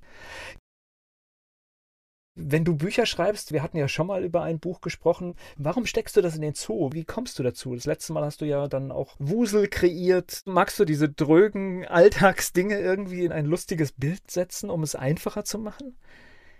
Wenn 2.38 2.66
du 2.66 2.76
Bücher 2.76 3.06
schreibst, 3.06 3.52
wir 3.52 3.62
hatten 3.62 3.78
ja 3.78 3.88
schon 3.88 4.06
mal 4.06 4.22
über 4.22 4.42
ein 4.42 4.60
Buch 4.60 4.82
gesprochen, 4.82 5.36
warum 5.56 5.86
steckst 5.86 6.18
du 6.18 6.20
das 6.20 6.34
in 6.34 6.42
den 6.42 6.54
Zoo? 6.54 6.90
Wie 6.92 7.04
kommst 7.04 7.38
du 7.38 7.42
dazu? 7.42 7.74
Das 7.74 7.86
letzte 7.86 8.12
Mal 8.12 8.24
hast 8.24 8.42
du 8.42 8.44
ja 8.44 8.68
dann 8.68 8.92
auch 8.92 9.16
Wusel 9.18 9.68
kreiert. 9.68 10.42
Magst 10.44 10.78
du 10.78 10.84
diese 10.84 11.08
drögen 11.08 11.86
Alltagsdinge 11.86 12.78
irgendwie 12.78 13.24
in 13.24 13.32
ein 13.32 13.46
lustiges 13.46 13.92
Bild 13.92 14.30
setzen, 14.30 14.68
um 14.68 14.82
es 14.82 14.94
einfacher 14.94 15.44
zu 15.44 15.58
machen? 15.58 15.96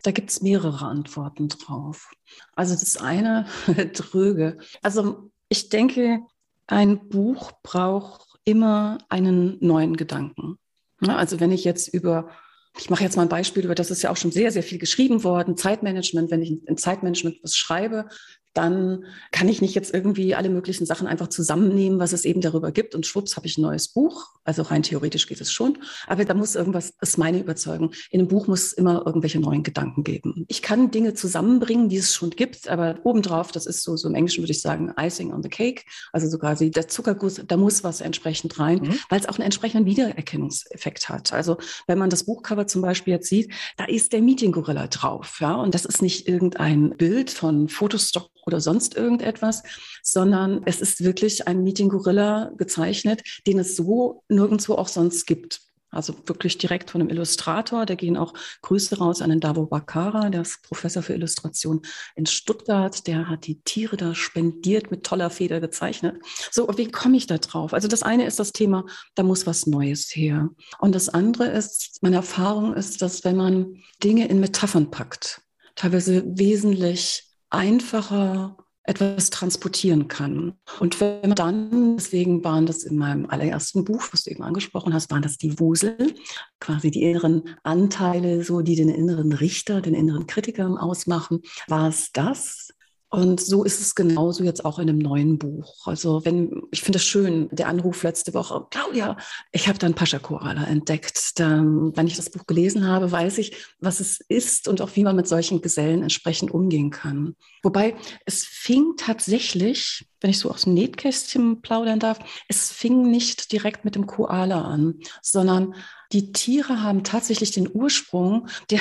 Da 0.02 0.12
gibt 0.12 0.30
es 0.30 0.40
mehrere 0.40 0.86
Antworten 0.86 1.48
drauf. 1.48 2.10
Also 2.54 2.74
das 2.74 2.96
eine, 2.96 3.46
dröge. 3.92 4.56
Also 4.80 5.30
ich 5.50 5.68
denke, 5.68 6.20
ein 6.66 7.08
Buch 7.08 7.52
braucht 7.62 8.38
immer 8.44 8.98
einen 9.08 9.58
neuen 9.60 9.96
Gedanken. 9.96 10.58
Also 11.00 11.40
wenn 11.40 11.52
ich 11.52 11.64
jetzt 11.64 11.88
über, 11.88 12.30
ich 12.78 12.90
mache 12.90 13.02
jetzt 13.02 13.16
mal 13.16 13.22
ein 13.22 13.28
Beispiel, 13.28 13.64
über 13.64 13.74
das 13.74 13.90
ist 13.90 14.02
ja 14.02 14.10
auch 14.10 14.16
schon 14.16 14.32
sehr, 14.32 14.50
sehr 14.50 14.62
viel 14.62 14.78
geschrieben 14.78 15.24
worden, 15.24 15.56
Zeitmanagement, 15.56 16.30
wenn 16.30 16.42
ich 16.42 16.66
in 16.66 16.76
Zeitmanagement 16.76 17.38
was 17.42 17.56
schreibe, 17.56 18.08
dann 18.56 19.04
kann 19.32 19.48
ich 19.48 19.60
nicht 19.60 19.74
jetzt 19.74 19.92
irgendwie 19.92 20.34
alle 20.34 20.48
möglichen 20.48 20.86
Sachen 20.86 21.06
einfach 21.06 21.28
zusammennehmen, 21.28 21.98
was 21.98 22.12
es 22.12 22.24
eben 22.24 22.40
darüber 22.40 22.72
gibt 22.72 22.94
und 22.94 23.06
schwupps 23.06 23.36
habe 23.36 23.46
ich 23.46 23.58
ein 23.58 23.62
neues 23.62 23.88
Buch. 23.88 24.30
Also 24.44 24.62
rein 24.62 24.82
theoretisch 24.82 25.26
geht 25.26 25.40
es 25.40 25.52
schon, 25.52 25.78
aber 26.06 26.24
da 26.24 26.34
muss 26.34 26.54
irgendwas, 26.54 26.96
das 26.98 27.10
ist 27.10 27.18
meine 27.18 27.40
Überzeugung. 27.40 27.92
In 28.10 28.20
einem 28.20 28.28
Buch 28.28 28.46
muss 28.46 28.66
es 28.66 28.72
immer 28.72 29.02
irgendwelche 29.04 29.40
neuen 29.40 29.62
Gedanken 29.62 30.04
geben. 30.04 30.44
Ich 30.48 30.62
kann 30.62 30.90
Dinge 30.90 31.14
zusammenbringen, 31.14 31.88
die 31.88 31.96
es 31.98 32.14
schon 32.14 32.30
gibt, 32.30 32.68
aber 32.68 32.98
obendrauf, 33.04 33.52
das 33.52 33.66
ist 33.66 33.82
so, 33.82 33.96
so 33.96 34.08
im 34.08 34.14
Englischen 34.14 34.42
würde 34.42 34.52
ich 34.52 34.60
sagen, 34.60 34.92
Icing 34.98 35.32
on 35.32 35.42
the 35.42 35.48
Cake, 35.48 35.82
also 36.12 36.28
so 36.28 36.38
quasi 36.38 36.70
der 36.70 36.88
Zuckerguss, 36.88 37.42
da 37.46 37.56
muss 37.56 37.84
was 37.84 38.00
entsprechend 38.00 38.58
rein, 38.58 38.78
mhm. 38.78 38.98
weil 39.08 39.20
es 39.20 39.28
auch 39.28 39.34
einen 39.34 39.44
entsprechenden 39.44 39.86
Wiedererkennungseffekt 39.86 41.08
hat. 41.08 41.32
Also 41.32 41.58
wenn 41.86 41.98
man 41.98 42.08
das 42.10 42.24
Buchcover 42.24 42.66
zum 42.66 42.82
Beispiel 42.82 43.14
jetzt 43.14 43.28
sieht, 43.28 43.52
da 43.76 43.84
ist 43.84 44.12
der 44.12 44.22
Meeting 44.22 44.52
Gorilla 44.52 44.86
drauf, 44.86 45.38
ja, 45.40 45.56
und 45.56 45.74
das 45.74 45.84
ist 45.84 46.00
nicht 46.00 46.28
irgendein 46.28 46.96
Bild 46.96 47.30
von 47.30 47.68
Fotostock 47.68 48.30
oder 48.46 48.60
sonst 48.60 48.96
irgendetwas, 48.96 49.62
sondern 50.02 50.62
es 50.64 50.80
ist 50.80 51.02
wirklich 51.02 51.48
ein 51.48 51.62
Meeting 51.62 51.88
Gorilla 51.88 52.52
gezeichnet, 52.56 53.22
den 53.46 53.58
es 53.58 53.76
so 53.76 54.22
nirgendwo 54.28 54.74
auch 54.74 54.88
sonst 54.88 55.26
gibt. 55.26 55.60
also 55.90 56.14
wirklich 56.26 56.58
direkt 56.58 56.90
von 56.90 57.00
einem 57.00 57.10
Illustrator. 57.10 57.86
Da 57.86 57.94
gehen 57.94 58.16
auch 58.16 58.34
Grüße 58.62 58.98
raus 58.98 59.22
an 59.22 59.30
den 59.30 59.40
Davo 59.40 59.66
Bakara, 59.66 60.30
der 60.30 60.42
ist 60.42 60.62
Professor 60.62 61.02
für 61.02 61.14
Illustration 61.14 61.82
in 62.14 62.26
Stuttgart. 62.26 63.06
Der 63.06 63.28
hat 63.28 63.46
die 63.46 63.60
Tiere 63.62 63.96
da 63.96 64.14
spendiert, 64.14 64.90
mit 64.90 65.04
toller 65.04 65.30
Feder 65.30 65.60
gezeichnet. 65.60 66.16
So, 66.50 66.68
wie 66.76 66.90
komme 66.90 67.16
ich 67.16 67.26
da 67.26 67.38
drauf? 67.38 67.72
Also 67.72 67.88
das 67.88 68.02
eine 68.02 68.26
ist 68.26 68.38
das 68.38 68.52
Thema, 68.52 68.84
da 69.14 69.22
muss 69.22 69.46
was 69.46 69.66
Neues 69.66 70.14
her. 70.14 70.50
Und 70.78 70.94
das 70.94 71.08
andere 71.08 71.46
ist, 71.46 72.02
meine 72.02 72.16
Erfahrung 72.16 72.74
ist, 72.74 73.00
dass 73.02 73.24
wenn 73.24 73.36
man 73.36 73.82
Dinge 74.02 74.28
in 74.28 74.40
Metaphern 74.40 74.90
packt, 74.90 75.40
teilweise 75.76 76.24
wesentlich 76.26 77.25
einfacher 77.50 78.56
etwas 78.86 79.30
transportieren 79.30 80.06
kann. 80.06 80.54
Und 80.78 81.00
wenn 81.00 81.20
man 81.22 81.34
dann, 81.34 81.96
deswegen 81.96 82.44
waren 82.44 82.66
das 82.66 82.84
in 82.84 82.96
meinem 82.96 83.26
allerersten 83.26 83.84
Buch, 83.84 84.08
was 84.12 84.22
du 84.22 84.30
eben 84.30 84.44
angesprochen 84.44 84.94
hast, 84.94 85.10
waren 85.10 85.22
das 85.22 85.38
die 85.38 85.58
Wusel, 85.58 86.14
quasi 86.60 86.90
die 86.90 87.02
inneren 87.02 87.56
Anteile, 87.64 88.44
so 88.44 88.62
die 88.62 88.76
den 88.76 88.88
inneren 88.88 89.32
Richter, 89.32 89.80
den 89.80 89.94
inneren 89.94 90.26
Kritiker 90.26 90.80
ausmachen, 90.80 91.42
war 91.66 91.88
es 91.88 92.12
das, 92.12 92.68
und 93.08 93.40
so 93.40 93.62
ist 93.62 93.80
es 93.80 93.94
genauso 93.94 94.42
jetzt 94.42 94.64
auch 94.64 94.78
in 94.78 94.88
einem 94.88 94.98
neuen 94.98 95.38
Buch. 95.38 95.86
Also 95.86 96.24
wenn, 96.24 96.62
ich 96.72 96.82
finde 96.82 96.98
es 96.98 97.04
schön, 97.04 97.48
der 97.52 97.68
Anruf 97.68 98.02
letzte 98.02 98.34
Woche, 98.34 98.66
Claudia, 98.70 99.16
ich 99.52 99.68
habe 99.68 99.78
dann 99.78 99.94
Pascha-Koala 99.94 100.64
entdeckt. 100.64 101.38
Da, 101.38 101.62
wenn 101.62 102.06
ich 102.08 102.16
das 102.16 102.30
Buch 102.30 102.46
gelesen 102.46 102.86
habe, 102.86 103.12
weiß 103.12 103.38
ich, 103.38 103.56
was 103.78 104.00
es 104.00 104.20
ist 104.28 104.66
und 104.66 104.80
auch 104.82 104.90
wie 104.94 105.04
man 105.04 105.14
mit 105.14 105.28
solchen 105.28 105.60
Gesellen 105.60 106.02
entsprechend 106.02 106.50
umgehen 106.50 106.90
kann. 106.90 107.36
Wobei 107.62 107.96
es 108.24 108.44
fing 108.44 108.94
tatsächlich, 108.96 110.08
wenn 110.20 110.30
ich 110.30 110.38
so 110.38 110.50
aus 110.50 110.62
dem 110.62 110.74
Nähkästchen 110.74 111.60
plaudern 111.60 112.00
darf, 112.00 112.18
es 112.48 112.70
fing 112.70 113.10
nicht 113.10 113.52
direkt 113.52 113.84
mit 113.84 113.94
dem 113.94 114.06
Koala 114.06 114.62
an, 114.62 115.00
sondern 115.22 115.74
die 116.12 116.32
Tiere 116.32 116.82
haben 116.82 117.02
tatsächlich 117.02 117.50
den 117.50 117.68
Ursprung, 117.72 118.48
der, 118.70 118.80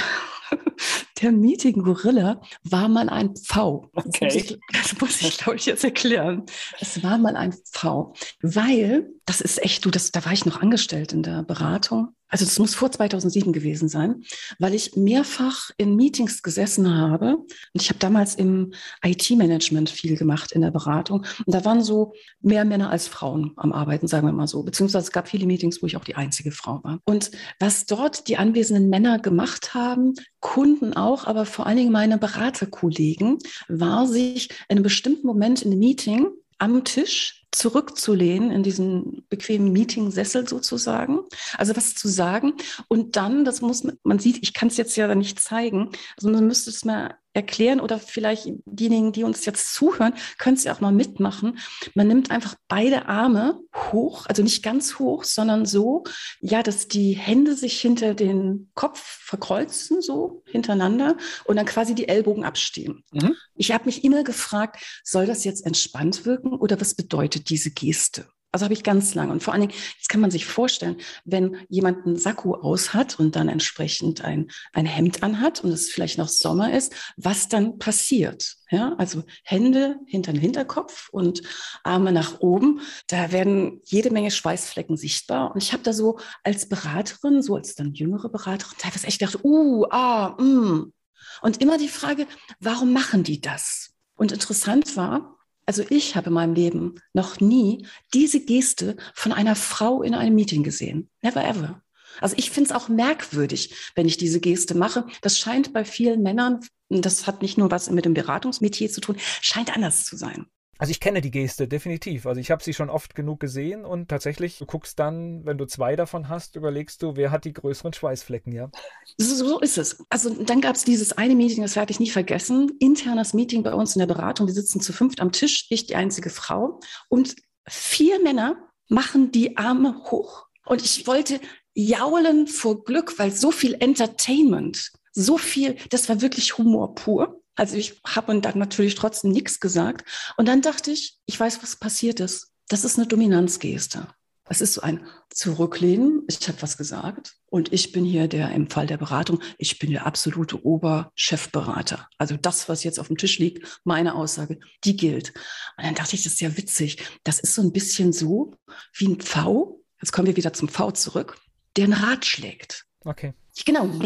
der 1.21 1.31
Meeting 1.31 1.83
Gorilla 1.83 2.41
war 2.63 2.87
mal 2.87 3.09
ein 3.09 3.35
Pfau. 3.35 3.89
Okay. 3.93 4.27
Das 4.27 4.33
muss 4.33 4.35
ich, 4.35 4.59
das 4.71 5.01
muss 5.01 5.21
ich 5.21 5.37
glaube 5.37 5.57
ich, 5.57 5.65
jetzt 5.65 5.83
erklären. 5.83 6.45
Es 6.79 7.01
war 7.03 7.17
mal 7.17 7.35
ein 7.35 7.53
Pfau, 7.53 8.13
weil, 8.41 9.11
das 9.25 9.41
ist 9.41 9.63
echt, 9.63 9.85
du, 9.85 9.91
das, 9.91 10.11
da 10.11 10.23
war 10.25 10.33
ich 10.33 10.45
noch 10.45 10.61
angestellt 10.61 11.13
in 11.13 11.23
der 11.23 11.43
Beratung 11.43 12.15
also 12.27 12.43
das 12.43 12.59
muss 12.59 12.75
vor 12.75 12.91
2007 12.91 13.53
gewesen 13.53 13.87
sein, 13.87 14.23
weil 14.59 14.73
ich 14.73 14.95
mehrfach 14.95 15.69
in 15.77 15.95
Meetings 15.95 16.41
gesessen 16.41 16.93
habe. 16.93 17.37
Und 17.37 17.81
ich 17.81 17.89
habe 17.89 17.99
damals 17.99 18.35
im 18.35 18.73
IT-Management 19.03 19.89
viel 19.89 20.17
gemacht 20.17 20.51
in 20.51 20.61
der 20.61 20.71
Beratung. 20.71 21.25
Und 21.45 21.53
da 21.53 21.63
waren 21.63 21.83
so 21.83 22.13
mehr 22.41 22.65
Männer 22.65 22.89
als 22.89 23.07
Frauen 23.07 23.53
am 23.57 23.71
Arbeiten, 23.71 24.07
sagen 24.07 24.27
wir 24.27 24.33
mal 24.33 24.47
so. 24.47 24.63
Beziehungsweise 24.63 25.05
es 25.05 25.11
gab 25.11 25.27
viele 25.27 25.45
Meetings, 25.45 25.81
wo 25.81 25.87
ich 25.87 25.97
auch 25.97 26.03
die 26.03 26.15
einzige 26.15 26.51
Frau 26.51 26.83
war. 26.83 26.99
Und 27.05 27.31
was 27.59 27.85
dort 27.85 28.27
die 28.27 28.37
anwesenden 28.37 28.89
Männer 28.89 29.19
gemacht 29.19 29.73
haben, 29.73 30.15
Kunden 30.39 30.93
auch, 30.93 31.27
aber 31.27 31.45
vor 31.45 31.67
allen 31.67 31.77
Dingen 31.77 31.91
meine 31.91 32.17
Beraterkollegen, 32.17 33.37
war 33.67 34.07
sich 34.07 34.49
in 34.67 34.77
einem 34.77 34.83
bestimmten 34.83 35.27
Moment 35.27 35.61
in 35.61 35.71
einem 35.71 35.79
Meeting 35.79 36.27
am 36.57 36.83
Tisch 36.83 37.44
zurückzulehnen 37.55 38.51
in 38.51 38.63
diesen 38.63 39.25
bequemen 39.29 39.71
Meeting-Sessel 39.71 40.47
sozusagen, 40.47 41.21
also 41.57 41.75
was 41.75 41.95
zu 41.95 42.07
sagen. 42.07 42.53
Und 42.87 43.15
dann, 43.15 43.45
das 43.45 43.61
muss 43.61 43.83
man, 43.83 43.97
man 44.03 44.19
sieht, 44.19 44.39
ich 44.41 44.53
kann 44.53 44.67
es 44.67 44.77
jetzt 44.77 44.95
ja 44.95 45.13
nicht 45.15 45.39
zeigen, 45.39 45.89
also 46.17 46.29
man 46.29 46.45
müsste 46.45 46.69
es 46.69 46.85
mal 46.85 47.17
erklären 47.35 47.79
oder 47.79 47.99
vielleicht 47.99 48.47
diejenigen, 48.65 49.11
die 49.11 49.23
uns 49.23 49.45
jetzt 49.45 49.73
zuhören, 49.73 50.13
können 50.37 50.55
es 50.55 50.63
ja 50.63 50.73
auch 50.73 50.79
mal 50.79 50.91
mitmachen. 50.91 51.59
Man 51.93 52.07
nimmt 52.07 52.31
einfach 52.31 52.55
beide 52.67 53.07
Arme 53.07 53.59
hoch, 53.75 54.25
also 54.27 54.41
nicht 54.41 54.63
ganz 54.63 54.97
hoch, 54.99 55.23
sondern 55.23 55.65
so, 55.65 56.03
ja, 56.39 56.63
dass 56.63 56.87
die 56.87 57.13
Hände 57.13 57.55
sich 57.55 57.79
hinter 57.79 58.13
den 58.13 58.71
Kopf 58.73 58.99
verkreuzen, 58.99 60.01
so 60.01 60.43
hintereinander 60.45 61.17
und 61.43 61.57
dann 61.57 61.65
quasi 61.65 61.93
die 61.93 62.07
Ellbogen 62.07 62.45
abstehen. 62.45 63.03
Mhm. 63.11 63.35
Ich 63.55 63.71
habe 63.71 63.85
mich 63.85 64.03
immer 64.03 64.23
gefragt, 64.23 64.83
soll 65.03 65.25
das 65.25 65.43
jetzt 65.43 65.65
entspannt 65.65 66.25
wirken 66.25 66.53
oder 66.53 66.79
was 66.79 66.95
bedeutet 66.95 67.49
diese 67.49 67.71
Geste? 67.71 68.27
Also 68.55 68.63
habe 68.63 68.73
ich 68.73 68.83
ganz 68.83 69.15
lange. 69.15 69.33
Und 69.33 69.43
vor 69.43 69.53
allen 69.53 69.67
Dingen, 69.67 69.73
jetzt 69.97 70.07
kann 70.07 70.21
man 70.21 70.31
sich 70.31 70.45
vorstellen, 70.45 70.95
wenn 71.25 71.57
jemand 71.67 72.05
einen 72.05 72.15
Sakko 72.15 72.55
aus 72.55 72.93
hat 72.93 73.19
und 73.19 73.35
dann 73.35 73.49
entsprechend 73.49 74.23
ein, 74.23 74.49
ein 74.71 74.85
Hemd 74.85 75.23
anhat 75.23 75.61
und 75.61 75.71
es 75.71 75.89
vielleicht 75.89 76.17
noch 76.17 76.29
Sommer 76.29 76.73
ist, 76.73 76.95
was 77.17 77.49
dann 77.49 77.79
passiert. 77.79 78.55
Ja, 78.71 78.95
also 78.97 79.23
Hände 79.43 79.97
hinter 80.07 80.31
den 80.31 80.39
Hinterkopf 80.39 81.09
und 81.09 81.41
Arme 81.83 82.13
nach 82.13 82.39
oben. 82.39 82.79
Da 83.07 83.33
werden 83.33 83.81
jede 83.83 84.09
Menge 84.09 84.31
Schweißflecken 84.31 84.95
sichtbar. 84.95 85.53
Und 85.53 85.61
ich 85.61 85.73
habe 85.73 85.83
da 85.83 85.91
so 85.91 86.17
als 86.45 86.69
Beraterin, 86.69 87.41
so 87.41 87.57
als 87.57 87.75
dann 87.75 87.93
jüngere 87.93 88.29
Beraterin, 88.29 88.77
teilweise 88.77 89.07
echt 89.07 89.19
gedacht, 89.19 89.43
uh, 89.43 89.85
ah, 89.89 90.41
mm. 90.41 90.93
Und 91.41 91.61
immer 91.61 91.77
die 91.77 91.89
Frage, 91.89 92.25
warum 92.61 92.93
machen 92.93 93.23
die 93.23 93.41
das? 93.41 93.91
Und 94.15 94.31
interessant 94.31 94.95
war, 94.95 95.34
also 95.65 95.83
ich 95.89 96.15
habe 96.15 96.27
in 96.27 96.33
meinem 96.33 96.53
Leben 96.53 96.95
noch 97.13 97.39
nie 97.39 97.87
diese 98.13 98.39
Geste 98.39 98.97
von 99.13 99.31
einer 99.31 99.55
Frau 99.55 100.03
in 100.03 100.13
einem 100.13 100.35
Meeting 100.35 100.63
gesehen. 100.63 101.09
Never 101.21 101.43
ever. 101.43 101.81
Also 102.21 102.35
ich 102.37 102.51
finde 102.51 102.69
es 102.69 102.75
auch 102.75 102.87
merkwürdig, 102.87 103.91
wenn 103.95 104.07
ich 104.07 104.17
diese 104.17 104.39
Geste 104.39 104.75
mache. 104.75 105.05
Das 105.21 105.37
scheint 105.37 105.73
bei 105.73 105.83
vielen 105.83 106.21
Männern, 106.21 106.61
das 106.89 107.27
hat 107.27 107.41
nicht 107.41 107.57
nur 107.57 107.71
was 107.71 107.89
mit 107.89 108.05
dem 108.05 108.13
Beratungsmetier 108.13 108.89
zu 108.89 109.01
tun, 109.01 109.17
scheint 109.41 109.75
anders 109.75 110.05
zu 110.05 110.15
sein. 110.15 110.45
Also 110.77 110.91
ich 110.91 110.99
kenne 110.99 111.21
die 111.21 111.31
Geste 111.31 111.67
definitiv. 111.67 112.25
Also 112.25 112.41
ich 112.41 112.51
habe 112.51 112.63
sie 112.63 112.73
schon 112.73 112.89
oft 112.89 113.15
genug 113.15 113.39
gesehen 113.39 113.85
und 113.85 114.09
tatsächlich, 114.09 114.57
du 114.57 114.65
guckst 114.65 114.99
dann, 114.99 115.45
wenn 115.45 115.57
du 115.57 115.65
zwei 115.65 115.95
davon 115.95 116.27
hast, 116.27 116.55
überlegst 116.55 117.01
du, 117.01 117.15
wer 117.15 117.31
hat 117.31 117.45
die 117.45 117.53
größeren 117.53 117.93
Schweißflecken, 117.93 118.51
ja? 118.51 118.69
So, 119.17 119.35
so 119.35 119.59
ist 119.59 119.77
es. 119.77 120.03
Also 120.09 120.43
dann 120.43 120.59
gab 120.59 120.75
es 120.75 120.83
dieses 120.83 121.13
eine 121.13 121.35
Meeting, 121.35 121.61
das 121.61 121.75
werde 121.75 121.91
ich 121.91 121.99
nie 121.99 122.09
vergessen. 122.09 122.71
Internes 122.79 123.33
Meeting 123.33 123.63
bei 123.63 123.73
uns 123.73 123.95
in 123.95 123.99
der 123.99 124.07
Beratung. 124.07 124.47
Wir 124.47 124.53
sitzen 124.53 124.81
zu 124.81 124.91
fünft 124.91 125.21
am 125.21 125.31
Tisch, 125.31 125.67
ich 125.69 125.87
die 125.87 125.95
einzige 125.95 126.29
Frau 126.29 126.79
und 127.07 127.35
vier 127.67 128.21
Männer 128.21 128.57
machen 128.89 129.31
die 129.31 129.57
Arme 129.57 130.03
hoch. 130.11 130.47
Und 130.65 130.83
ich 130.83 131.07
wollte 131.07 131.39
jaulen 131.73 132.47
vor 132.47 132.83
Glück, 132.83 133.17
weil 133.17 133.31
so 133.31 133.51
viel 133.51 133.75
Entertainment, 133.79 134.91
so 135.11 135.37
viel, 135.37 135.77
das 135.89 136.09
war 136.09 136.21
wirklich 136.21 136.57
Humor 136.57 136.95
pur. 136.95 137.41
Also 137.55 137.77
ich 137.77 138.01
habe 138.05 138.39
dann 138.39 138.57
natürlich 138.57 138.95
trotzdem 138.95 139.31
nichts 139.31 139.59
gesagt. 139.59 140.05
Und 140.37 140.47
dann 140.47 140.61
dachte 140.61 140.91
ich, 140.91 141.17
ich 141.25 141.39
weiß, 141.39 141.61
was 141.63 141.77
passiert 141.77 142.19
ist. 142.19 142.51
Das 142.67 142.83
ist 142.83 142.97
eine 142.97 143.07
Dominanzgeste. 143.07 144.07
Es 144.47 144.61
ist 144.61 144.73
so 144.73 144.81
ein 144.81 145.07
Zurücklehnen. 145.29 146.23
Ich 146.27 146.47
habe 146.47 146.61
was 146.61 146.77
gesagt 146.77 147.35
und 147.47 147.73
ich 147.73 147.91
bin 147.91 148.05
hier 148.05 148.27
der 148.27 148.51
im 148.51 148.69
Fall 148.69 148.85
der 148.85 148.97
Beratung, 148.97 149.41
ich 149.57 149.79
bin 149.79 149.89
der 149.89 150.05
absolute 150.05 150.63
Oberchefberater. 150.63 152.07
Also 152.19 152.37
das, 152.37 152.69
was 152.69 152.83
jetzt 152.83 152.99
auf 152.99 153.07
dem 153.07 153.17
Tisch 153.17 153.39
liegt, 153.39 153.81
meine 153.83 154.13
Aussage, 154.13 154.59
die 154.83 154.95
gilt. 154.95 155.33
Und 155.77 155.85
dann 155.85 155.95
dachte 155.95 156.15
ich, 156.15 156.23
das 156.23 156.33
ist 156.33 156.41
ja 156.41 156.55
witzig. 156.57 156.97
Das 157.23 157.39
ist 157.39 157.55
so 157.55 157.63
ein 157.63 157.71
bisschen 157.71 158.13
so 158.13 158.53
wie 158.93 159.07
ein 159.07 159.21
V. 159.21 159.81
Jetzt 159.99 160.11
kommen 160.11 160.27
wir 160.27 160.35
wieder 160.35 160.53
zum 160.53 160.69
V 160.69 160.91
zurück, 160.91 161.37
der 161.75 161.85
einen 161.85 161.93
Rat 161.93 162.25
schlägt. 162.25 162.85
Okay. 163.03 163.33
Genau. 163.65 163.87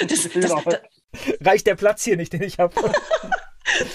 Das, 0.00 0.28
das, 0.28 0.32
das, 0.32 0.80
Reicht 1.40 1.66
der 1.66 1.76
Platz 1.76 2.04
hier 2.04 2.16
nicht, 2.16 2.32
den 2.32 2.42
ich 2.42 2.58
habe? 2.58 2.74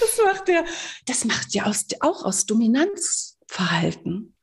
das 0.00 0.20
macht 0.24 0.48
der, 0.48 0.64
das 1.06 1.24
macht 1.24 1.54
ja 1.54 1.64
aus, 1.64 1.86
auch 2.00 2.24
aus 2.24 2.46
Dominanzverhalten. 2.46 4.34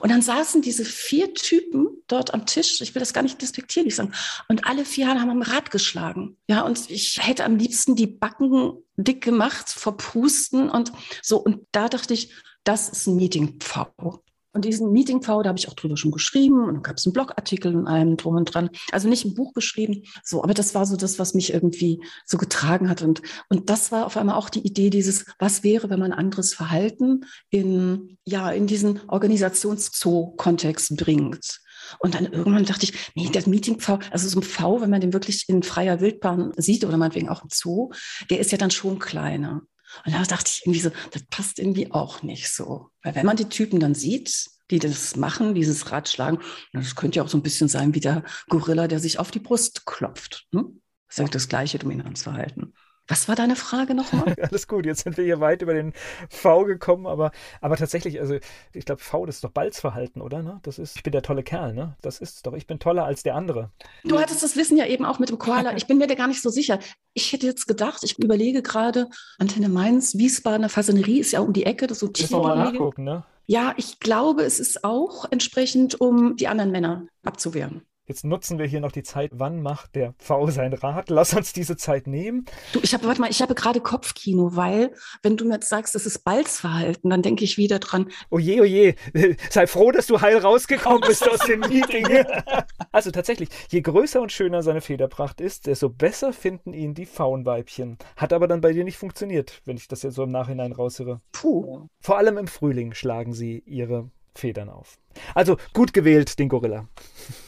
Und 0.00 0.10
dann 0.10 0.22
saßen 0.22 0.62
diese 0.62 0.84
vier 0.84 1.34
Typen 1.34 1.88
dort 2.06 2.32
am 2.34 2.46
Tisch, 2.46 2.80
ich 2.80 2.94
will 2.94 3.00
das 3.00 3.12
gar 3.12 3.22
nicht 3.22 3.42
despektierlich 3.42 3.96
sagen, 3.96 4.12
und 4.48 4.66
alle 4.66 4.84
vier 4.84 5.08
haben 5.08 5.30
am 5.30 5.42
Rad 5.42 5.70
geschlagen. 5.70 6.36
Ja, 6.48 6.62
und 6.62 6.88
ich 6.88 7.18
hätte 7.20 7.44
am 7.44 7.56
liebsten 7.56 7.96
die 7.96 8.06
Backen 8.06 8.74
dick 8.96 9.22
gemacht 9.22 9.68
vor 9.68 9.96
Prusten 9.96 10.70
und 10.70 10.92
so. 11.20 11.38
Und 11.38 11.66
da 11.72 11.88
dachte 11.88 12.14
ich, 12.14 12.32
das 12.64 12.88
ist 12.88 13.06
ein 13.06 13.16
Meeting-Pfau. 13.16 14.22
Und 14.52 14.64
diesen 14.64 14.92
Meeting-V, 14.92 15.42
da 15.42 15.48
habe 15.48 15.58
ich 15.58 15.68
auch 15.68 15.74
drüber 15.74 15.96
schon 15.96 16.10
geschrieben 16.10 16.64
und 16.64 16.74
dann 16.74 16.82
gab 16.82 16.98
es 16.98 17.06
einen 17.06 17.14
Blogartikel 17.14 17.74
und 17.74 17.86
allem 17.86 18.16
drum 18.18 18.36
und 18.36 18.44
dran. 18.46 18.68
Also 18.90 19.08
nicht 19.08 19.24
ein 19.24 19.34
Buch 19.34 19.54
geschrieben, 19.54 20.02
so, 20.22 20.42
aber 20.42 20.52
das 20.52 20.74
war 20.74 20.84
so 20.84 20.96
das, 20.96 21.18
was 21.18 21.32
mich 21.32 21.54
irgendwie 21.54 22.02
so 22.26 22.36
getragen 22.36 22.90
hat. 22.90 23.02
Und, 23.02 23.22
und 23.48 23.70
das 23.70 23.92
war 23.92 24.04
auf 24.04 24.16
einmal 24.16 24.36
auch 24.36 24.50
die 24.50 24.66
Idee 24.66 24.90
dieses, 24.90 25.24
was 25.38 25.62
wäre, 25.62 25.88
wenn 25.88 26.00
man 26.00 26.12
anderes 26.12 26.52
Verhalten 26.52 27.24
in, 27.50 28.18
ja, 28.24 28.50
in 28.50 28.66
diesen 28.66 29.00
Organisationszoo-Kontext 29.08 30.96
bringt. 30.96 31.60
Und 31.98 32.14
dann 32.14 32.26
irgendwann 32.26 32.64
dachte 32.64 32.84
ich, 32.84 33.12
nee, 33.14 33.28
das 33.32 33.46
Meeting-V, 33.46 33.98
also 34.10 34.28
so 34.28 34.40
ein 34.40 34.42
V, 34.42 34.80
wenn 34.80 34.90
man 34.90 35.00
den 35.00 35.12
wirklich 35.12 35.48
in 35.48 35.62
freier 35.62 36.00
Wildbahn 36.00 36.52
sieht 36.56 36.84
oder 36.84 36.96
meinetwegen 36.96 37.28
auch 37.28 37.42
im 37.42 37.48
Zoo, 37.52 37.90
der 38.30 38.38
ist 38.38 38.52
ja 38.52 38.58
dann 38.58 38.70
schon 38.70 38.98
kleiner. 38.98 39.62
Und 40.04 40.14
da 40.14 40.22
dachte 40.22 40.50
ich 40.52 40.62
irgendwie 40.64 40.80
so, 40.80 40.90
das 41.12 41.22
passt 41.24 41.58
irgendwie 41.58 41.90
auch 41.92 42.22
nicht 42.22 42.50
so. 42.50 42.90
Weil 43.02 43.14
wenn 43.14 43.26
man 43.26 43.36
die 43.36 43.48
Typen 43.48 43.80
dann 43.80 43.94
sieht, 43.94 44.46
die 44.70 44.78
das 44.78 45.16
machen, 45.16 45.54
dieses 45.54 45.90
Ratschlagen, 45.90 46.40
das 46.72 46.96
könnte 46.96 47.18
ja 47.18 47.24
auch 47.24 47.28
so 47.28 47.36
ein 47.36 47.42
bisschen 47.42 47.68
sein 47.68 47.94
wie 47.94 48.00
der 48.00 48.24
Gorilla, 48.48 48.88
der 48.88 49.00
sich 49.00 49.18
auf 49.18 49.30
die 49.30 49.40
Brust 49.40 49.84
klopft. 49.86 50.46
Ne? 50.50 50.64
Das 51.08 51.18
ist 51.18 51.18
ja 51.18 51.28
das 51.28 51.48
gleiche 51.48 51.78
Dominanzverhalten. 51.78 52.74
Was 53.12 53.28
war 53.28 53.34
deine 53.34 53.56
Frage 53.56 53.94
nochmal? 53.94 54.34
Alles 54.40 54.66
gut, 54.66 54.86
jetzt 54.86 55.04
sind 55.04 55.18
wir 55.18 55.24
hier 55.24 55.38
weit 55.38 55.60
über 55.60 55.74
den 55.74 55.92
V 56.30 56.64
gekommen, 56.64 57.06
aber, 57.06 57.30
aber 57.60 57.76
tatsächlich, 57.76 58.18
also 58.18 58.38
ich 58.72 58.86
glaube, 58.86 59.02
V, 59.02 59.26
das 59.26 59.34
ist 59.34 59.44
doch 59.44 59.50
Balzverhalten, 59.50 60.22
oder? 60.22 60.42
Ne? 60.42 60.60
Das 60.62 60.78
ist, 60.78 60.96
ich 60.96 61.02
bin 61.02 61.12
der 61.12 61.20
tolle 61.20 61.42
Kerl, 61.42 61.74
ne? 61.74 61.94
Das 62.00 62.20
ist 62.20 62.46
doch, 62.46 62.54
ich 62.54 62.66
bin 62.66 62.78
toller 62.78 63.04
als 63.04 63.22
der 63.22 63.34
andere. 63.34 63.70
Du 64.04 64.18
hattest 64.18 64.42
das 64.42 64.56
Wissen 64.56 64.78
ja 64.78 64.86
eben 64.86 65.04
auch 65.04 65.18
mit 65.18 65.28
dem 65.28 65.38
Koala. 65.38 65.76
Ich 65.82 65.86
bin 65.86 65.98
mir 65.98 66.06
da 66.06 66.14
gar 66.14 66.28
nicht 66.28 66.40
so 66.40 66.48
sicher. 66.48 66.78
Ich 67.12 67.32
hätte 67.32 67.44
jetzt 67.46 67.66
gedacht, 67.66 68.02
ich 68.02 68.18
überlege 68.18 68.62
gerade, 68.62 69.08
Antenne 69.38 69.68
Mainz, 69.68 70.16
Wiesbadener 70.16 70.70
Fasanerie 70.70 71.18
ist 71.18 71.32
ja 71.32 71.40
um 71.40 71.52
die 71.52 71.66
Ecke, 71.66 71.86
das 71.88 71.98
so 71.98 72.06
Müssen 72.06 72.30
wir 72.30 72.38
mal 72.38 72.56
nachgucken, 72.56 73.04
ne? 73.04 73.24
Ja, 73.46 73.74
ich 73.76 73.98
glaube, 74.00 74.42
es 74.42 74.58
ist 74.58 74.84
auch 74.84 75.26
entsprechend, 75.30 76.00
um 76.00 76.36
die 76.36 76.48
anderen 76.48 76.70
Männer 76.70 77.06
abzuwehren. 77.24 77.82
Jetzt 78.06 78.24
nutzen 78.24 78.58
wir 78.58 78.66
hier 78.66 78.80
noch 78.80 78.90
die 78.90 79.04
Zeit. 79.04 79.30
Wann 79.32 79.62
macht 79.62 79.94
der 79.94 80.14
V 80.18 80.50
sein 80.50 80.72
Rad? 80.72 81.08
Lass 81.08 81.34
uns 81.34 81.52
diese 81.52 81.76
Zeit 81.76 82.08
nehmen. 82.08 82.46
Du, 82.72 82.80
ich 82.82 82.94
habe, 82.94 83.06
warte 83.06 83.20
mal, 83.20 83.30
ich 83.30 83.40
habe 83.40 83.54
gerade 83.54 83.80
Kopfkino, 83.80 84.56
weil, 84.56 84.92
wenn 85.22 85.36
du 85.36 85.44
mir 85.44 85.54
jetzt 85.54 85.68
sagst, 85.68 85.94
das 85.94 86.04
ist 86.04 86.24
Balzverhalten, 86.24 87.10
dann 87.10 87.22
denke 87.22 87.44
ich 87.44 87.58
wieder 87.58 87.78
dran. 87.78 88.10
Oje, 88.28 88.60
oje, 88.60 88.96
sei 89.50 89.68
froh, 89.68 89.92
dass 89.92 90.08
du 90.08 90.20
heil 90.20 90.38
rausgekommen 90.38 91.02
bist 91.06 91.30
aus 91.30 91.38
dem 91.46 91.60
Meeting. 91.60 92.04
also 92.92 93.12
tatsächlich, 93.12 93.50
je 93.70 93.82
größer 93.82 94.20
und 94.20 94.32
schöner 94.32 94.64
seine 94.64 94.80
Federpracht 94.80 95.40
ist, 95.40 95.68
desto 95.68 95.88
besser 95.88 96.32
finden 96.32 96.72
ihn 96.72 96.94
die 96.94 97.06
Faunweibchen. 97.06 97.98
Hat 98.16 98.32
aber 98.32 98.48
dann 98.48 98.60
bei 98.60 98.72
dir 98.72 98.82
nicht 98.82 98.98
funktioniert, 98.98 99.62
wenn 99.64 99.76
ich 99.76 99.86
das 99.86 100.02
jetzt 100.02 100.14
so 100.14 100.24
im 100.24 100.32
Nachhinein 100.32 100.72
raushöre. 100.72 101.20
Puh. 101.30 101.86
Vor 102.00 102.18
allem 102.18 102.36
im 102.36 102.48
Frühling 102.48 102.94
schlagen 102.94 103.32
sie 103.32 103.62
ihre 103.64 104.10
Federn 104.34 104.68
auf. 104.68 104.98
Also 105.34 105.56
gut 105.74 105.92
gewählt, 105.92 106.38
den 106.38 106.48
Gorilla. 106.48 106.88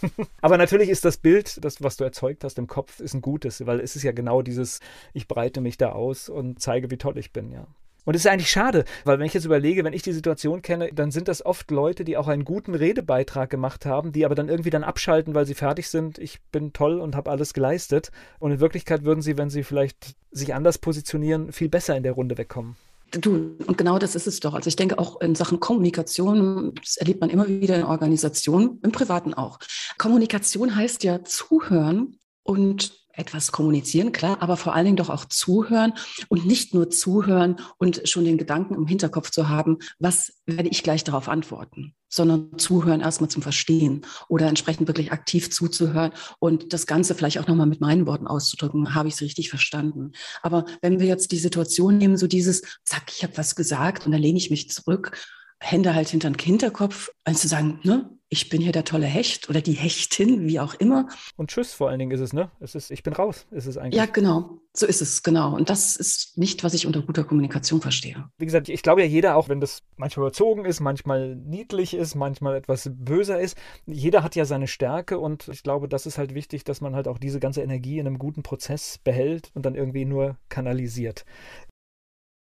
Aber 0.41 0.59
natürlich 0.59 0.89
ist 0.89 1.05
das 1.05 1.17
Bild, 1.17 1.65
das, 1.65 1.83
was 1.83 1.97
du 1.97 2.05
erzeugt 2.05 2.45
hast 2.45 2.59
im 2.59 2.67
Kopf, 2.67 3.01
ist 3.01 3.15
ein 3.15 3.23
gutes, 3.23 3.67
weil 3.67 3.81
es 3.81 3.97
ist 3.97 4.03
ja 4.03 4.13
genau 4.13 4.43
dieses, 4.43 4.81
ich 5.13 5.29
breite 5.29 5.61
mich 5.61 5.79
da 5.79 5.93
aus 5.93 6.29
und 6.29 6.61
zeige, 6.61 6.91
wie 6.91 6.99
toll 6.99 7.19
ich 7.19 7.33
bin, 7.33 7.51
ja. 7.53 7.67
Und 8.05 8.15
es 8.15 8.25
ist 8.25 8.31
eigentlich 8.31 8.51
schade, 8.51 8.85
weil 9.05 9.19
wenn 9.19 9.27
ich 9.27 9.33
jetzt 9.33 9.47
überlege, 9.47 9.83
wenn 9.83 9.95
ich 9.95 10.03
die 10.03 10.13
Situation 10.13 10.61
kenne, 10.61 10.91
dann 10.93 11.11
sind 11.11 11.27
das 11.27 11.45
oft 11.45 11.71
Leute, 11.71 12.05
die 12.05 12.19
auch 12.19 12.29
einen 12.29 12.45
guten 12.45 12.75
Redebeitrag 12.75 13.49
gemacht 13.49 13.87
haben, 13.87 14.13
die 14.13 14.27
aber 14.27 14.35
dann 14.35 14.51
irgendwie 14.51 14.71
dann 14.71 14.85
abschalten, 14.85 15.35
weil 15.35 15.47
sie 15.47 15.55
fertig 15.55 15.89
sind, 15.89 16.19
ich 16.19 16.43
bin 16.53 16.75
toll 16.75 17.01
und 17.01 17.17
habe 17.17 17.31
alles 17.31 17.55
geleistet. 17.55 18.11
Und 18.39 18.53
in 18.53 18.61
Wirklichkeit 18.61 19.05
würden 19.05 19.23
sie, 19.23 19.39
wenn 19.39 19.49
sie 19.49 19.63
vielleicht 19.63 20.17
sich 20.31 20.53
anders 20.55 20.77
positionieren, 20.79 21.51
viel 21.53 21.71
besser 21.71 21.97
in 21.97 22.03
der 22.03 22.13
Runde 22.13 22.37
wegkommen. 22.37 22.77
Du, 23.21 23.57
und 23.67 23.79
genau 23.79 23.99
das 23.99 24.15
ist 24.15 24.27
es 24.27 24.41
doch. 24.41 24.55
Also 24.55 24.69
ich 24.69 24.77
denke 24.77 24.99
auch 24.99 25.21
in 25.21 25.35
Sachen 25.35 25.61
Kommunikation, 25.61 26.75
das 26.75 26.97
erlebt 26.97 27.21
man 27.21 27.31
immer 27.31 27.47
wieder 27.47 27.77
in 27.77 27.85
Organisationen, 27.85 28.81
im 28.83 28.93
Privaten 28.93 29.35
auch. 29.35 29.59
Kommunikation 29.99 30.75
heißt 30.75 31.05
ja 31.05 31.23
zuhören 31.23 32.19
und 32.43 33.04
etwas 33.17 33.53
kommunizieren, 33.53 34.13
klar, 34.13 34.41
aber 34.41 34.57
vor 34.57 34.75
allen 34.75 34.87
Dingen 34.87 34.97
doch 34.97 35.11
auch 35.11 35.25
zuhören 35.25 35.93
und 36.29 36.47
nicht 36.47 36.75
nur 36.75 36.91
zuhören 36.91 37.57
und 37.79 38.09
schon 38.09 38.25
den 38.25 38.39
Gedanken 38.39 38.75
im 38.75 38.87
Hinterkopf 38.87 39.31
zu 39.31 39.49
haben, 39.49 39.79
was 39.99 40.41
werde 40.47 40.69
ich 40.69 40.83
gleich 40.83 41.05
darauf 41.05 41.29
antworten, 41.29 41.95
sondern 42.09 42.59
zuhören 42.59 43.01
erstmal 43.01 43.31
zum 43.31 43.43
Verstehen 43.43 44.05
oder 44.29 44.49
entsprechend 44.49 44.89
wirklich 44.89 45.13
aktiv 45.13 45.51
zuzuhören 45.51 46.13
und 46.39 46.73
das 46.73 46.87
Ganze 46.87 47.15
vielleicht 47.15 47.39
auch 47.39 47.47
nochmal 47.47 47.67
mit 47.67 47.81
meinen 47.81 48.07
Worten 48.07 48.27
auszudrücken, 48.27 48.95
habe 48.95 49.09
ich 49.09 49.15
es 49.15 49.23
richtig 49.23 49.49
verstanden. 49.49 50.13
Aber 50.43 50.65
wenn 50.83 51.01
wir 51.01 51.07
jetzt 51.07 51.33
die 51.33 51.39
Situation 51.39 51.99
nehmen, 51.99 52.17
so 52.17 52.27
dieses, 52.27 52.63
zack, 52.85 53.05
ich 53.15 53.23
habe 53.23 53.37
was 53.37 53.55
gesagt 53.55 54.07
und 54.07 54.13
dann 54.13 54.23
lehne 54.23 54.39
ich 54.39 54.51
mich 54.51 54.71
zurück, 54.71 55.17
Hände 55.61 55.95
halt 55.95 56.09
hinter 56.09 56.31
den 56.31 56.39
Hinterkopf, 56.39 57.11
als 57.25 57.41
zu 57.41 57.49
sagen, 57.49 57.81
ne, 57.85 58.11
ich 58.35 58.49
bin 58.49 58.61
hier 58.61 58.73
der 58.73 58.85
tolle 58.85 59.07
Hecht 59.07 59.49
oder 59.49 59.61
die 59.61 59.75
Hechtin, 59.75 60.49
wie 60.49 60.59
auch 60.59 60.75
immer. 60.75 61.09
Und 61.37 61.51
Tschüss 61.51 61.73
vor 61.73 61.89
allen 61.89 62.01
Dingen 62.01 62.11
ist 62.11 62.21
es, 62.21 62.33
ne? 62.33 62.51
Es 62.59 62.75
ist, 62.75 62.91
ich 62.91 63.05
bin 63.05 63.13
raus, 63.13 63.47
ist 63.53 63.67
es 63.67 63.79
eigentlich. 63.79 63.95
Ja, 63.95 64.07
genau. 64.07 64.59
So 64.77 64.87
ist 64.87 65.01
es, 65.01 65.23
genau. 65.23 65.55
Und 65.55 65.71
das 65.71 65.95
ist 65.95 66.37
nicht, 66.37 66.65
was 66.65 66.75
ich 66.75 66.89
unter 66.89 67.01
guter 67.01 67.23
Kommunikation 67.23 67.81
verstehe. 67.81 68.29
Wie 68.39 68.45
gesagt, 68.45 68.69
ich 68.69 68.83
glaube 68.83 69.03
ja 69.03 69.07
jeder, 69.07 69.37
auch 69.37 69.49
wenn 69.49 69.61
das 69.61 69.83
manchmal 69.97 70.27
überzogen 70.27 70.65
ist, 70.65 70.81
manchmal 70.81 71.37
niedlich 71.37 71.95
ist, 71.95 72.17
manchmal 72.17 72.57
etwas 72.57 72.91
böser 72.93 73.39
ist, 73.39 73.57
jeder 73.87 74.25
hat 74.25 74.35
ja 74.35 74.45
seine 74.45 74.67
Stärke 74.67 75.21
und 75.21 75.47
ich 75.47 75.63
glaube, 75.63 75.89
das 75.89 76.07
ist 76.07 76.19
halt 76.19 76.35
wichtig, 76.35 76.65
dass 76.65 76.81
man 76.81 76.97
halt 76.97 77.07
auch 77.07 77.19
diese 77.19 77.39
ganze 77.39 77.63
Energie 77.63 78.01
in 78.01 78.09
einem 78.09 78.19
guten 78.19 78.43
Prozess 78.43 78.99
behält 79.05 79.53
und 79.55 79.65
dann 79.65 79.77
irgendwie 79.77 80.07
nur 80.07 80.39
kanalisiert. 80.49 81.25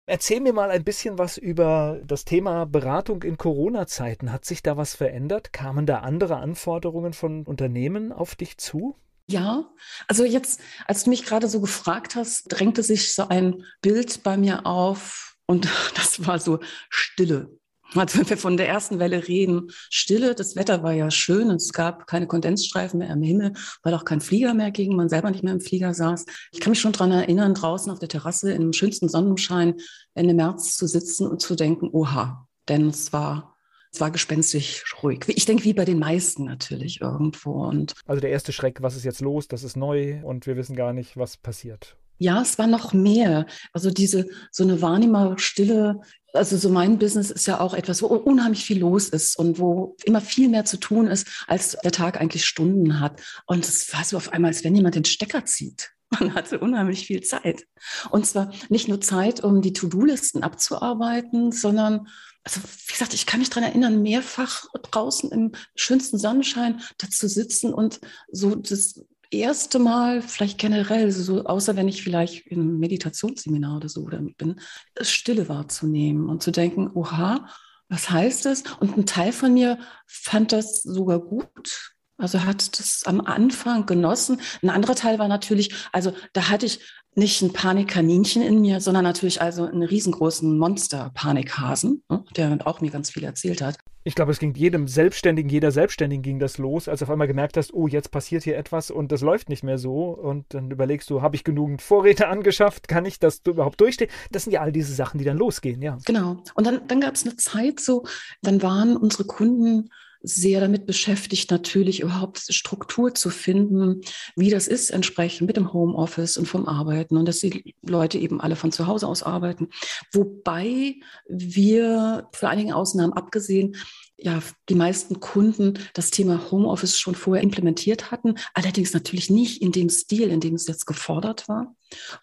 Erzähl 0.05 0.39
mir 0.39 0.53
mal 0.53 0.71
ein 0.71 0.83
bisschen 0.83 1.17
was 1.17 1.37
über 1.37 2.01
das 2.05 2.25
Thema 2.25 2.65
Beratung 2.65 3.23
in 3.23 3.37
Corona-Zeiten. 3.37 4.31
Hat 4.31 4.45
sich 4.45 4.63
da 4.63 4.75
was 4.75 4.95
verändert? 4.95 5.53
Kamen 5.53 5.85
da 5.85 5.99
andere 5.99 6.37
Anforderungen 6.37 7.13
von 7.13 7.43
Unternehmen 7.45 8.11
auf 8.11 8.35
dich 8.35 8.57
zu? 8.57 8.95
Ja, 9.27 9.69
also 10.07 10.25
jetzt, 10.25 10.59
als 10.87 11.05
du 11.05 11.09
mich 11.09 11.23
gerade 11.23 11.47
so 11.47 11.61
gefragt 11.61 12.15
hast, 12.15 12.45
drängte 12.49 12.83
sich 12.83 13.13
so 13.13 13.27
ein 13.27 13.63
Bild 13.81 14.23
bei 14.23 14.35
mir 14.35 14.65
auf 14.65 15.37
und 15.45 15.69
das 15.95 16.25
war 16.25 16.39
so 16.39 16.59
Stille. 16.89 17.60
Also 17.95 18.19
wenn 18.19 18.29
wir 18.29 18.37
von 18.37 18.57
der 18.57 18.69
ersten 18.69 18.99
Welle 18.99 19.27
reden, 19.27 19.71
Stille, 19.89 20.35
das 20.35 20.55
Wetter 20.55 20.83
war 20.83 20.93
ja 20.93 21.11
schön, 21.11 21.49
es 21.51 21.73
gab 21.73 22.07
keine 22.07 22.27
Kondensstreifen 22.27 22.99
mehr 22.99 23.09
am 23.09 23.21
Himmel, 23.21 23.53
weil 23.83 23.93
auch 23.93 24.05
kein 24.05 24.21
Flieger 24.21 24.53
mehr 24.53 24.71
ging, 24.71 24.95
man 24.95 25.09
selber 25.09 25.31
nicht 25.31 25.43
mehr 25.43 25.53
im 25.53 25.61
Flieger 25.61 25.93
saß. 25.93 26.25
Ich 26.51 26.59
kann 26.59 26.71
mich 26.71 26.79
schon 26.79 26.93
daran 26.93 27.11
erinnern, 27.11 27.53
draußen 27.53 27.91
auf 27.91 27.99
der 27.99 28.09
Terrasse 28.09 28.53
im 28.53 28.73
schönsten 28.73 29.09
Sonnenschein 29.09 29.75
Ende 30.13 30.33
März 30.33 30.75
zu 30.77 30.87
sitzen 30.87 31.27
und 31.27 31.41
zu 31.41 31.55
denken, 31.55 31.89
oha, 31.91 32.47
denn 32.69 32.87
es 32.89 33.11
war 33.13 33.51
es 33.93 33.99
war 33.99 34.09
gespenstisch 34.09 34.85
ruhig. 35.03 35.25
Ich 35.27 35.45
denke, 35.45 35.65
wie 35.65 35.73
bei 35.73 35.83
den 35.83 35.99
meisten 35.99 36.45
natürlich 36.45 37.01
irgendwo. 37.01 37.65
Und 37.65 37.93
also 38.05 38.21
der 38.21 38.29
erste 38.29 38.53
Schreck, 38.53 38.81
was 38.81 38.95
ist 38.95 39.03
jetzt 39.03 39.19
los? 39.19 39.49
Das 39.49 39.63
ist 39.63 39.75
neu 39.75 40.21
und 40.23 40.47
wir 40.47 40.55
wissen 40.55 40.77
gar 40.77 40.93
nicht, 40.93 41.17
was 41.17 41.35
passiert. 41.35 41.97
Ja, 42.21 42.39
es 42.43 42.59
war 42.59 42.67
noch 42.67 42.93
mehr. 42.93 43.47
Also 43.73 43.89
diese 43.89 44.27
so 44.51 44.61
eine 44.61 44.79
Wahrnehmerstille, 44.79 46.01
also 46.33 46.55
so 46.55 46.69
mein 46.69 46.99
Business 46.99 47.31
ist 47.31 47.47
ja 47.47 47.59
auch 47.59 47.73
etwas, 47.73 48.03
wo 48.03 48.07
unheimlich 48.09 48.63
viel 48.63 48.77
los 48.77 49.09
ist 49.09 49.39
und 49.39 49.57
wo 49.57 49.95
immer 50.05 50.21
viel 50.21 50.47
mehr 50.47 50.63
zu 50.63 50.77
tun 50.77 51.07
ist, 51.07 51.45
als 51.47 51.75
der 51.83 51.91
Tag 51.91 52.21
eigentlich 52.21 52.45
Stunden 52.45 52.99
hat. 52.99 53.19
Und 53.47 53.67
es 53.67 53.91
war 53.91 54.03
so 54.03 54.17
auf 54.17 54.33
einmal, 54.33 54.49
als 54.49 54.63
wenn 54.63 54.75
jemand 54.75 54.93
den 54.93 55.05
Stecker 55.05 55.45
zieht. 55.45 55.93
Man 56.19 56.35
hatte 56.35 56.59
unheimlich 56.59 57.07
viel 57.07 57.21
Zeit. 57.21 57.65
Und 58.11 58.27
zwar 58.27 58.53
nicht 58.69 58.87
nur 58.87 59.01
Zeit, 59.01 59.43
um 59.43 59.63
die 59.63 59.73
To-Do-Listen 59.73 60.43
abzuarbeiten, 60.43 61.51
sondern, 61.51 62.07
also 62.43 62.61
wie 62.85 62.93
gesagt, 62.93 63.15
ich 63.15 63.25
kann 63.25 63.39
mich 63.39 63.49
daran 63.49 63.63
erinnern, 63.63 64.03
mehrfach 64.03 64.67
draußen 64.91 65.31
im 65.31 65.53
schönsten 65.73 66.19
Sonnenschein 66.19 66.81
da 66.99 67.09
zu 67.09 67.27
sitzen 67.27 67.73
und 67.73 67.99
so 68.31 68.53
das 68.53 69.01
erste 69.31 69.79
Mal, 69.79 70.21
vielleicht 70.21 70.57
generell, 70.57 71.11
so, 71.11 71.45
außer 71.45 71.75
wenn 71.75 71.87
ich 71.87 72.03
vielleicht 72.03 72.51
einem 72.51 72.79
Meditationsseminar 72.79 73.77
oder 73.77 73.89
so 73.89 74.03
bin, 74.37 74.59
Stille 75.01 75.49
wahrzunehmen 75.49 76.29
und 76.29 76.43
zu 76.43 76.51
denken, 76.51 76.91
oha, 76.93 77.47
was 77.89 78.09
heißt 78.09 78.45
das? 78.45 78.63
Und 78.79 78.97
ein 78.97 79.05
Teil 79.05 79.33
von 79.33 79.53
mir 79.53 79.79
fand 80.07 80.51
das 80.51 80.81
sogar 80.81 81.19
gut. 81.19 81.93
Also 82.21 82.43
hat 82.43 82.79
das 82.79 83.03
am 83.05 83.21
Anfang 83.21 83.85
genossen. 83.85 84.39
Ein 84.61 84.69
anderer 84.69 84.95
Teil 84.95 85.19
war 85.19 85.27
natürlich, 85.27 85.73
also 85.91 86.13
da 86.33 86.49
hatte 86.49 86.65
ich 86.65 86.79
nicht 87.15 87.41
ein 87.41 87.51
Panikkaninchen 87.51 88.41
in 88.41 88.61
mir, 88.61 88.79
sondern 88.79 89.03
natürlich 89.03 89.41
also 89.41 89.65
einen 89.65 89.83
riesengroßen 89.83 90.57
Monster-Panikhasen, 90.57 92.03
ne, 92.09 92.23
der 92.37 92.57
auch 92.65 92.79
mir 92.79 92.89
ganz 92.89 93.09
viel 93.09 93.23
erzählt 93.23 93.61
hat. 93.61 93.77
Ich 94.03 94.15
glaube, 94.15 94.31
es 94.31 94.39
ging 94.39 94.55
jedem 94.55 94.87
Selbstständigen, 94.87 95.49
jeder 95.49 95.71
Selbstständigen 95.71 96.23
ging 96.23 96.39
das 96.39 96.57
los, 96.57 96.87
als 96.87 96.99
du 96.99 97.05
auf 97.05 97.11
einmal 97.11 97.27
gemerkt 97.27 97.57
hast, 97.57 97.73
oh, 97.73 97.87
jetzt 97.87 98.11
passiert 98.11 98.43
hier 98.43 98.57
etwas 98.57 98.89
und 98.89 99.11
das 99.11 99.21
läuft 99.21 99.49
nicht 99.49 99.63
mehr 99.63 99.77
so. 99.77 100.05
Und 100.05 100.53
dann 100.53 100.71
überlegst 100.71 101.09
du, 101.09 101.21
habe 101.21 101.35
ich 101.35 101.43
genügend 101.43 101.81
Vorräte 101.81 102.27
angeschafft? 102.29 102.87
Kann 102.87 103.05
ich 103.05 103.19
das 103.19 103.41
überhaupt 103.45 103.79
durchstehen? 103.81 104.09
Das 104.31 104.45
sind 104.45 104.53
ja 104.53 104.61
all 104.61 104.71
diese 104.71 104.93
Sachen, 104.93 105.17
die 105.17 105.25
dann 105.25 105.37
losgehen, 105.37 105.81
ja. 105.81 105.97
Genau. 106.05 106.41
Und 106.55 106.65
dann, 106.65 106.87
dann 106.87 107.01
gab 107.01 107.15
es 107.15 107.25
eine 107.25 107.35
Zeit 107.35 107.79
so, 107.79 108.05
dann 108.41 108.61
waren 108.61 108.95
unsere 108.95 109.25
Kunden 109.25 109.89
sehr 110.23 110.61
damit 110.61 110.85
beschäftigt, 110.85 111.51
natürlich 111.51 112.01
überhaupt 112.01 112.39
Struktur 112.49 113.13
zu 113.13 113.29
finden, 113.29 114.01
wie 114.35 114.49
das 114.49 114.67
ist 114.67 114.91
entsprechend 114.91 115.47
mit 115.47 115.57
dem 115.57 115.73
Homeoffice 115.73 116.37
und 116.37 116.47
vom 116.47 116.67
Arbeiten 116.67 117.17
und 117.17 117.25
dass 117.25 117.39
die 117.39 117.75
Leute 117.81 118.17
eben 118.17 118.39
alle 118.39 118.55
von 118.55 118.71
zu 118.71 118.87
Hause 118.87 119.07
aus 119.07 119.23
arbeiten. 119.23 119.69
Wobei 120.13 120.95
wir 121.27 122.27
für 122.33 122.49
einige 122.49 122.75
Ausnahmen 122.75 123.13
abgesehen 123.13 123.75
ja, 124.23 124.39
die 124.69 124.75
meisten 124.75 125.19
Kunden 125.19 125.79
das 125.93 126.11
Thema 126.11 126.51
Homeoffice 126.51 126.99
schon 126.99 127.15
vorher 127.15 127.43
implementiert 127.43 128.11
hatten, 128.11 128.35
allerdings 128.53 128.93
natürlich 128.93 129.31
nicht 129.31 129.61
in 129.61 129.71
dem 129.71 129.89
Stil, 129.89 130.29
in 130.29 130.39
dem 130.39 130.53
es 130.53 130.67
jetzt 130.67 130.85
gefordert 130.85 131.49
war. 131.49 131.75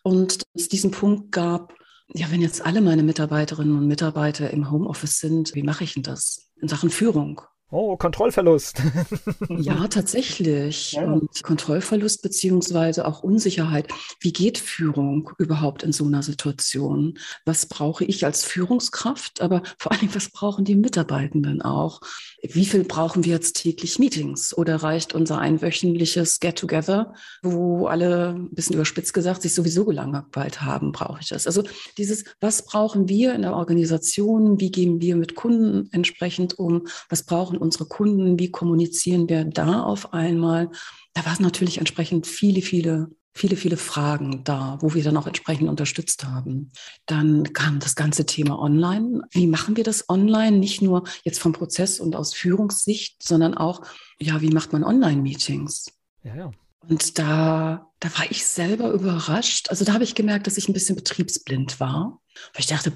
Und 0.03 0.44
es 0.55 0.68
diesen 0.68 0.92
Punkt 0.92 1.32
gab, 1.32 1.74
ja, 2.14 2.30
wenn 2.30 2.40
jetzt 2.40 2.64
alle 2.64 2.80
meine 2.80 3.03
Mitarbeiterinnen 3.03 3.76
und 3.76 3.86
Mitarbeiter 3.86 4.51
im 4.51 4.70
Homeoffice 4.70 5.18
sind, 5.18 5.55
wie 5.55 5.62
mache 5.62 5.84
ich 5.84 5.94
denn 5.94 6.05
das 6.05 6.51
in 6.61 6.68
Sachen 6.68 6.90
Führung? 6.90 7.42
Oh, 7.71 7.99
Kontrollverlust. 7.99 8.81
ja, 9.51 9.89
tatsächlich. 9.89 10.93
Ja. 10.93 11.05
Und 11.05 11.43
Kontrollverlust 11.43 12.23
beziehungsweise 12.23 13.07
auch 13.07 13.23
Unsicherheit. 13.23 13.89
Wie 14.21 14.33
geht 14.33 14.57
Führung 14.57 15.31
überhaupt 15.37 15.83
in 15.83 15.93
so 15.93 16.07
einer 16.07 16.23
Situation? 16.23 17.19
Was 17.45 17.66
brauche 17.66 18.07
ich 18.07 18.25
als 18.25 18.43
Führungskraft? 18.43 19.43
Aber 19.43 19.62
vor 19.79 19.93
allem, 19.93 20.14
was 20.14 20.31
brauchen 20.31 20.64
die 20.64 20.77
Mitarbeitenden 20.77 21.61
auch? 21.61 22.01
Wie 22.43 22.64
viel 22.64 22.85
brauchen 22.85 23.25
wir 23.25 23.33
jetzt 23.33 23.61
täglich 23.61 23.99
Meetings? 23.99 24.57
Oder 24.57 24.77
reicht 24.77 25.14
unser 25.14 25.39
einwöchentliches 25.39 26.41
Get-Together, 26.41 27.12
wo 27.43 27.87
alle, 27.87 28.31
ein 28.31 28.55
bisschen 28.55 28.77
überspitzt 28.77 29.12
gesagt, 29.12 29.43
sich 29.43 29.53
sowieso 29.53 29.85
gelangweilt 29.85 30.62
haben? 30.62 30.93
Brauche 30.93 31.21
ich 31.21 31.29
das? 31.29 31.47
Also 31.47 31.64
dieses, 31.99 32.25
was 32.41 32.64
brauchen 32.64 33.11
wir 33.11 33.35
in 33.35 33.43
der 33.43 33.55
Organisation? 33.55 34.59
Wie 34.59 34.71
gehen 34.71 35.03
wir 35.03 35.16
mit 35.16 35.35
Kunden 35.35 35.91
entsprechend 35.93 36.59
um? 36.59 36.87
Was 37.11 37.25
brauchen 37.25 37.58
unsere 37.59 37.87
Kunden, 37.87 38.39
wie 38.39 38.51
kommunizieren 38.51 39.29
wir 39.29 39.45
da 39.45 39.83
auf 39.83 40.13
einmal? 40.13 40.71
Da 41.15 41.25
war 41.27 41.33
es 41.33 41.41
natürlich 41.41 41.79
entsprechend 41.79 42.27
viele, 42.27 42.63
viele 42.63 43.11
viele, 43.39 43.57
viele 43.57 43.77
Fragen 43.77 44.43
da, 44.45 44.79
wo 44.81 44.95
wir 44.95 45.05
dann 45.05 45.17
auch 45.17 45.27
entsprechend 45.27 45.69
unterstützt 45.69 46.25
haben. 46.25 46.73
Dann 47.07 47.53
kam 47.53 47.79
das 47.79 47.95
ganze 47.95 48.27
Thema 48.27 48.59
online. 48.59 49.23
Wie 49.31 49.47
machen 49.47 49.77
wir 49.77 49.85
das 49.85 50.09
online? 50.09 50.59
Nicht 50.59 50.83
nur 50.83 51.05
jetzt 51.23 51.39
vom 51.39 51.53
Prozess 51.53 52.01
und 52.01 52.17
aus 52.17 52.35
Führungssicht, 52.35 53.23
sondern 53.23 53.55
auch, 53.55 53.83
ja, 54.19 54.41
wie 54.41 54.51
macht 54.51 54.73
man 54.73 54.83
Online-Meetings? 54.83 55.93
Ja, 56.25 56.35
ja. 56.35 56.51
Und 56.89 57.19
da, 57.19 57.91
da 58.01 58.19
war 58.19 58.31
ich 58.31 58.45
selber 58.45 58.91
überrascht. 58.91 59.71
Also 59.71 59.85
da 59.85 59.95
habe 59.95 60.05
ich 60.05 60.15
gemerkt, 60.15 60.47
dass 60.47 60.59
ich 60.59 60.69
ein 60.69 60.73
bisschen 60.73 60.97
betriebsblind 60.97 61.81
war. 61.81 62.21
Weil 62.53 62.61
ich 62.61 62.67
dachte, 62.67 62.93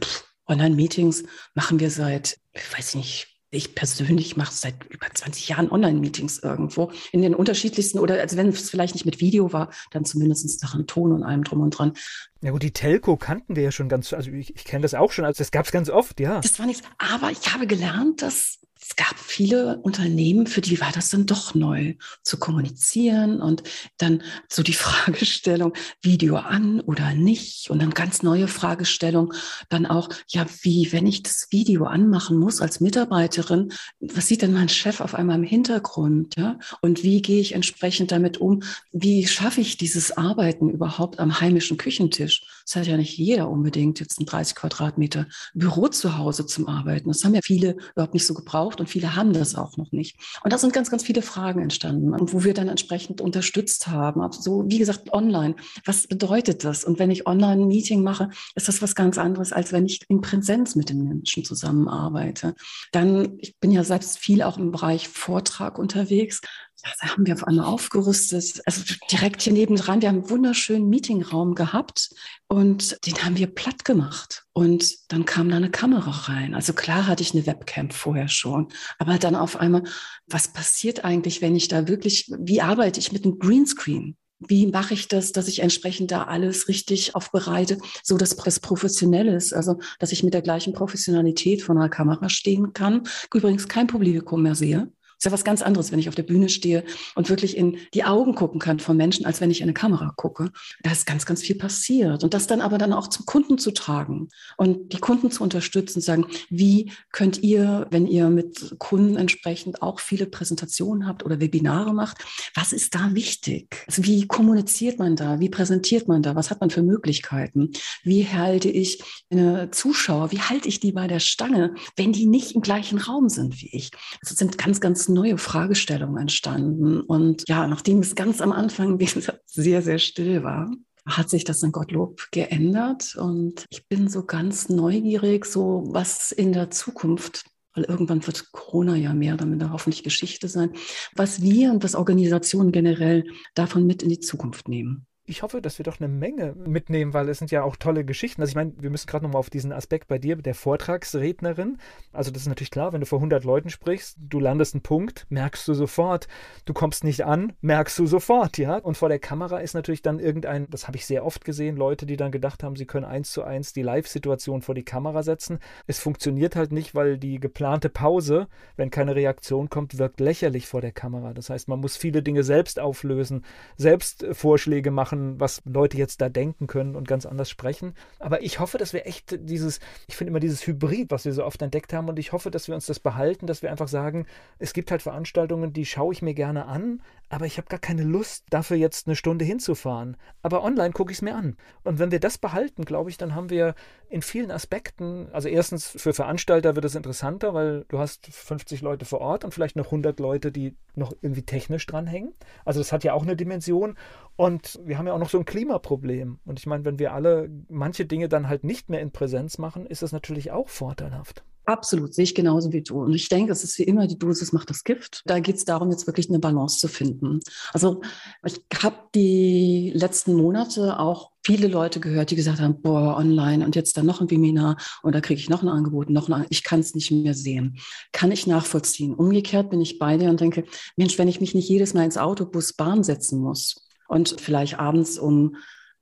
Online-Meetings 0.48 1.24
machen 1.54 1.78
wir 1.78 1.90
seit, 1.90 2.38
ich 2.52 2.76
weiß 2.76 2.96
nicht, 2.96 3.31
ich 3.52 3.74
persönlich 3.74 4.36
mache 4.36 4.52
seit 4.52 4.74
über 4.88 5.06
20 5.12 5.48
Jahren 5.48 5.70
Online-Meetings 5.70 6.38
irgendwo 6.38 6.90
in 7.12 7.20
den 7.20 7.34
unterschiedlichsten 7.34 7.98
oder 7.98 8.18
also 8.20 8.36
wenn 8.38 8.48
es 8.48 8.70
vielleicht 8.70 8.94
nicht 8.94 9.04
mit 9.04 9.20
Video 9.20 9.52
war, 9.52 9.70
dann 9.90 10.06
zumindest 10.06 10.62
nach 10.62 10.74
einem 10.74 10.86
Ton 10.86 11.12
und 11.12 11.22
allem 11.22 11.44
drum 11.44 11.60
und 11.60 11.70
dran. 11.70 11.92
Ja 12.40 12.50
gut, 12.50 12.62
die 12.62 12.72
Telco 12.72 13.16
kannten 13.16 13.54
wir 13.54 13.62
ja 13.62 13.70
schon 13.70 13.90
ganz, 13.90 14.12
also 14.14 14.30
ich, 14.30 14.56
ich 14.56 14.64
kenne 14.64 14.82
das 14.82 14.94
auch 14.94 15.12
schon, 15.12 15.26
also 15.26 15.36
das 15.36 15.50
gab 15.50 15.66
es 15.66 15.70
ganz 15.70 15.90
oft, 15.90 16.18
ja. 16.18 16.40
Das 16.40 16.58
war 16.58 16.66
nichts, 16.66 16.82
aber 16.96 17.30
ich 17.30 17.52
habe 17.52 17.66
gelernt, 17.66 18.22
dass 18.22 18.58
es 18.92 18.96
gab 18.96 19.18
viele 19.18 19.78
Unternehmen, 19.78 20.46
für 20.46 20.60
die 20.60 20.78
war 20.78 20.92
das 20.92 21.08
dann 21.08 21.24
doch 21.24 21.54
neu 21.54 21.94
zu 22.22 22.36
kommunizieren 22.36 23.40
und 23.40 23.62
dann 23.96 24.22
so 24.50 24.62
die 24.62 24.72
Fragestellung, 24.82 25.72
Video 26.02 26.36
an 26.36 26.80
oder 26.80 27.14
nicht 27.14 27.70
und 27.70 27.80
dann 27.80 27.92
ganz 27.92 28.22
neue 28.22 28.48
Fragestellung, 28.48 29.32
dann 29.70 29.86
auch, 29.86 30.10
ja, 30.28 30.44
wie, 30.60 30.92
wenn 30.92 31.06
ich 31.06 31.22
das 31.22 31.46
Video 31.50 31.86
anmachen 31.86 32.36
muss 32.36 32.60
als 32.60 32.80
Mitarbeiterin, 32.80 33.72
was 33.98 34.28
sieht 34.28 34.42
denn 34.42 34.52
mein 34.52 34.68
Chef 34.68 35.00
auf 35.00 35.14
einmal 35.14 35.36
im 35.36 35.44
Hintergrund, 35.44 36.36
ja? 36.36 36.58
Und 36.82 37.02
wie 37.02 37.22
gehe 37.22 37.40
ich 37.40 37.54
entsprechend 37.54 38.12
damit 38.12 38.36
um? 38.36 38.62
Wie 38.92 39.26
schaffe 39.26 39.62
ich 39.62 39.78
dieses 39.78 40.18
Arbeiten 40.18 40.68
überhaupt 40.68 41.18
am 41.18 41.40
heimischen 41.40 41.78
Küchentisch? 41.78 42.44
Das 42.66 42.76
hat 42.76 42.86
ja 42.86 42.98
nicht 42.98 43.16
jeder 43.16 43.48
unbedingt 43.48 44.00
jetzt 44.00 44.20
ein 44.20 44.26
30 44.26 44.54
Quadratmeter 44.54 45.26
Büro 45.54 45.88
zu 45.88 46.18
Hause 46.18 46.44
zum 46.44 46.68
Arbeiten. 46.68 47.08
Das 47.08 47.24
haben 47.24 47.34
ja 47.34 47.40
viele 47.42 47.76
überhaupt 47.94 48.12
nicht 48.12 48.26
so 48.26 48.34
gebraucht 48.34 48.81
und 48.82 48.88
viele 48.88 49.14
haben 49.14 49.32
das 49.32 49.54
auch 49.54 49.76
noch 49.76 49.92
nicht. 49.92 50.16
Und 50.42 50.52
da 50.52 50.58
sind 50.58 50.72
ganz, 50.72 50.90
ganz 50.90 51.04
viele 51.04 51.22
Fragen 51.22 51.62
entstanden, 51.62 52.14
wo 52.18 52.42
wir 52.42 52.52
dann 52.52 52.68
entsprechend 52.68 53.20
unterstützt 53.20 53.86
haben. 53.86 54.20
So, 54.32 54.64
wie 54.66 54.78
gesagt, 54.78 55.12
online. 55.12 55.54
Was 55.84 56.08
bedeutet 56.08 56.64
das? 56.64 56.82
Und 56.82 56.98
wenn 56.98 57.12
ich 57.12 57.28
online 57.28 57.62
ein 57.62 57.68
Meeting 57.68 58.02
mache, 58.02 58.30
ist 58.56 58.66
das 58.66 58.82
was 58.82 58.96
ganz 58.96 59.18
anderes, 59.18 59.52
als 59.52 59.72
wenn 59.72 59.86
ich 59.86 60.00
in 60.08 60.20
Präsenz 60.20 60.74
mit 60.74 60.88
den 60.88 61.04
Menschen 61.04 61.44
zusammenarbeite. 61.44 62.56
Dann, 62.90 63.38
ich 63.38 63.56
bin 63.58 63.70
ja 63.70 63.84
selbst 63.84 64.18
viel 64.18 64.42
auch 64.42 64.58
im 64.58 64.72
Bereich 64.72 65.08
Vortrag 65.08 65.78
unterwegs 65.78 66.40
da 66.82 67.08
haben 67.08 67.26
wir 67.26 67.34
auf 67.34 67.44
einmal 67.46 67.66
aufgerüstet. 67.66 68.60
Also 68.66 68.82
direkt 69.10 69.42
hier 69.42 69.52
nebendran, 69.52 70.02
wir 70.02 70.08
haben 70.08 70.20
einen 70.20 70.30
wunderschönen 70.30 70.88
Meetingraum 70.88 71.54
gehabt 71.54 72.10
und 72.48 72.98
den 73.06 73.24
haben 73.24 73.36
wir 73.36 73.46
platt 73.46 73.84
gemacht. 73.84 74.44
Und 74.52 75.12
dann 75.12 75.24
kam 75.24 75.48
da 75.48 75.56
eine 75.56 75.70
Kamera 75.70 76.10
rein. 76.10 76.54
Also 76.54 76.72
klar 76.72 77.06
hatte 77.06 77.22
ich 77.22 77.34
eine 77.34 77.46
Webcam 77.46 77.90
vorher 77.90 78.28
schon, 78.28 78.68
aber 78.98 79.18
dann 79.18 79.36
auf 79.36 79.56
einmal, 79.56 79.84
was 80.26 80.52
passiert 80.52 81.04
eigentlich, 81.04 81.40
wenn 81.40 81.56
ich 81.56 81.68
da 81.68 81.88
wirklich, 81.88 82.30
wie 82.38 82.60
arbeite 82.60 82.98
ich 82.98 83.12
mit 83.12 83.24
einem 83.24 83.38
Greenscreen? 83.38 84.16
Wie 84.48 84.66
mache 84.66 84.94
ich 84.94 85.06
das, 85.06 85.30
dass 85.30 85.46
ich 85.46 85.60
entsprechend 85.60 86.10
da 86.10 86.24
alles 86.24 86.66
richtig 86.66 87.14
aufbereite, 87.14 87.78
so 88.02 88.18
dass 88.18 88.36
es 88.44 88.58
professionell 88.58 89.28
ist, 89.28 89.52
also 89.52 89.78
dass 90.00 90.10
ich 90.10 90.24
mit 90.24 90.34
der 90.34 90.42
gleichen 90.42 90.72
Professionalität 90.72 91.62
vor 91.62 91.76
einer 91.76 91.88
Kamera 91.88 92.28
stehen 92.28 92.72
kann. 92.72 93.04
Übrigens 93.32 93.68
kein 93.68 93.86
Publikum 93.86 94.42
mehr 94.42 94.56
sehe 94.56 94.90
ist 95.22 95.26
ja 95.26 95.30
was 95.32 95.44
ganz 95.44 95.62
anderes, 95.62 95.92
wenn 95.92 96.00
ich 96.00 96.08
auf 96.08 96.16
der 96.16 96.24
Bühne 96.24 96.48
stehe 96.48 96.82
und 97.14 97.28
wirklich 97.28 97.56
in 97.56 97.78
die 97.94 98.02
Augen 98.02 98.34
gucken 98.34 98.58
kann 98.58 98.80
von 98.80 98.96
Menschen, 98.96 99.24
als 99.24 99.40
wenn 99.40 99.52
ich 99.52 99.60
in 99.60 99.66
eine 99.66 99.72
Kamera 99.72 100.12
gucke. 100.16 100.50
Da 100.82 100.90
ist 100.90 101.06
ganz, 101.06 101.26
ganz 101.26 101.42
viel 101.42 101.54
passiert. 101.54 102.24
Und 102.24 102.34
das 102.34 102.48
dann 102.48 102.60
aber 102.60 102.76
dann 102.76 102.92
auch 102.92 103.06
zum 103.06 103.24
Kunden 103.24 103.56
zu 103.56 103.70
tragen 103.70 104.30
und 104.56 104.92
die 104.92 104.98
Kunden 104.98 105.30
zu 105.30 105.44
unterstützen, 105.44 106.00
sagen, 106.00 106.26
wie 106.50 106.90
könnt 107.12 107.40
ihr, 107.40 107.86
wenn 107.90 108.08
ihr 108.08 108.30
mit 108.30 108.74
Kunden 108.80 109.14
entsprechend 109.14 109.80
auch 109.80 110.00
viele 110.00 110.26
Präsentationen 110.26 111.06
habt 111.06 111.24
oder 111.24 111.38
Webinare 111.38 111.94
macht, 111.94 112.24
was 112.56 112.72
ist 112.72 112.96
da 112.96 113.14
wichtig? 113.14 113.84
Also 113.86 114.04
wie 114.04 114.26
kommuniziert 114.26 114.98
man 114.98 115.14
da? 115.14 115.38
Wie 115.38 115.50
präsentiert 115.50 116.08
man 116.08 116.22
da? 116.22 116.34
Was 116.34 116.50
hat 116.50 116.60
man 116.60 116.70
für 116.70 116.82
Möglichkeiten? 116.82 117.70
Wie 118.02 118.26
halte 118.26 118.68
ich 118.68 119.00
eine 119.30 119.70
Zuschauer? 119.70 120.32
Wie 120.32 120.40
halte 120.40 120.66
ich 120.66 120.80
die 120.80 120.90
bei 120.90 121.06
der 121.06 121.20
Stange, 121.20 121.74
wenn 121.94 122.12
die 122.12 122.26
nicht 122.26 122.56
im 122.56 122.60
gleichen 122.60 122.98
Raum 122.98 123.28
sind 123.28 123.62
wie 123.62 123.68
ich? 123.70 123.92
Das 124.20 124.36
sind 124.36 124.58
ganz, 124.58 124.80
ganz 124.80 125.11
neue 125.12 125.38
Fragestellungen 125.38 126.18
entstanden. 126.18 127.00
Und 127.00 127.44
ja, 127.48 127.66
nachdem 127.66 128.00
es 128.00 128.14
ganz 128.14 128.40
am 128.40 128.52
Anfang, 128.52 128.98
sehr, 129.46 129.82
sehr 129.82 129.98
still 129.98 130.42
war, 130.42 130.70
hat 131.06 131.30
sich 131.30 131.44
das 131.44 131.62
in 131.62 131.72
Gottlob 131.72 132.28
geändert. 132.30 133.16
Und 133.16 133.66
ich 133.70 133.88
bin 133.88 134.08
so 134.08 134.24
ganz 134.24 134.68
neugierig, 134.68 135.44
so 135.44 135.84
was 135.88 136.32
in 136.32 136.52
der 136.52 136.70
Zukunft 136.70 137.44
weil 137.74 137.84
irgendwann 137.84 138.26
wird 138.26 138.52
Corona 138.52 138.96
ja 138.96 139.14
mehr 139.14 139.32
oder 139.32 139.46
minder 139.46 139.72
hoffentlich 139.72 140.02
Geschichte 140.02 140.46
sein, 140.46 140.74
was 141.16 141.40
wir 141.40 141.70
und 141.70 141.82
was 141.82 141.94
Organisationen 141.94 142.70
generell 142.70 143.24
davon 143.54 143.86
mit 143.86 144.02
in 144.02 144.10
die 144.10 144.20
Zukunft 144.20 144.68
nehmen 144.68 145.06
ich 145.32 145.42
hoffe, 145.42 145.62
dass 145.62 145.78
wir 145.78 145.84
doch 145.84 145.98
eine 145.98 146.08
Menge 146.08 146.54
mitnehmen, 146.66 147.14
weil 147.14 147.28
es 147.30 147.38
sind 147.38 147.50
ja 147.50 147.62
auch 147.62 147.76
tolle 147.76 148.04
Geschichten. 148.04 148.42
Also 148.42 148.50
ich 148.50 148.54
meine, 148.54 148.74
wir 148.78 148.90
müssen 148.90 149.06
gerade 149.06 149.24
nochmal 149.24 149.40
auf 149.40 149.48
diesen 149.48 149.72
Aspekt 149.72 150.06
bei 150.06 150.18
dir, 150.18 150.36
der 150.36 150.54
Vortragsrednerin. 150.54 151.78
Also 152.12 152.30
das 152.30 152.42
ist 152.42 152.48
natürlich 152.48 152.70
klar, 152.70 152.92
wenn 152.92 153.00
du 153.00 153.06
vor 153.06 153.18
100 153.18 153.42
Leuten 153.42 153.70
sprichst, 153.70 154.18
du 154.20 154.38
landest 154.40 154.74
einen 154.74 154.82
Punkt, 154.82 155.26
merkst 155.30 155.66
du 155.66 155.72
sofort. 155.72 156.28
Du 156.66 156.74
kommst 156.74 157.02
nicht 157.02 157.24
an, 157.24 157.54
merkst 157.62 157.98
du 157.98 158.06
sofort, 158.06 158.58
ja. 158.58 158.76
Und 158.76 158.98
vor 158.98 159.08
der 159.08 159.18
Kamera 159.18 159.60
ist 159.60 159.72
natürlich 159.72 160.02
dann 160.02 160.18
irgendein, 160.18 160.68
das 160.68 160.86
habe 160.86 160.98
ich 160.98 161.06
sehr 161.06 161.24
oft 161.24 161.46
gesehen, 161.46 161.76
Leute, 161.76 162.04
die 162.04 162.18
dann 162.18 162.30
gedacht 162.30 162.62
haben, 162.62 162.76
sie 162.76 162.86
können 162.86 163.06
eins 163.06 163.32
zu 163.32 163.42
eins 163.42 163.72
die 163.72 163.82
Live-Situation 163.82 164.60
vor 164.60 164.74
die 164.74 164.84
Kamera 164.84 165.22
setzen. 165.22 165.60
Es 165.86 165.98
funktioniert 165.98 166.56
halt 166.56 166.72
nicht, 166.72 166.94
weil 166.94 167.16
die 167.16 167.40
geplante 167.40 167.88
Pause, 167.88 168.48
wenn 168.76 168.90
keine 168.90 169.16
Reaktion 169.16 169.70
kommt, 169.70 169.96
wirkt 169.98 170.20
lächerlich 170.20 170.66
vor 170.66 170.82
der 170.82 170.92
Kamera. 170.92 171.32
Das 171.32 171.48
heißt, 171.48 171.68
man 171.68 171.80
muss 171.80 171.96
viele 171.96 172.22
Dinge 172.22 172.44
selbst 172.44 172.78
auflösen, 172.78 173.46
selbst 173.78 174.26
Vorschläge 174.32 174.90
machen, 174.90 175.21
was 175.38 175.62
Leute 175.64 175.96
jetzt 175.96 176.20
da 176.20 176.28
denken 176.28 176.66
können 176.66 176.96
und 176.96 177.08
ganz 177.08 177.26
anders 177.26 177.50
sprechen. 177.50 177.94
Aber 178.18 178.42
ich 178.42 178.60
hoffe, 178.60 178.78
dass 178.78 178.92
wir 178.92 179.06
echt 179.06 179.38
dieses, 179.48 179.80
ich 180.06 180.16
finde 180.16 180.30
immer 180.30 180.40
dieses 180.40 180.66
Hybrid, 180.66 181.10
was 181.10 181.24
wir 181.24 181.32
so 181.32 181.44
oft 181.44 181.60
entdeckt 181.62 181.92
haben 181.92 182.08
und 182.08 182.18
ich 182.18 182.32
hoffe, 182.32 182.50
dass 182.50 182.68
wir 182.68 182.74
uns 182.74 182.86
das 182.86 183.00
behalten, 183.00 183.46
dass 183.46 183.62
wir 183.62 183.70
einfach 183.70 183.88
sagen, 183.88 184.26
es 184.58 184.72
gibt 184.72 184.90
halt 184.90 185.02
Veranstaltungen, 185.02 185.72
die 185.72 185.86
schaue 185.86 186.12
ich 186.12 186.22
mir 186.22 186.34
gerne 186.34 186.66
an, 186.66 187.02
aber 187.32 187.46
ich 187.46 187.56
habe 187.56 187.68
gar 187.68 187.78
keine 187.78 188.04
Lust, 188.04 188.44
dafür 188.50 188.76
jetzt 188.76 189.06
eine 189.06 189.16
Stunde 189.16 189.46
hinzufahren. 189.46 190.18
Aber 190.42 190.62
online 190.62 190.92
gucke 190.92 191.12
ich 191.12 191.16
es 191.16 191.22
mir 191.22 191.34
an. 191.34 191.56
Und 191.82 191.98
wenn 191.98 192.10
wir 192.10 192.20
das 192.20 192.36
behalten, 192.36 192.84
glaube 192.84 193.08
ich, 193.08 193.16
dann 193.16 193.34
haben 193.34 193.48
wir 193.48 193.74
in 194.10 194.20
vielen 194.20 194.50
Aspekten, 194.50 195.30
also 195.32 195.48
erstens 195.48 195.86
für 195.86 196.12
Veranstalter 196.12 196.76
wird 196.76 196.84
es 196.84 196.94
interessanter, 196.94 197.54
weil 197.54 197.86
du 197.88 197.98
hast 197.98 198.26
50 198.26 198.82
Leute 198.82 199.06
vor 199.06 199.22
Ort 199.22 199.44
und 199.46 199.54
vielleicht 199.54 199.76
noch 199.76 199.86
100 199.86 200.20
Leute, 200.20 200.52
die 200.52 200.76
noch 200.94 201.14
irgendwie 201.22 201.40
technisch 201.40 201.86
dranhängen. 201.86 202.34
Also 202.66 202.80
das 202.80 202.92
hat 202.92 203.02
ja 203.02 203.14
auch 203.14 203.22
eine 203.22 203.34
Dimension. 203.34 203.96
Und 204.36 204.78
wir 204.84 204.98
haben 204.98 205.06
ja 205.06 205.14
auch 205.14 205.18
noch 205.18 205.30
so 205.30 205.38
ein 205.38 205.46
Klimaproblem. 205.46 206.38
Und 206.44 206.58
ich 206.58 206.66
meine, 206.66 206.84
wenn 206.84 206.98
wir 206.98 207.14
alle 207.14 207.48
manche 207.70 208.04
Dinge 208.04 208.28
dann 208.28 208.50
halt 208.50 208.62
nicht 208.62 208.90
mehr 208.90 209.00
in 209.00 209.10
Präsenz 209.10 209.56
machen, 209.56 209.86
ist 209.86 210.02
das 210.02 210.12
natürlich 210.12 210.50
auch 210.50 210.68
vorteilhaft. 210.68 211.44
Absolut, 211.64 212.12
sehe 212.12 212.24
ich 212.24 212.34
genauso 212.34 212.72
wie 212.72 212.82
du. 212.82 213.02
Und 213.02 213.14
ich 213.14 213.28
denke, 213.28 213.52
es 213.52 213.62
ist 213.62 213.78
wie 213.78 213.84
immer, 213.84 214.08
die 214.08 214.18
Dosis 214.18 214.52
macht 214.52 214.68
das 214.68 214.82
Gift. 214.82 215.22
Da 215.26 215.38
geht 215.38 215.56
es 215.56 215.64
darum, 215.64 215.90
jetzt 215.90 216.08
wirklich 216.08 216.28
eine 216.28 216.40
Balance 216.40 216.78
zu 216.78 216.88
finden. 216.88 217.38
Also 217.72 218.00
ich 218.44 218.60
habe 218.82 218.96
die 219.14 219.92
letzten 219.94 220.34
Monate 220.34 220.98
auch 220.98 221.30
viele 221.44 221.68
Leute 221.68 222.00
gehört, 222.00 222.30
die 222.30 222.36
gesagt 222.36 222.60
haben, 222.60 222.82
boah, 222.82 223.16
online 223.16 223.64
und 223.64 223.76
jetzt 223.76 223.96
dann 223.96 224.06
noch 224.06 224.20
ein 224.20 224.30
Webinar 224.30 224.76
und 225.02 225.14
da 225.14 225.20
kriege 225.20 225.40
ich 225.40 225.50
noch 225.50 225.62
ein 225.62 225.68
Angebot, 225.68 226.10
noch 226.10 226.28
ein, 226.28 226.46
ich 226.50 226.64
kann 226.64 226.80
es 226.80 226.94
nicht 226.94 227.10
mehr 227.10 227.34
sehen. 227.34 227.78
Kann 228.12 228.32
ich 228.32 228.46
nachvollziehen. 228.46 229.14
Umgekehrt 229.14 229.70
bin 229.70 229.80
ich 229.80 229.98
bei 229.98 230.16
dir 230.16 230.30
und 230.30 230.40
denke, 230.40 230.64
Mensch, 230.96 231.16
wenn 231.18 231.28
ich 231.28 231.40
mich 231.40 231.54
nicht 231.54 231.68
jedes 231.68 231.94
Mal 231.94 232.04
ins 232.04 232.18
Auto, 232.18 232.44
Bus, 232.44 232.72
Bahn 232.72 233.04
setzen 233.04 233.40
muss 233.40 233.88
und 234.08 234.40
vielleicht 234.40 234.80
abends 234.80 235.18
um 235.18 235.56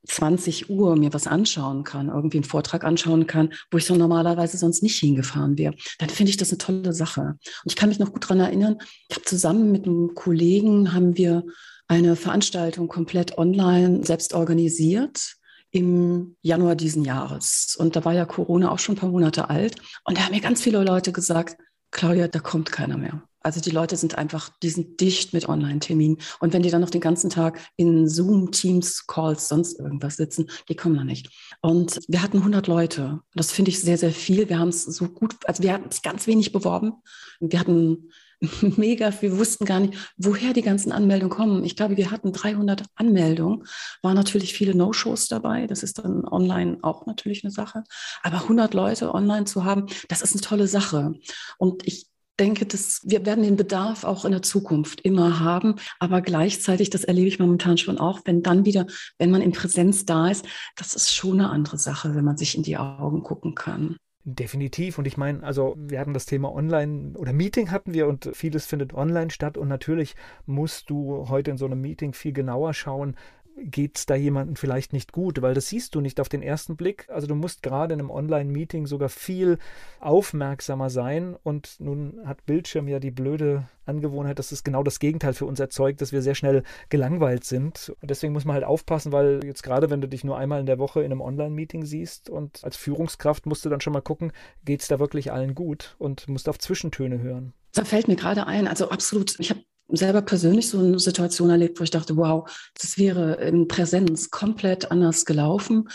20 0.06 0.70
Uhr 0.70 0.96
mir 0.96 1.12
was 1.12 1.26
anschauen 1.26 1.84
kann, 1.84 2.08
irgendwie 2.08 2.38
einen 2.38 2.44
Vortrag 2.44 2.84
anschauen 2.84 3.26
kann, 3.26 3.52
wo 3.70 3.78
ich 3.78 3.84
so 3.84 3.94
normalerweise 3.94 4.56
sonst 4.56 4.82
nicht 4.82 4.98
hingefahren 4.98 5.58
wäre, 5.58 5.74
dann 5.98 6.08
finde 6.08 6.30
ich 6.30 6.36
das 6.36 6.50
eine 6.50 6.58
tolle 6.58 6.92
Sache. 6.92 7.20
Und 7.20 7.66
ich 7.66 7.76
kann 7.76 7.88
mich 7.88 7.98
noch 7.98 8.12
gut 8.12 8.24
daran 8.24 8.40
erinnern, 8.40 8.78
ich 9.08 9.16
habe 9.16 9.24
zusammen 9.24 9.72
mit 9.72 9.86
einem 9.86 10.14
Kollegen, 10.14 10.92
haben 10.92 11.16
wir 11.16 11.44
eine 11.88 12.16
Veranstaltung 12.16 12.88
komplett 12.88 13.36
online 13.36 14.04
selbst 14.04 14.32
organisiert 14.32 15.34
im 15.72 16.36
Januar 16.42 16.76
diesen 16.76 17.04
Jahres. 17.04 17.76
Und 17.78 17.96
da 17.96 18.04
war 18.04 18.12
ja 18.12 18.24
Corona 18.24 18.70
auch 18.70 18.78
schon 18.78 18.94
ein 18.94 18.98
paar 18.98 19.10
Monate 19.10 19.50
alt. 19.50 19.76
Und 20.04 20.16
da 20.16 20.22
haben 20.22 20.34
mir 20.34 20.40
ganz 20.40 20.62
viele 20.62 20.82
Leute 20.82 21.12
gesagt, 21.12 21.56
Claudia, 21.90 22.28
da 22.28 22.38
kommt 22.38 22.72
keiner 22.72 22.96
mehr. 22.96 23.22
Also 23.42 23.60
die 23.60 23.70
Leute 23.70 23.96
sind 23.96 24.16
einfach, 24.16 24.50
die 24.62 24.70
sind 24.70 25.00
dicht 25.00 25.32
mit 25.32 25.48
Online-Terminen. 25.48 26.18
Und 26.40 26.52
wenn 26.52 26.62
die 26.62 26.70
dann 26.70 26.80
noch 26.80 26.90
den 26.90 27.00
ganzen 27.00 27.30
Tag 27.30 27.60
in 27.76 28.08
Zoom, 28.08 28.52
Teams, 28.52 29.06
Calls, 29.06 29.48
sonst 29.48 29.78
irgendwas 29.78 30.16
sitzen, 30.16 30.50
die 30.68 30.76
kommen 30.76 30.96
da 30.96 31.04
nicht. 31.04 31.30
Und 31.60 32.00
wir 32.08 32.22
hatten 32.22 32.38
100 32.38 32.66
Leute. 32.66 33.20
Das 33.34 33.52
finde 33.52 33.70
ich 33.70 33.80
sehr, 33.80 33.98
sehr 33.98 34.12
viel. 34.12 34.48
Wir 34.48 34.58
haben 34.58 34.68
es 34.68 34.84
so 34.84 35.08
gut, 35.08 35.36
also 35.46 35.62
wir 35.62 35.72
hatten 35.72 35.88
es 35.90 36.02
ganz 36.02 36.26
wenig 36.26 36.52
beworben. 36.52 36.94
Wir 37.40 37.60
hatten 37.60 38.10
mega 38.62 39.12
wir 39.20 39.38
wussten 39.38 39.64
gar 39.64 39.80
nicht, 39.80 39.94
woher 40.16 40.52
die 40.52 40.62
ganzen 40.62 40.92
Anmeldungen 40.92 41.34
kommen. 41.34 41.64
Ich 41.64 41.76
glaube, 41.76 41.96
wir 41.96 42.10
hatten 42.10 42.32
300 42.32 42.84
Anmeldungen, 42.94 43.64
waren 44.02 44.14
natürlich 44.14 44.54
viele 44.54 44.74
No-Shows 44.74 45.28
dabei. 45.28 45.66
Das 45.66 45.82
ist 45.82 45.98
dann 45.98 46.24
online 46.24 46.78
auch 46.82 47.06
natürlich 47.06 47.44
eine 47.44 47.50
Sache. 47.50 47.84
Aber 48.22 48.42
100 48.42 48.74
Leute 48.74 49.14
online 49.14 49.44
zu 49.44 49.64
haben, 49.64 49.86
das 50.08 50.22
ist 50.22 50.32
eine 50.32 50.40
tolle 50.40 50.68
Sache. 50.68 51.14
Und 51.58 51.86
ich 51.86 52.06
denke, 52.40 52.66
dass 52.66 53.02
wir 53.04 53.24
werden 53.26 53.44
den 53.44 53.56
Bedarf 53.56 54.04
auch 54.04 54.24
in 54.24 54.32
der 54.32 54.42
Zukunft 54.42 55.02
immer 55.02 55.40
haben. 55.40 55.76
Aber 55.98 56.22
gleichzeitig, 56.22 56.90
das 56.90 57.04
erlebe 57.04 57.28
ich 57.28 57.38
momentan 57.38 57.78
schon 57.78 57.98
auch, 57.98 58.20
wenn 58.24 58.42
dann 58.42 58.64
wieder, 58.64 58.86
wenn 59.18 59.30
man 59.30 59.42
in 59.42 59.52
Präsenz 59.52 60.06
da 60.06 60.28
ist, 60.28 60.46
das 60.76 60.94
ist 60.94 61.14
schon 61.14 61.40
eine 61.40 61.50
andere 61.50 61.78
Sache, 61.78 62.14
wenn 62.14 62.24
man 62.24 62.36
sich 62.36 62.56
in 62.56 62.62
die 62.62 62.78
Augen 62.78 63.22
gucken 63.22 63.54
kann. 63.54 63.96
Definitiv. 64.24 64.98
Und 64.98 65.06
ich 65.06 65.16
meine, 65.16 65.42
also 65.42 65.74
wir 65.78 65.98
hatten 65.98 66.12
das 66.12 66.26
Thema 66.26 66.52
Online 66.52 67.18
oder 67.18 67.32
Meeting 67.32 67.70
hatten 67.70 67.94
wir 67.94 68.06
und 68.06 68.30
vieles 68.34 68.66
findet 68.66 68.92
online 68.92 69.30
statt. 69.30 69.56
Und 69.56 69.68
natürlich 69.68 70.14
musst 70.44 70.90
du 70.90 71.28
heute 71.28 71.50
in 71.50 71.56
so 71.56 71.64
einem 71.64 71.80
Meeting 71.80 72.12
viel 72.12 72.32
genauer 72.32 72.74
schauen, 72.74 73.16
geht 73.56 73.98
es 73.98 74.06
da 74.06 74.14
jemandem 74.14 74.56
vielleicht 74.56 74.92
nicht 74.92 75.12
gut, 75.12 75.42
weil 75.42 75.54
das 75.54 75.68
siehst 75.68 75.94
du 75.94 76.00
nicht 76.00 76.20
auf 76.20 76.28
den 76.28 76.42
ersten 76.42 76.76
Blick. 76.76 77.06
Also 77.08 77.26
du 77.26 77.34
musst 77.34 77.62
gerade 77.62 77.94
in 77.94 78.00
einem 78.00 78.10
Online-Meeting 78.10 78.86
sogar 78.86 79.08
viel 79.08 79.58
aufmerksamer 80.00 80.90
sein 80.90 81.36
und 81.42 81.76
nun 81.78 82.20
hat 82.24 82.46
Bildschirm 82.46 82.88
ja 82.88 82.98
die 82.98 83.10
blöde 83.10 83.68
Angewohnheit, 83.84 84.38
dass 84.38 84.52
es 84.52 84.64
genau 84.64 84.82
das 84.82 84.98
Gegenteil 84.98 85.34
für 85.34 85.46
uns 85.46 85.60
erzeugt, 85.60 86.00
dass 86.00 86.12
wir 86.12 86.22
sehr 86.22 86.34
schnell 86.34 86.62
gelangweilt 86.88 87.44
sind. 87.44 87.92
Und 88.00 88.10
deswegen 88.10 88.32
muss 88.32 88.44
man 88.44 88.54
halt 88.54 88.64
aufpassen, 88.64 89.12
weil 89.12 89.40
jetzt 89.44 89.62
gerade, 89.62 89.90
wenn 89.90 90.00
du 90.00 90.08
dich 90.08 90.24
nur 90.24 90.38
einmal 90.38 90.60
in 90.60 90.66
der 90.66 90.78
Woche 90.78 91.00
in 91.00 91.06
einem 91.06 91.20
Online-Meeting 91.20 91.84
siehst 91.84 92.30
und 92.30 92.64
als 92.64 92.76
Führungskraft 92.76 93.46
musst 93.46 93.64
du 93.64 93.68
dann 93.68 93.80
schon 93.80 93.92
mal 93.92 94.00
gucken, 94.00 94.32
geht 94.64 94.80
es 94.82 94.88
da 94.88 94.98
wirklich 94.98 95.32
allen 95.32 95.54
gut 95.54 95.96
und 95.98 96.28
musst 96.28 96.48
auf 96.48 96.58
Zwischentöne 96.58 97.20
hören. 97.20 97.52
Da 97.72 97.84
fällt 97.84 98.08
mir 98.08 98.16
gerade 98.16 98.46
ein, 98.46 98.66
also 98.66 98.90
absolut, 98.90 99.38
ich 99.38 99.50
habe 99.50 99.60
selber 99.92 100.22
persönlich 100.22 100.68
so 100.68 100.78
eine 100.78 100.98
Situation 100.98 101.50
erlebt, 101.50 101.78
wo 101.78 101.84
ich 101.84 101.90
dachte, 101.90 102.16
wow, 102.16 102.50
das 102.80 102.98
wäre 102.98 103.34
in 103.42 103.68
Präsenz 103.68 104.30
komplett 104.30 104.90
anders 104.90 105.24
gelaufen. 105.24 105.88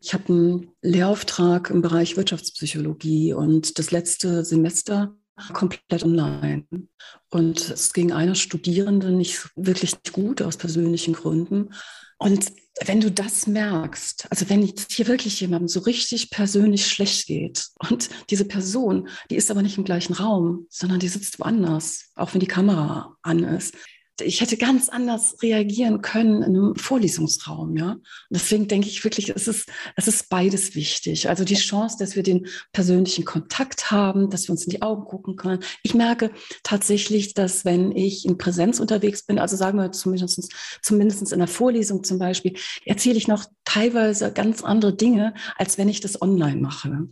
Ich 0.00 0.14
habe 0.14 0.28
einen 0.28 0.68
Lehrauftrag 0.82 1.70
im 1.70 1.82
Bereich 1.82 2.16
Wirtschaftspsychologie 2.16 3.32
und 3.32 3.78
das 3.78 3.90
letzte 3.90 4.44
Semester 4.44 5.16
komplett 5.52 6.04
online. 6.04 6.66
Und 7.30 7.70
es 7.70 7.92
ging 7.92 8.12
einer 8.12 8.34
Studierenden 8.34 9.16
nicht 9.16 9.50
wirklich 9.54 9.94
gut 10.12 10.42
aus 10.42 10.56
persönlichen 10.56 11.14
Gründen. 11.14 11.70
Und 12.18 12.52
wenn 12.84 13.00
du 13.00 13.10
das 13.10 13.46
merkst, 13.46 14.26
also 14.30 14.48
wenn 14.50 14.70
hier 14.90 15.06
wirklich 15.06 15.40
jemandem 15.40 15.68
so 15.68 15.80
richtig 15.80 16.30
persönlich 16.30 16.86
schlecht 16.86 17.26
geht 17.26 17.68
und 17.78 18.10
diese 18.30 18.44
Person, 18.44 19.08
die 19.30 19.36
ist 19.36 19.50
aber 19.50 19.62
nicht 19.62 19.78
im 19.78 19.84
gleichen 19.84 20.12
Raum, 20.12 20.66
sondern 20.68 21.00
die 21.00 21.08
sitzt 21.08 21.38
woanders, 21.38 22.10
auch 22.16 22.34
wenn 22.34 22.40
die 22.40 22.46
Kamera 22.46 23.16
an 23.22 23.44
ist, 23.44 23.74
ich 24.20 24.40
hätte 24.40 24.56
ganz 24.56 24.88
anders 24.88 25.42
reagieren 25.42 26.00
können 26.00 26.42
in 26.42 26.56
einem 26.56 26.76
Vorlesungsraum, 26.76 27.76
ja. 27.76 27.92
Und 27.92 28.02
deswegen 28.30 28.68
denke 28.68 28.88
ich 28.88 29.02
wirklich, 29.04 29.30
es 29.30 29.48
ist, 29.48 29.68
es 29.94 30.08
ist 30.08 30.28
beides 30.28 30.74
wichtig. 30.74 31.28
Also 31.28 31.44
die 31.44 31.54
Chance, 31.54 31.96
dass 31.98 32.16
wir 32.16 32.22
den 32.22 32.46
persönlichen 32.72 33.24
Kontakt 33.24 33.90
haben, 33.90 34.30
dass 34.30 34.48
wir 34.48 34.52
uns 34.52 34.64
in 34.64 34.70
die 34.70 34.82
Augen 34.82 35.04
gucken 35.04 35.36
können. 35.36 35.62
Ich 35.82 35.94
merke 35.94 36.30
tatsächlich, 36.62 37.34
dass 37.34 37.64
wenn 37.64 37.92
ich 37.92 38.24
in 38.24 38.38
Präsenz 38.38 38.80
unterwegs 38.80 39.24
bin, 39.24 39.38
also 39.38 39.56
sagen 39.56 39.78
wir 39.78 39.92
zumindest, 39.92 40.52
zumindest 40.82 41.32
in 41.32 41.38
der 41.38 41.48
Vorlesung 41.48 42.04
zum 42.04 42.18
Beispiel, 42.18 42.56
erzähle 42.84 43.16
ich 43.16 43.28
noch 43.28 43.44
teilweise 43.64 44.32
ganz 44.32 44.62
andere 44.62 44.94
Dinge, 44.94 45.34
als 45.56 45.78
wenn 45.78 45.88
ich 45.88 46.00
das 46.00 46.20
online 46.22 46.60
mache. 46.60 47.08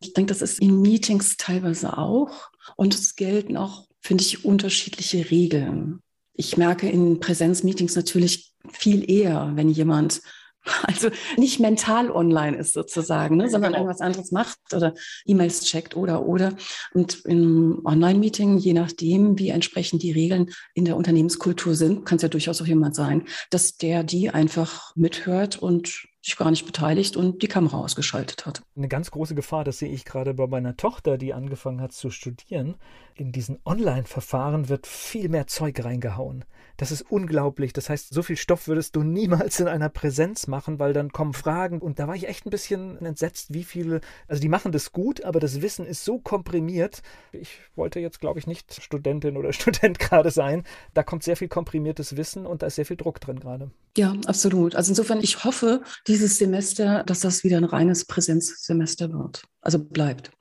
Ich 0.00 0.12
denke, 0.12 0.32
das 0.32 0.42
ist 0.42 0.60
in 0.60 0.80
Meetings 0.80 1.36
teilweise 1.36 1.98
auch. 1.98 2.50
Und 2.76 2.94
es 2.94 3.16
gelten 3.16 3.56
auch, 3.56 3.88
finde 4.00 4.24
ich, 4.24 4.44
unterschiedliche 4.44 5.30
Regeln 5.30 6.02
ich 6.38 6.56
merke 6.56 6.88
in 6.88 7.18
Präsenzmeetings 7.18 7.96
natürlich 7.96 8.54
viel 8.70 9.10
eher, 9.10 9.52
wenn 9.56 9.68
jemand 9.68 10.22
also 10.82 11.10
nicht 11.36 11.60
mental 11.60 12.10
online 12.10 12.56
ist 12.56 12.72
sozusagen, 12.72 13.36
ne, 13.36 13.50
sondern 13.50 13.72
genau. 13.72 13.84
irgendwas 13.84 14.00
anderes 14.00 14.30
macht 14.30 14.58
oder 14.72 14.94
E-Mails 15.24 15.64
checkt 15.64 15.96
oder 15.96 16.26
oder. 16.26 16.54
Und 16.94 17.24
im 17.24 17.80
Online-Meeting, 17.84 18.58
je 18.58 18.72
nachdem, 18.72 19.38
wie 19.38 19.48
entsprechend 19.48 20.02
die 20.02 20.12
Regeln 20.12 20.50
in 20.74 20.84
der 20.84 20.96
Unternehmenskultur 20.96 21.74
sind, 21.74 22.04
kann 22.04 22.16
es 22.16 22.22
ja 22.22 22.28
durchaus 22.28 22.62
auch 22.62 22.66
jemand 22.66 22.94
sein, 22.94 23.24
dass 23.50 23.76
der 23.76 24.04
die 24.04 24.30
einfach 24.30 24.94
mithört 24.94 25.58
und 25.58 26.07
sich 26.20 26.36
gar 26.36 26.50
nicht 26.50 26.66
beteiligt 26.66 27.16
und 27.16 27.42
die 27.42 27.48
Kamera 27.48 27.78
ausgeschaltet 27.78 28.44
hat. 28.46 28.62
Eine 28.76 28.88
ganz 28.88 29.10
große 29.10 29.34
Gefahr, 29.34 29.64
das 29.64 29.78
sehe 29.78 29.92
ich 29.92 30.04
gerade 30.04 30.34
bei 30.34 30.46
meiner 30.46 30.76
Tochter, 30.76 31.16
die 31.16 31.32
angefangen 31.32 31.80
hat 31.80 31.92
zu 31.92 32.10
studieren. 32.10 32.76
In 33.14 33.32
diesen 33.32 33.58
Online-Verfahren 33.64 34.68
wird 34.68 34.86
viel 34.86 35.28
mehr 35.28 35.46
Zeug 35.46 35.84
reingehauen. 35.84 36.44
Das 36.76 36.92
ist 36.92 37.02
unglaublich. 37.10 37.72
Das 37.72 37.90
heißt, 37.90 38.14
so 38.14 38.22
viel 38.22 38.36
Stoff 38.36 38.68
würdest 38.68 38.94
du 38.94 39.02
niemals 39.02 39.58
in 39.58 39.66
einer 39.66 39.88
Präsenz 39.88 40.46
machen, 40.46 40.78
weil 40.78 40.92
dann 40.92 41.10
kommen 41.10 41.34
Fragen. 41.34 41.80
Und 41.80 41.98
da 41.98 42.06
war 42.06 42.14
ich 42.14 42.28
echt 42.28 42.46
ein 42.46 42.50
bisschen 42.50 43.04
entsetzt, 43.04 43.52
wie 43.52 43.64
viele, 43.64 44.00
also 44.28 44.40
die 44.40 44.48
machen 44.48 44.70
das 44.70 44.92
gut, 44.92 45.24
aber 45.24 45.40
das 45.40 45.60
Wissen 45.60 45.84
ist 45.86 46.04
so 46.04 46.20
komprimiert. 46.20 47.02
Ich 47.32 47.58
wollte 47.74 47.98
jetzt, 47.98 48.20
glaube 48.20 48.38
ich, 48.38 48.46
nicht 48.46 48.80
Studentin 48.80 49.36
oder 49.36 49.52
Student 49.54 49.98
gerade 49.98 50.30
sein. 50.30 50.62
Da 50.94 51.02
kommt 51.02 51.24
sehr 51.24 51.36
viel 51.36 51.48
komprimiertes 51.48 52.16
Wissen 52.16 52.46
und 52.46 52.62
da 52.62 52.68
ist 52.68 52.76
sehr 52.76 52.86
viel 52.86 52.96
Druck 52.96 53.20
drin 53.20 53.40
gerade. 53.40 53.72
Ja, 53.96 54.14
absolut. 54.26 54.76
Also 54.76 54.92
insofern, 54.92 55.20
ich 55.20 55.42
hoffe 55.42 55.82
dieses 56.08 56.38
Semester, 56.38 57.04
dass 57.04 57.20
das 57.20 57.44
wieder 57.44 57.58
ein 57.58 57.64
reines 57.64 58.04
Präsenzsemester 58.04 59.12
wird. 59.12 59.42
Also 59.60 59.78
bleibt. 59.78 60.32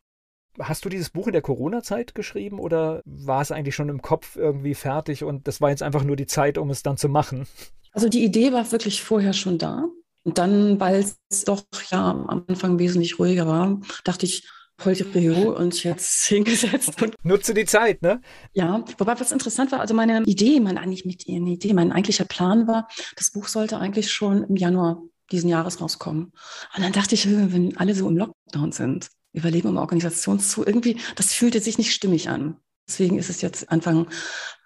Hast 0.60 0.86
du 0.86 0.90
dieses 0.90 1.12
Buch 1.12 1.28
in 1.28 1.34
der 1.34 1.44
Corona-Zeit 1.44 2.16
geschrieben 2.16 2.60
oder 2.60 3.02
war 3.06 3.42
es 3.42 3.52
eigentlich 3.52 3.76
schon 3.76 3.90
im 3.90 4.02
Kopf 4.02 4.36
irgendwie 4.36 4.74
fertig 4.74 5.24
und 5.24 5.48
das 5.48 5.62
war 5.62 5.70
jetzt 5.70 5.84
einfach 5.84 6.04
nur 6.04 6.16
die 6.16 6.26
Zeit, 6.26 6.58
um 6.58 6.72
es 6.72 6.82
dann 6.82 6.98
zu 6.98 7.10
machen? 7.10 7.46
Also 7.92 8.10
die 8.10 8.24
Idee 8.24 8.54
war 8.54 8.72
wirklich 8.72 9.04
vorher 9.04 9.34
schon 9.34 9.58
da. 9.60 9.86
Und 10.24 10.40
dann, 10.40 10.80
weil 10.80 11.06
es 11.30 11.46
doch 11.46 11.64
ja 11.90 12.10
am 12.10 12.44
Anfang 12.48 12.80
wesentlich 12.80 13.20
ruhiger 13.20 13.48
war, 13.48 13.80
dachte 14.04 14.26
ich, 14.26 14.48
heute 14.84 15.06
Rio 15.16 15.56
und 15.56 15.84
jetzt 15.84 16.26
hingesetzt. 16.28 17.02
Und 17.02 17.16
Nutze 17.24 17.54
die 17.54 17.66
Zeit, 17.66 18.02
ne? 18.02 18.22
Ja, 18.54 18.84
wobei 18.98 19.20
was 19.20 19.32
interessant 19.32 19.72
war, 19.72 19.80
also 19.80 19.94
meine 19.94 20.24
Idee, 20.24 20.60
mein 20.60 20.78
eigentlich 20.78 21.06
mit 21.06 21.28
Idee, 21.28 21.74
mein 21.74 21.92
eigentlicher 21.92 22.26
Plan 22.26 22.68
war, 22.68 22.88
das 23.16 23.32
Buch 23.32 23.48
sollte 23.48 23.78
eigentlich 23.80 24.12
schon 24.12 24.44
im 24.44 24.56
Januar 24.56 25.02
diesen 25.32 25.50
Jahres 25.50 25.82
rauskommen. 25.82 26.32
Und 26.76 26.84
dann 26.84 26.94
dachte 26.94 27.16
ich, 27.16 27.28
wenn 27.28 27.78
alle 27.78 27.96
so 27.96 28.08
im 28.08 28.18
Lockdown 28.18 28.72
sind, 28.72 29.10
Überleben 29.34 29.70
im 29.70 29.78
Organisationszoo, 29.78 30.64
irgendwie, 30.66 31.00
das 31.16 31.34
fühlte 31.34 31.60
sich 31.60 31.78
nicht 31.78 31.94
stimmig 31.94 32.30
an. 32.30 32.58
Deswegen 32.88 33.20
ist 33.20 33.30
es 33.30 33.42
jetzt 33.42 33.70
Anfang, 33.70 34.08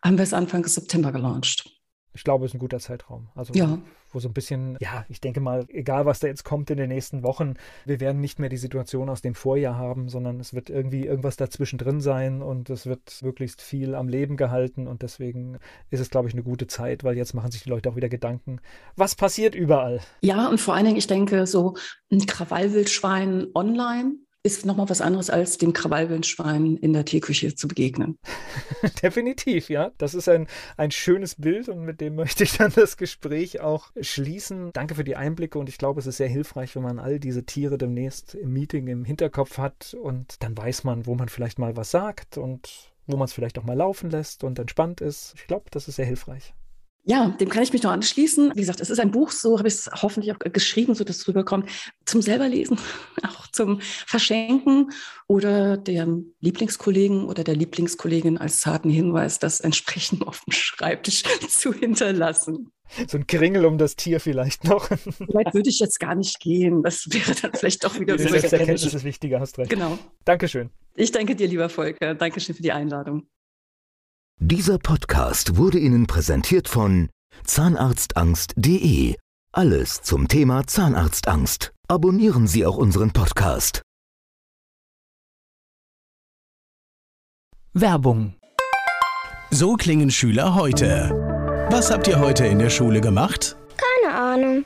haben 0.04 0.18
wir 0.18 0.24
es 0.24 0.34
Anfang 0.34 0.66
September 0.66 1.12
gelauncht. 1.12 1.81
Ich 2.14 2.24
glaube, 2.24 2.46
es 2.46 2.52
ist 2.52 2.56
ein 2.56 2.60
guter 2.60 2.80
Zeitraum. 2.80 3.30
Also 3.36 3.54
ja. 3.54 3.78
wo 4.12 4.20
so 4.20 4.28
ein 4.28 4.34
bisschen, 4.34 4.78
ja, 4.82 5.06
ich 5.08 5.22
denke 5.22 5.40
mal, 5.40 5.66
egal 5.70 6.06
was 6.06 6.20
da 6.20 6.28
jetzt 6.28 6.44
kommt 6.44 6.70
in 6.70 6.78
den 6.78 6.90
nächsten 6.90 7.24
Wochen, 7.24 7.54
wir 7.86 8.00
werden 8.00 8.20
nicht 8.20 8.40
mehr 8.40 8.50
die 8.50 8.58
Situation 8.58 9.10
aus 9.10 9.22
dem 9.22 9.36
Vorjahr 9.36 9.78
haben, 9.78 10.10
sondern 10.10 10.40
es 10.40 10.54
wird 10.54 10.70
irgendwie 10.70 11.06
irgendwas 11.06 11.38
dazwischen 11.38 11.78
drin 11.78 12.02
sein 12.02 12.42
und 12.42 12.70
es 12.70 12.86
wird 12.86 13.20
möglichst 13.22 13.62
viel 13.62 13.96
am 13.96 14.10
Leben 14.10 14.36
gehalten 14.36 14.88
und 14.88 15.02
deswegen 15.02 15.58
ist 15.90 16.00
es, 16.00 16.10
glaube 16.10 16.28
ich, 16.28 16.34
eine 16.34 16.44
gute 16.44 16.68
Zeit, 16.68 17.04
weil 17.04 17.16
jetzt 17.16 17.34
machen 17.34 17.52
sich 17.52 17.64
die 17.64 17.70
Leute 17.70 17.90
auch 17.90 17.96
wieder 17.96 18.10
Gedanken, 18.10 18.60
was 18.96 19.16
passiert 19.16 19.56
überall. 19.56 20.02
Ja, 20.22 20.50
und 20.50 20.60
vor 20.60 20.74
allen 20.74 20.86
Dingen, 20.86 20.98
ich 20.98 21.08
denke, 21.08 21.48
so 21.48 21.76
ein 22.12 22.26
Krawallwildschwein 22.26 23.48
online 23.56 24.16
ist 24.44 24.66
nochmal 24.66 24.90
was 24.90 25.02
anderes, 25.02 25.30
als 25.30 25.58
dem 25.58 25.72
Krawallwildschwein 25.72 26.78
in 26.78 26.94
der 26.94 27.06
Teeküche 27.06 27.54
zu 27.54 27.68
begegnen. 27.68 28.18
Definitiv, 29.04 29.70
ja. 29.70 29.92
Das 29.98 30.16
ist 30.16 30.28
ein, 30.28 30.48
ein 30.78 30.92
schönes 30.92 31.36
Bild 31.36 31.70
und 31.70 31.86
mit 31.86 32.02
dem 32.02 32.16
möchte 32.16 32.44
ich 32.44 32.58
dann 32.58 32.72
das 32.74 32.98
Gespräch 32.98 33.62
auch 33.62 33.92
schließen. 34.02 34.72
Danke 34.74 34.96
für 34.96 35.04
die 35.04 35.16
Einblicke 35.16 35.60
und 35.60 35.70
ich 35.70 35.78
glaube, 35.78 36.00
es 36.00 36.08
ist 36.08 36.18
sehr 36.18 36.28
hilfreich, 36.28 36.76
wenn 36.76 36.84
man 36.84 36.98
all 36.98 37.20
diese 37.20 37.46
Tiere 37.46 37.78
demnächst 37.78 38.34
im 38.34 38.52
Meeting 38.52 38.88
im 38.88 39.06
Hinterkopf 39.06 39.60
hat 39.60 39.96
und 40.02 40.42
dann 40.42 40.58
weiß 40.58 40.84
man, 40.86 41.06
wo 41.06 41.14
man 41.14 41.30
vielleicht 41.30 41.60
mal 41.60 41.76
was 41.76 41.92
sagt 41.92 42.38
und 42.38 42.92
wo 43.06 43.18
man 43.18 43.26
es 43.26 43.34
vielleicht 43.34 43.60
auch 43.60 43.64
mal 43.64 43.78
laufen 43.78 44.10
lässt 44.10 44.44
und 44.44 44.58
entspannt 44.58 45.02
ist. 45.02 45.34
Ich 45.36 45.46
glaube, 45.46 45.66
das 45.70 45.88
ist 45.88 45.98
sehr 45.98 46.06
hilfreich. 46.06 46.54
Ja, 47.04 47.30
dem 47.30 47.50
kann 47.50 47.64
ich 47.64 47.74
mich 47.74 47.82
nur 47.82 47.92
anschließen. 47.92 48.52
Wie 48.54 48.60
gesagt, 48.60 48.80
es 48.80 48.92
ist 48.92 49.00
ein 49.00 49.10
Buch, 49.10 49.32
so 49.32 49.58
habe 49.58 49.68
ich 49.68 49.74
es 49.74 49.90
hoffentlich 50.02 50.32
auch 50.32 50.40
geschrieben, 50.40 50.94
so 50.94 51.04
dass 51.04 51.18
es 51.18 51.28
rüberkommt, 51.28 51.68
zum 52.06 52.22
selberlesen, 52.22 52.78
auch 53.24 53.48
zum 53.48 53.82
Verschenken 53.82 54.92
oder 55.28 55.78
dem 55.78 56.34
Lieblingskollegen 56.42 57.26
oder 57.26 57.44
der 57.44 57.56
Lieblingskollegin 57.56 58.38
als 58.38 58.62
zarten 58.62 58.92
Hinweis, 58.92 59.40
das 59.40 59.62
entsprechend 59.62 60.22
auf 60.28 60.42
dem 60.42 60.52
Schreibtisch 60.52 61.24
zu 61.50 61.74
hinterlassen. 61.74 62.72
So 63.08 63.18
ein 63.18 63.26
Kringel 63.26 63.66
um 63.66 63.78
das 63.78 63.96
Tier 63.96 64.20
vielleicht 64.20 64.66
noch. 64.66 64.88
Vielleicht 64.88 65.54
würde 65.54 65.70
ich 65.70 65.80
jetzt 65.80 65.98
gar 66.00 66.14
nicht 66.14 66.42
gehen. 66.42 66.84
Das 66.84 67.08
wäre 67.10 67.34
dann 67.42 67.54
vielleicht 67.54 67.86
doch 67.86 67.98
wieder 67.98 68.20
so. 68.20 68.28
Selbsterkenntnis 68.28 68.94
ist 68.94 69.06
wichtiger, 69.06 69.40
hast 69.40 69.58
recht. 69.58 69.70
Genau. 69.70 69.98
Dankeschön. 70.26 70.72
Ich 70.96 71.12
danke 71.12 71.36
dir, 71.38 71.48
lieber 71.48 71.70
Volker. 71.70 72.16
Dankeschön 72.16 72.54
für 72.54 72.62
die 72.62 72.74
Einladung. 72.74 73.28
Dieser 74.44 74.80
Podcast 74.80 75.58
wurde 75.58 75.78
Ihnen 75.78 76.08
präsentiert 76.08 76.68
von 76.68 77.10
Zahnarztangst.de. 77.46 79.16
Alles 79.54 80.02
zum 80.02 80.28
Thema 80.28 80.66
Zahnarztangst. 80.66 81.74
Abonnieren 81.88 82.48
Sie 82.48 82.66
auch 82.66 82.76
unseren 82.76 83.12
Podcast. 83.12 83.84
Werbung. 87.74 88.34
So 89.52 89.76
klingen 89.76 90.10
Schüler 90.10 90.56
heute. 90.56 91.12
Was 91.70 91.92
habt 91.92 92.08
ihr 92.08 92.20
heute 92.20 92.48
in 92.48 92.58
der 92.58 92.72
Schule 92.72 93.00
gemacht? 93.00 93.56
Keine 93.78 94.16
Ahnung. 94.16 94.66